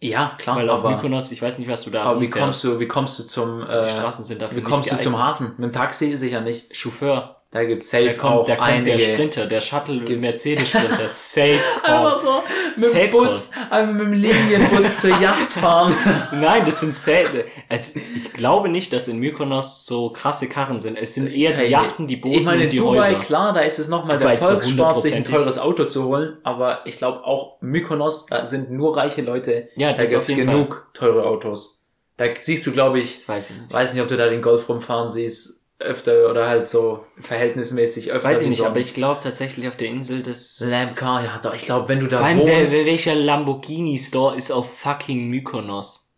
Ja, 0.00 0.34
klar, 0.38 0.56
weil 0.56 0.68
auf 0.70 0.80
aber, 0.80 0.90
Mykonos, 0.90 1.32
ich 1.32 1.40
weiß 1.40 1.58
nicht, 1.58 1.68
was 1.68 1.82
du 1.84 1.90
da 1.90 2.04
aber 2.04 2.20
wie 2.20 2.28
kommst 2.30 2.62
du, 2.64 2.78
wie 2.80 2.86
kommst 2.88 3.18
du 3.18 3.24
zum, 3.24 3.62
äh, 3.62 3.82
Die 3.82 3.88
Straßen 3.88 4.24
sind 4.24 4.42
dafür 4.42 4.58
wie 4.58 4.62
kommst 4.62 4.92
du 4.92 4.98
zum. 4.98 5.18
Hafen? 5.18 5.54
Mit 5.58 5.70
dem 5.70 5.72
Taxi 5.72 6.16
sicher 6.16 6.40
nicht. 6.42 6.74
Chauffeur, 6.76 7.35
Da 7.56 7.64
gibt's 7.64 7.88
safe 7.90 8.04
Da 8.08 8.12
kommt, 8.12 8.34
auch 8.34 8.46
da 8.46 8.56
kommt 8.56 8.68
einige. 8.68 8.98
der 8.98 9.04
Sprinter, 9.14 9.46
der 9.46 9.60
Shuttle 9.62 10.00
Gibt's. 10.00 10.20
Mercedes 10.20 10.68
Sprinter. 10.68 11.08
Safe 11.12 11.58
Einfach 11.82 12.10
Call. 12.12 12.18
so 12.20 12.42
mit 12.76 12.90
Safe 12.90 13.00
dem 13.06 13.10
Bus, 13.12 13.50
einfach 13.70 13.92
mit 13.94 14.02
dem 14.06 14.12
Linienbus 14.12 15.00
zur 15.00 15.18
Yacht 15.18 15.52
fahren. 15.52 15.94
Nein, 16.32 16.62
das 16.66 16.80
sind 16.80 16.94
safe. 16.94 17.44
Also 17.68 17.98
ich 18.14 18.32
glaube 18.34 18.68
nicht, 18.68 18.92
dass 18.92 19.08
in 19.08 19.18
Mykonos 19.18 19.86
so 19.86 20.10
krasse 20.10 20.48
Karren 20.48 20.80
sind. 20.80 20.98
Es 20.98 21.14
sind 21.14 21.32
eher 21.32 21.56
die 21.56 21.70
Yachten, 21.70 22.06
die 22.06 22.16
Boote 22.16 22.36
Ich 22.40 22.44
meine, 22.44 22.64
und 22.64 22.72
die 22.72 22.76
Dubai, 22.76 23.08
Häuser. 23.14 23.20
klar, 23.20 23.52
da 23.54 23.60
ist 23.60 23.78
es 23.78 23.88
nochmal 23.88 24.18
der 24.18 24.36
Volkssport, 24.36 25.00
sich 25.00 25.14
ein 25.14 25.24
100%ig. 25.24 25.32
teures 25.32 25.58
Auto 25.58 25.84
zu 25.86 26.04
holen, 26.04 26.36
aber 26.42 26.80
ich 26.84 26.98
glaube 26.98 27.24
auch 27.24 27.56
Mykonos, 27.62 28.26
da 28.26 28.44
sind 28.44 28.70
nur 28.70 28.96
reiche 28.96 29.22
Leute, 29.22 29.68
Ja, 29.76 29.92
da 29.92 29.98
das 30.02 30.10
gibt's 30.10 30.30
auf 30.30 30.36
jeden 30.36 30.50
genug 30.50 30.88
teure 30.92 31.24
Autos. 31.24 31.82
Da 32.18 32.24
siehst 32.40 32.66
du, 32.66 32.72
glaube 32.72 32.98
ich, 33.00 33.18
Das 33.18 33.28
weiß 33.28 33.50
ich 33.50 33.56
nicht. 33.60 33.72
weiß 33.72 33.92
nicht, 33.92 34.02
ob 34.02 34.08
du 34.08 34.16
da 34.16 34.28
den 34.28 34.40
Golf 34.42 34.68
rumfahren 34.68 35.10
siehst, 35.10 35.55
öfter 35.78 36.30
oder 36.30 36.48
halt 36.48 36.68
so 36.68 37.04
verhältnismäßig 37.20 38.10
öfter. 38.12 38.30
Weiß 38.30 38.40
ich 38.42 38.48
nicht, 38.48 38.58
so 38.58 38.64
ein 38.64 38.70
aber 38.70 38.80
ich 38.80 38.94
glaube 38.94 39.20
tatsächlich 39.22 39.68
auf 39.68 39.76
der 39.76 39.88
Insel 39.88 40.22
das... 40.22 40.58
Lamb 40.60 40.96
Car, 40.96 41.22
ja 41.24 41.38
doch, 41.38 41.54
ich 41.54 41.62
glaube, 41.66 41.88
wenn 41.88 42.00
du 42.00 42.06
da 42.08 42.20
wer, 42.26 42.36
wohnst, 42.36 42.72
wer, 42.72 42.86
welcher 42.86 43.14
Lamborghini-Store 43.14 44.36
ist 44.36 44.50
auf 44.50 44.78
fucking 44.78 45.28
Mykonos? 45.28 46.14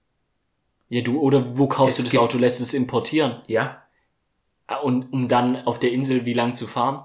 Ja, 0.90 1.02
du, 1.02 1.20
oder 1.20 1.58
wo 1.58 1.66
kaufst 1.68 1.90
Es 1.90 1.96
du 1.98 2.02
das 2.04 2.10
gibt- 2.12 2.22
Auto, 2.22 2.38
lässt 2.38 2.60
es 2.60 2.72
importieren? 2.74 3.42
ja, 3.46 3.82
Ah, 4.70 4.76
Und 4.80 5.12
um 5.14 5.28
dann 5.28 5.64
auf 5.66 5.78
der 5.78 5.92
Insel 5.92 6.24
wie 6.26 6.34
lang 6.34 6.54
zu 6.54 6.66
fahren? 6.66 7.04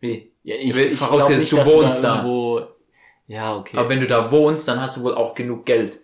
wie? 0.00 0.32
Ja, 0.42 0.56
ich, 0.56 0.74
Will- 0.74 0.88
ich 0.88 0.98
vorausgesetzt, 0.98 1.50
glaub 1.50 1.64
du 1.64 1.70
wohnst 1.70 2.02
da. 2.02 2.16
Irgendwo, 2.16 2.62
ja, 3.28 3.56
okay. 3.56 3.76
Aber 3.76 3.88
wenn 3.88 4.00
du 4.00 4.06
da 4.08 4.32
wohnst, 4.32 4.66
dann 4.66 4.80
hast 4.80 4.96
du 4.96 5.02
wohl 5.04 5.14
auch 5.14 5.34
genug 5.36 5.64
Geld. 5.66 6.00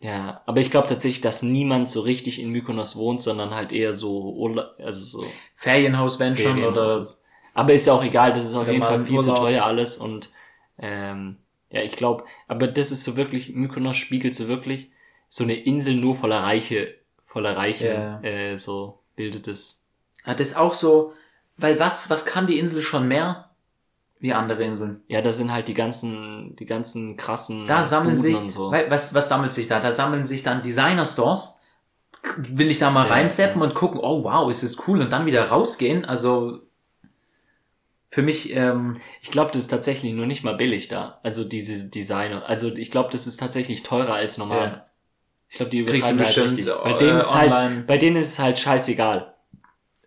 Ja, 0.00 0.40
aber 0.46 0.60
ich 0.60 0.70
glaube 0.70 0.88
tatsächlich, 0.88 1.20
dass 1.20 1.42
niemand 1.42 1.90
so 1.90 2.00
richtig 2.00 2.40
in 2.40 2.50
Mykonos 2.50 2.96
wohnt, 2.96 3.20
sondern 3.20 3.54
halt 3.54 3.70
eher 3.70 3.92
so, 3.94 4.32
Urla 4.32 4.70
also 4.78 5.20
so 5.22 5.26
Ferienhaus, 5.54 6.18
wenn 6.18 6.36
schon, 6.36 6.62
oder. 6.64 7.06
Aber 7.52 7.74
ist 7.74 7.86
ja 7.86 7.92
auch 7.92 8.02
egal, 8.02 8.32
das 8.32 8.44
ist 8.46 8.54
auf 8.54 8.66
jeden 8.66 8.82
Fall 8.82 9.04
viel 9.04 9.20
zu 9.20 9.30
Urlaub. 9.30 9.36
teuer 9.44 9.64
alles 9.64 9.98
und 9.98 10.30
ähm, 10.78 11.36
ja, 11.70 11.82
ich 11.82 11.96
glaube, 11.96 12.24
aber 12.48 12.66
das 12.66 12.90
ist 12.92 13.04
so 13.04 13.16
wirklich, 13.16 13.54
Mykonos 13.54 13.96
spiegelt 13.96 14.34
so 14.34 14.48
wirklich 14.48 14.90
so 15.28 15.44
eine 15.44 15.54
Insel 15.54 15.94
nur 15.96 16.16
voller 16.16 16.42
Reiche, 16.42 16.94
voller 17.26 17.56
Reiche, 17.56 18.20
Ja. 18.22 18.22
äh, 18.22 18.56
so 18.56 19.00
bildet 19.16 19.48
es. 19.48 19.86
hat 20.24 20.40
das 20.40 20.56
auch 20.56 20.72
so, 20.74 21.12
weil 21.58 21.78
was, 21.78 22.08
was 22.08 22.24
kann 22.24 22.46
die 22.46 22.58
Insel 22.58 22.80
schon 22.80 23.06
mehr 23.06 23.49
wie 24.20 24.32
andere 24.32 24.62
Inseln? 24.64 25.02
Ja, 25.08 25.22
da 25.22 25.32
sind 25.32 25.52
halt 25.52 25.68
die 25.68 25.74
ganzen, 25.74 26.54
die 26.56 26.66
ganzen 26.66 27.16
krassen 27.16 27.66
Da 27.66 27.82
sammeln 27.82 28.16
Buden 28.16 28.22
sich, 28.22 28.36
und 28.36 28.50
so. 28.50 28.70
was, 28.70 29.14
was 29.14 29.28
sammelt 29.28 29.52
sich 29.52 29.66
da? 29.68 29.80
Da 29.80 29.92
sammeln 29.92 30.26
sich 30.26 30.42
dann 30.42 30.62
Designer-Stores. 30.62 31.58
Will 32.36 32.70
ich 32.70 32.78
da 32.78 32.90
mal 32.90 33.06
Ja, 33.06 33.14
reinsteppen 33.14 33.60
ja. 33.62 33.68
und 33.68 33.74
gucken, 33.74 33.98
oh 34.02 34.22
wow, 34.24 34.50
ist 34.50 34.62
es 34.62 34.86
cool 34.86 35.00
und 35.00 35.10
dann 35.12 35.26
wieder 35.26 35.48
rausgehen? 35.48 36.04
Also, 36.04 36.60
für 38.10 38.22
mich, 38.22 38.50
ähm, 38.54 39.00
Ich 39.22 39.30
glaube, 39.30 39.52
das 39.52 39.62
ist 39.62 39.68
tatsächlich 39.68 40.12
nur 40.12 40.26
nicht 40.26 40.42
mal 40.44 40.56
billig 40.56 40.88
da. 40.88 41.18
Also 41.22 41.44
diese 41.44 41.88
Designer. 41.88 42.46
Also 42.48 42.74
ich 42.74 42.90
glaube, 42.90 43.08
das 43.12 43.26
ist 43.26 43.38
tatsächlich 43.38 43.82
teurer 43.84 44.14
als 44.14 44.36
normal. 44.36 44.66
Ja. 44.66 44.86
Ich 45.48 45.56
glaube, 45.56 45.70
die 45.70 45.78
übertreiben 45.78 46.18
halt 46.24 46.36
richtig. 46.36 46.66
Bei 46.84 46.92
äh, 46.92 46.98
denen 46.98 47.18
ist 47.18 47.34
halt, 47.34 47.86
bei 47.86 47.98
denen 47.98 48.16
ist 48.16 48.32
es 48.32 48.38
halt 48.38 48.58
scheißegal. 48.58 49.34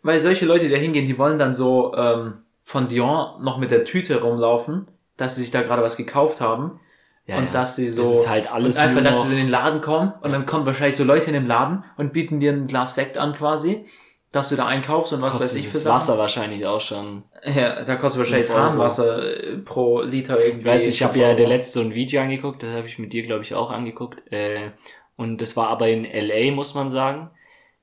weil 0.02 0.20
solche 0.20 0.46
Leute, 0.46 0.66
die 0.68 0.72
da 0.72 0.78
hingehen, 0.78 1.06
die 1.08 1.18
wollen 1.18 1.40
dann 1.40 1.54
so 1.54 1.94
ähm, 1.96 2.40
von 2.64 2.88
Dior 2.88 3.40
noch 3.42 3.58
mit 3.58 3.72
der 3.72 3.84
Tüte 3.84 4.22
rumlaufen, 4.22 4.88
dass 5.18 5.36
sie 5.36 5.42
sich 5.42 5.52
da 5.52 5.62
gerade 5.62 5.84
was 5.84 5.98
gekauft 5.98 6.42
haben. 6.42 6.80
Ja, 7.26 7.38
und 7.38 7.46
ja. 7.46 7.52
dass 7.52 7.78
sie 7.78 7.88
so 7.88 8.02
Das 8.02 8.22
ist 8.22 8.30
halt 8.30 8.52
alles 8.52 8.76
und 8.76 8.82
einfach, 8.82 9.02
dass 9.02 9.22
sie 9.22 9.28
so 9.28 9.34
in 9.34 9.40
den 9.40 9.50
Laden 9.50 9.80
kommen 9.80 10.12
und 10.22 10.34
dann 10.34 10.46
kommen 10.46 10.66
wahrscheinlich 10.66 10.98
so 10.98 11.06
Leute 11.06 11.28
in 11.28 11.34
den 11.34 11.48
Laden 11.48 11.86
und 11.96 12.12
bieten 12.12 12.42
dir 12.42 12.52
ein 12.52 12.68
Glas 12.68 12.96
Sekt 12.96 13.18
an 13.18 13.34
quasi, 13.34 13.86
dass 14.34 14.50
du 14.50 14.58
da 14.58 14.66
einkaufst 14.66 15.14
und 15.14 15.22
was 15.22 15.34
kostet 15.34 15.52
weiß 15.52 15.58
ich 15.58 15.68
für 15.68 15.74
das 15.74 15.84
Sachen. 15.84 15.96
Wasser 15.96 16.18
wahrscheinlich 16.18 16.66
auch 16.66 16.82
schon. 16.82 17.24
Ja, 17.46 17.84
da 17.84 17.96
kostet 17.96 18.20
wahrscheinlich. 18.20 18.50
Hahnwasser 18.50 19.38
äh, 19.42 19.58
pro 19.58 20.02
Liter 20.02 20.38
irgendwie. 20.38 20.60
Ich 20.62 20.66
weiß, 20.66 20.88
ich 20.88 21.04
habe 21.04 21.18
ja 21.18 21.34
der 21.34 21.48
letzte 21.48 21.80
so 21.80 21.86
ein 21.86 21.94
Video 21.94 22.22
angeguckt, 22.22 22.64
das 22.64 22.72
habe 22.72 22.88
ich 22.88 23.00
mit 23.00 23.14
dir, 23.14 23.24
glaube 23.24 23.44
ich, 23.44 23.54
auch 23.54 23.72
angeguckt. 23.72 24.24
Äh, 24.32 24.72
und 25.16 25.42
das 25.42 25.56
war 25.56 25.70
aber 25.70 25.88
in 25.88 26.04
LA, 26.04 26.52
muss 26.52 26.74
man 26.74 26.90
sagen. 26.90 27.30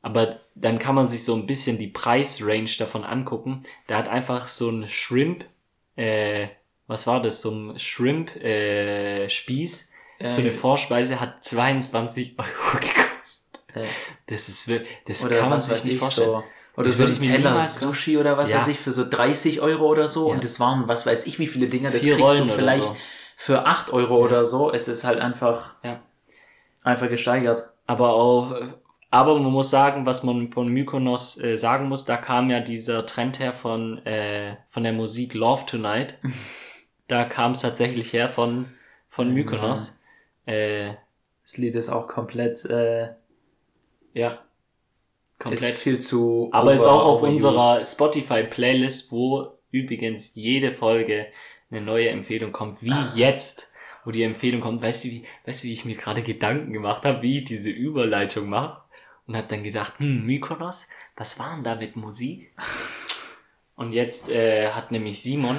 Aber 0.03 0.41
dann 0.55 0.79
kann 0.79 0.95
man 0.95 1.09
sich 1.09 1.25
so 1.25 1.35
ein 1.35 1.47
bisschen 1.47 1.79
die 1.79 1.89
Preisrange 1.89 2.71
davon 2.79 3.05
angucken. 3.05 3.65
Da 3.87 3.99
hat 3.99 4.09
einfach 4.09 4.49
so 4.49 4.71
ein 4.71 4.89
Shrimp, 4.89 5.45
äh, 5.97 6.49
was 6.87 7.07
war 7.07 7.21
das, 7.23 7.43
so 7.43 7.51
ein 7.51 7.79
Shrimp 7.79 8.35
äh, 8.37 9.29
Spieß, 9.29 9.91
Äh, 10.19 10.33
so 10.35 10.41
eine 10.41 10.53
Vorspeise 10.53 11.19
hat 11.21 11.45
22 11.45 12.35
Euro 12.39 12.79
gekostet. 12.81 13.61
äh, 13.75 13.87
Das 14.27 14.49
ist 14.49 14.71
das 15.07 15.25
oder 15.25 15.39
kann 15.39 15.51
man 15.51 15.61
sich 15.61 15.85
nicht 15.85 15.95
ich 15.95 15.99
vorstellen. 15.99 16.29
so. 16.29 16.45
Oder 16.77 16.93
so 16.93 17.05
ein 17.05 17.21
Teller 17.21 17.67
Sushi 17.67 18.17
oder 18.17 18.39
was 18.39 18.49
Ja. 18.51 18.59
weiß 18.59 18.69
ich 18.69 18.79
für 18.79 18.93
so 18.93 19.09
30 19.09 19.61
Euro 19.61 19.87
oder 19.87 20.09
so. 20.09 20.29
Ja. 20.29 20.35
Und 20.35 20.45
das 20.45 20.59
waren, 20.61 20.89
was 20.89 21.05
weiß 21.05 21.27
ich, 21.27 21.39
wie 21.39 21.47
viele 21.47 21.69
Dinger. 21.69 21.91
Das 21.91 22.03
Vier 22.03 22.15
kriegst 22.15 22.27
Rollen 22.29 22.49
du 22.49 22.55
vielleicht 22.55 22.85
so. 22.85 22.97
für 23.37 23.67
8 23.67 23.93
Euro 23.93 24.19
Ja. 24.21 24.25
oder 24.27 24.45
so. 24.47 24.71
Es 24.73 24.89
ist 24.89 25.05
halt 25.05 25.21
einfach, 25.21 25.75
Ja. 25.83 26.01
einfach 26.85 27.09
gesteigert. 27.09 27.65
Aber 27.87 28.15
auch, 28.15 28.55
aber 29.11 29.39
man 29.41 29.53
muss 29.53 29.71
sagen, 29.71 30.07
was 30.07 30.23
man 30.23 30.53
von 30.53 30.69
Mykonos 30.69 31.43
äh, 31.43 31.57
sagen 31.57 31.89
muss, 31.89 32.05
da 32.05 32.17
kam 32.17 32.49
ja 32.51 32.61
dieser 32.61 33.07
Trend 33.07 33.39
her 33.41 33.53
von, 33.53 33.99
äh, 34.07 34.57
von 34.69 34.85
der 34.85 34.93
Musik 34.93 35.35
Love 35.35 35.67
Tonight. 35.67 36.15
da 37.09 37.25
kam 37.25 37.53
es 37.53 37.63
tatsächlich 37.63 38.13
her 38.13 38.29
von, 38.31 38.67
von 39.09 39.33
Mykonos. 39.35 39.99
Äh, 40.47 40.95
Das 41.43 41.57
Lied 41.59 41.75
ist 41.75 41.89
auch 41.91 42.07
komplett, 42.09 42.65
äh, 42.67 43.09
ja. 44.15 44.33
ist 44.33 44.39
Komplett. 45.39 45.75
viel 45.75 45.99
zu. 45.99 46.49
Aber 46.53 46.75
ist 46.75 46.83
over- 46.83 46.93
auch 46.93 47.05
auf 47.07 47.23
unserer 47.23 47.85
Spotify-Playlist, 47.85 49.11
wo 49.11 49.59
übrigens 49.73 50.35
jede 50.35 50.73
Folge 50.73 51.27
eine 51.71 51.81
neue 51.81 52.09
Empfehlung 52.11 52.53
kommt, 52.53 52.83
wie 52.83 52.93
Ah. 52.93 53.13
jetzt, 53.15 53.71
wo 54.05 54.11
die 54.11 54.23
Empfehlung 54.23 54.61
kommt. 54.61 54.83
Weißt 54.83 55.05
du, 55.05 55.09
wie, 55.09 55.25
weißt 55.47 55.63
du, 55.65 55.69
wie 55.69 55.73
ich 55.73 55.85
mir 55.85 55.95
gerade 55.97 56.23
Gedanken 56.23 56.73
gemacht 56.73 57.05
habe, 57.05 57.23
wie 57.23 57.39
ich 57.39 57.45
diese 57.45 57.71
Überleitung 57.71 58.49
mache? 58.49 58.80
Und 59.31 59.37
habe 59.37 59.47
dann 59.47 59.63
gedacht, 59.63 60.01
hm, 60.01 60.27
Mykonos, 60.27 60.89
was 61.17 61.39
war 61.39 61.55
denn 61.55 61.63
da 61.63 61.77
mit 61.77 61.95
Musik? 61.95 62.53
Und 63.77 63.93
jetzt 63.93 64.29
äh, 64.29 64.71
hat 64.73 64.91
nämlich 64.91 65.23
Simon 65.23 65.57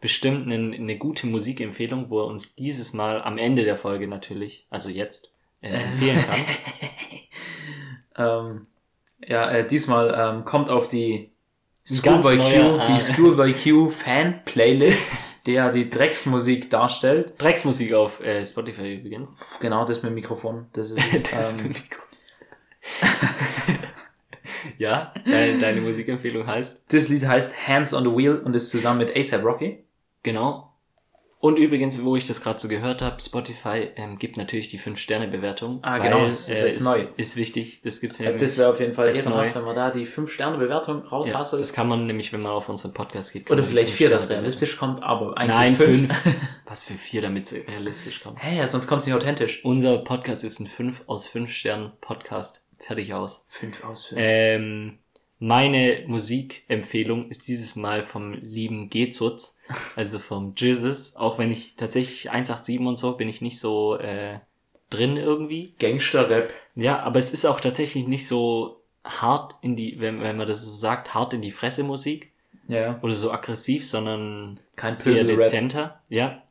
bestimmt 0.00 0.46
eine, 0.46 0.76
eine 0.76 0.98
gute 0.98 1.26
Musikempfehlung, 1.26 2.10
wo 2.10 2.20
er 2.20 2.26
uns 2.26 2.54
dieses 2.54 2.92
Mal 2.92 3.20
am 3.20 3.36
Ende 3.36 3.64
der 3.64 3.76
Folge 3.76 4.06
natürlich, 4.06 4.68
also 4.70 4.88
jetzt, 4.88 5.32
äh, 5.62 5.70
empfehlen 5.70 6.24
kann. 6.28 6.40
ähm, 8.56 8.66
ja, 9.26 9.50
äh, 9.50 9.66
diesmal 9.66 10.14
ähm, 10.16 10.44
kommt 10.44 10.70
auf 10.70 10.86
die 10.86 11.32
Schoolboy 11.84 12.36
Q, 12.36 12.78
ah. 12.78 12.86
die 12.86 13.00
Schoolboy 13.12 13.52
Q 13.52 13.90
Fan 13.90 14.44
Playlist, 14.44 15.10
ja 15.44 15.72
die 15.72 15.90
Drecksmusik 15.90 16.70
darstellt. 16.70 17.32
Drecksmusik 17.38 17.94
auf 17.94 18.20
äh, 18.20 18.46
Spotify 18.46 18.94
übrigens. 18.94 19.36
Genau, 19.58 19.84
das 19.84 20.04
mit 20.04 20.12
dem 20.12 20.14
Mikrofon. 20.14 20.66
Das 20.72 20.92
ist, 20.92 21.32
Das 21.32 21.58
ähm, 21.58 21.70
Mikro. 21.70 22.07
ja, 24.78 25.12
deine, 25.24 25.58
deine 25.58 25.80
Musikempfehlung 25.80 26.46
heißt? 26.46 26.92
das 26.92 27.08
Lied 27.08 27.26
heißt 27.26 27.68
Hands 27.68 27.92
on 27.94 28.04
the 28.04 28.10
Wheel 28.10 28.38
und 28.38 28.54
ist 28.54 28.70
zusammen 28.70 28.98
mit 28.98 29.16
ASAP 29.16 29.44
Rocky. 29.44 29.84
Genau. 30.22 30.68
Und 31.40 31.56
übrigens, 31.56 32.02
wo 32.02 32.16
ich 32.16 32.26
das 32.26 32.42
gerade 32.42 32.58
so 32.58 32.66
gehört 32.66 33.00
habe, 33.00 33.20
Spotify 33.20 33.90
ähm, 33.94 34.18
gibt 34.18 34.36
natürlich 34.36 34.70
die 34.70 34.80
5-Sterne-Bewertung. 34.80 35.78
Ah, 35.82 36.00
weil, 36.00 36.10
genau, 36.10 36.26
das 36.26 36.48
ist 36.48 36.60
jetzt 36.60 36.76
ist, 36.78 36.82
neu. 36.82 37.06
Ist 37.16 37.36
wichtig, 37.36 37.80
das 37.82 38.00
gibt's 38.00 38.18
Ja, 38.18 38.30
ja. 38.32 38.36
das 38.36 38.58
wäre 38.58 38.68
auf 38.70 38.80
jeden 38.80 38.92
Fall 38.92 39.14
Jetzt 39.14 39.26
ehrenhaft, 39.26 39.54
neu. 39.54 39.60
wenn 39.60 39.64
man 39.64 39.76
da 39.76 39.90
die 39.92 40.04
5-Sterne-Bewertung 40.04 41.02
ja, 41.04 41.08
raushasselt. 41.10 41.62
das 41.62 41.72
kann 41.72 41.86
man 41.88 42.08
nämlich, 42.08 42.32
wenn 42.32 42.42
man 42.42 42.50
auf 42.50 42.68
unseren 42.68 42.92
Podcast 42.92 43.32
geht. 43.32 43.48
Oder 43.52 43.62
vielleicht 43.62 43.92
4, 43.92 44.10
das 44.10 44.28
realistisch 44.30 44.76
kommt, 44.78 45.00
aber 45.00 45.38
eigentlich 45.38 45.56
Nein, 45.56 45.76
5. 45.76 46.12
5. 46.24 46.36
Was 46.66 46.84
für 46.84 46.94
4, 46.94 47.22
damit 47.22 47.52
es 47.52 47.68
realistisch 47.68 48.20
kommt. 48.20 48.42
Hä, 48.42 48.64
sonst 48.66 48.88
kommt 48.88 49.02
es 49.02 49.06
nicht 49.06 49.14
authentisch. 49.14 49.64
Unser 49.64 49.98
Podcast 49.98 50.42
ist 50.42 50.58
ein 50.58 50.66
5 50.66 51.02
aus 51.06 51.28
5 51.28 51.52
Sternen 51.52 51.92
Podcast. 52.00 52.67
Fertig 52.80 53.12
aus. 53.14 53.46
5 53.50 53.84
aus 53.84 54.06
5. 54.06 54.20
Ähm, 54.22 54.98
meine 55.40 56.02
Musikempfehlung 56.06 57.28
ist 57.30 57.46
dieses 57.48 57.76
Mal 57.76 58.02
vom 58.02 58.32
lieben 58.32 58.90
Gezutz, 58.90 59.60
also 59.94 60.18
vom 60.18 60.54
Jesus, 60.56 61.16
auch 61.16 61.38
wenn 61.38 61.52
ich 61.52 61.76
tatsächlich 61.76 62.30
187 62.30 62.80
und 62.80 62.96
so 62.98 63.12
bin 63.16 63.28
ich 63.28 63.40
nicht 63.40 63.60
so 63.60 63.96
äh, 63.96 64.40
drin 64.90 65.16
irgendwie. 65.16 65.74
Gangster-Rap. 65.78 66.50
Ja, 66.74 67.00
aber 67.00 67.18
es 67.20 67.32
ist 67.32 67.44
auch 67.44 67.60
tatsächlich 67.60 68.06
nicht 68.06 68.26
so 68.26 68.80
hart 69.04 69.54
in 69.62 69.76
die, 69.76 70.00
wenn, 70.00 70.20
wenn 70.20 70.36
man 70.36 70.48
das 70.48 70.64
so 70.64 70.72
sagt, 70.72 71.14
hart 71.14 71.34
in 71.34 71.42
die 71.42 71.52
Fresse 71.52 71.84
Musik 71.84 72.32
Ja. 72.66 72.98
oder 73.02 73.14
so 73.14 73.30
aggressiv, 73.30 73.86
sondern 73.86 74.58
Kein 74.76 74.98
sehr 74.98 75.24
dezenter, 75.24 76.00
ja. 76.08 76.42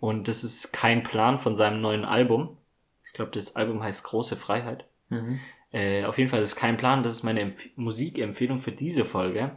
Und 0.00 0.28
das 0.28 0.44
ist 0.44 0.72
kein 0.72 1.02
Plan 1.02 1.40
von 1.40 1.56
seinem 1.56 1.82
neuen 1.82 2.06
Album. 2.06 2.56
Ich 3.04 3.12
glaube, 3.12 3.32
das 3.32 3.54
Album 3.54 3.82
heißt 3.82 4.02
Große 4.04 4.36
Freiheit. 4.36 4.86
Mhm. 5.10 5.40
Äh, 5.72 6.04
auf 6.04 6.18
jeden 6.18 6.30
Fall 6.30 6.40
ist 6.42 6.50
es 6.50 6.56
kein 6.56 6.76
Plan, 6.76 7.02
das 7.02 7.12
ist 7.12 7.22
meine 7.22 7.40
Empf 7.40 7.60
Musikempfehlung 7.76 8.58
für 8.58 8.72
diese 8.72 9.04
Folge. 9.04 9.52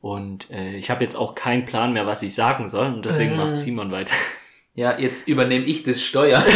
Und 0.00 0.50
äh, 0.50 0.74
ich 0.76 0.90
habe 0.90 1.04
jetzt 1.04 1.16
auch 1.16 1.34
keinen 1.34 1.64
Plan 1.64 1.92
mehr, 1.92 2.06
was 2.06 2.22
ich 2.22 2.34
sagen 2.34 2.68
soll 2.68 2.86
und 2.92 3.04
deswegen 3.04 3.32
Äh. 3.32 3.36
macht 3.36 3.56
Simon 3.58 3.90
weiter. 3.90 4.12
Ja, 4.74 4.98
jetzt 4.98 5.28
übernehme 5.28 5.66
ich 5.66 5.82
das 5.82 6.00
Steuer. 6.00 6.42
oh 6.46 6.50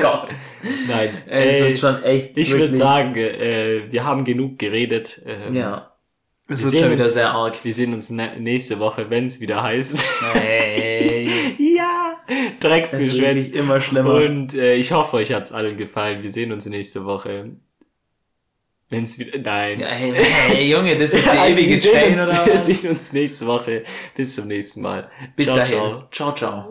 Gott. 0.00 0.28
Nein, 0.88 1.22
Ey, 1.26 1.48
es 1.48 1.60
wird 1.60 1.78
schon 1.78 2.02
echt. 2.04 2.36
ich 2.36 2.50
würde 2.52 2.76
sagen, 2.76 3.16
äh, 3.16 3.90
wir 3.90 4.04
haben 4.04 4.24
genug 4.24 4.56
geredet. 4.58 5.20
ähm, 5.26 5.54
Ja. 5.56 5.90
Es 6.48 6.58
Wir 6.60 6.64
wird 6.66 6.70
sehen 6.72 6.82
schon 6.82 6.92
wieder 6.92 7.04
uns- 7.04 7.14
sehr 7.14 7.30
arg. 7.32 7.64
Wir 7.64 7.74
sehen 7.74 7.92
uns 7.94 8.10
ne 8.10 8.36
nächste 8.38 8.78
Woche, 8.78 9.10
wenn 9.10 9.26
es 9.26 9.40
wieder 9.40 9.62
heißt. 9.64 10.00
Hey. 10.32 11.19
Ja, 12.30 12.50
Drecksgeschwätz. 12.60 13.48
immer 13.48 13.80
schlimmer. 13.80 14.14
Und 14.14 14.54
äh, 14.54 14.74
ich 14.74 14.92
hoffe, 14.92 15.16
euch 15.18 15.32
hat's 15.32 15.52
allen 15.52 15.76
gefallen. 15.76 16.22
Wir 16.22 16.30
sehen 16.32 16.52
uns 16.52 16.66
nächste 16.66 17.04
Woche. 17.04 17.56
Wenn's 18.88 19.18
wieder. 19.18 19.38
Nein. 19.38 19.80
Ja, 19.80 19.86
hey, 19.88 20.12
hey, 20.24 20.70
Junge, 20.70 20.98
das 20.98 21.14
ist 21.14 21.32
die 21.32 21.38
Also, 21.38 21.60
ewige 21.60 21.80
wir, 21.80 21.80
Chain 21.80 22.14
oder 22.14 22.44
wir 22.44 22.54
was? 22.54 22.66
sehen 22.66 22.90
uns 22.90 23.12
nächste 23.12 23.46
Woche. 23.46 23.84
Bis 24.16 24.34
zum 24.34 24.48
nächsten 24.48 24.82
Mal. 24.82 25.10
Bis 25.36 25.46
ciao, 25.46 25.56
dahin. 25.56 25.78
Ciao. 25.78 26.08
ciao. 26.10 26.34
ciao. 26.34 26.64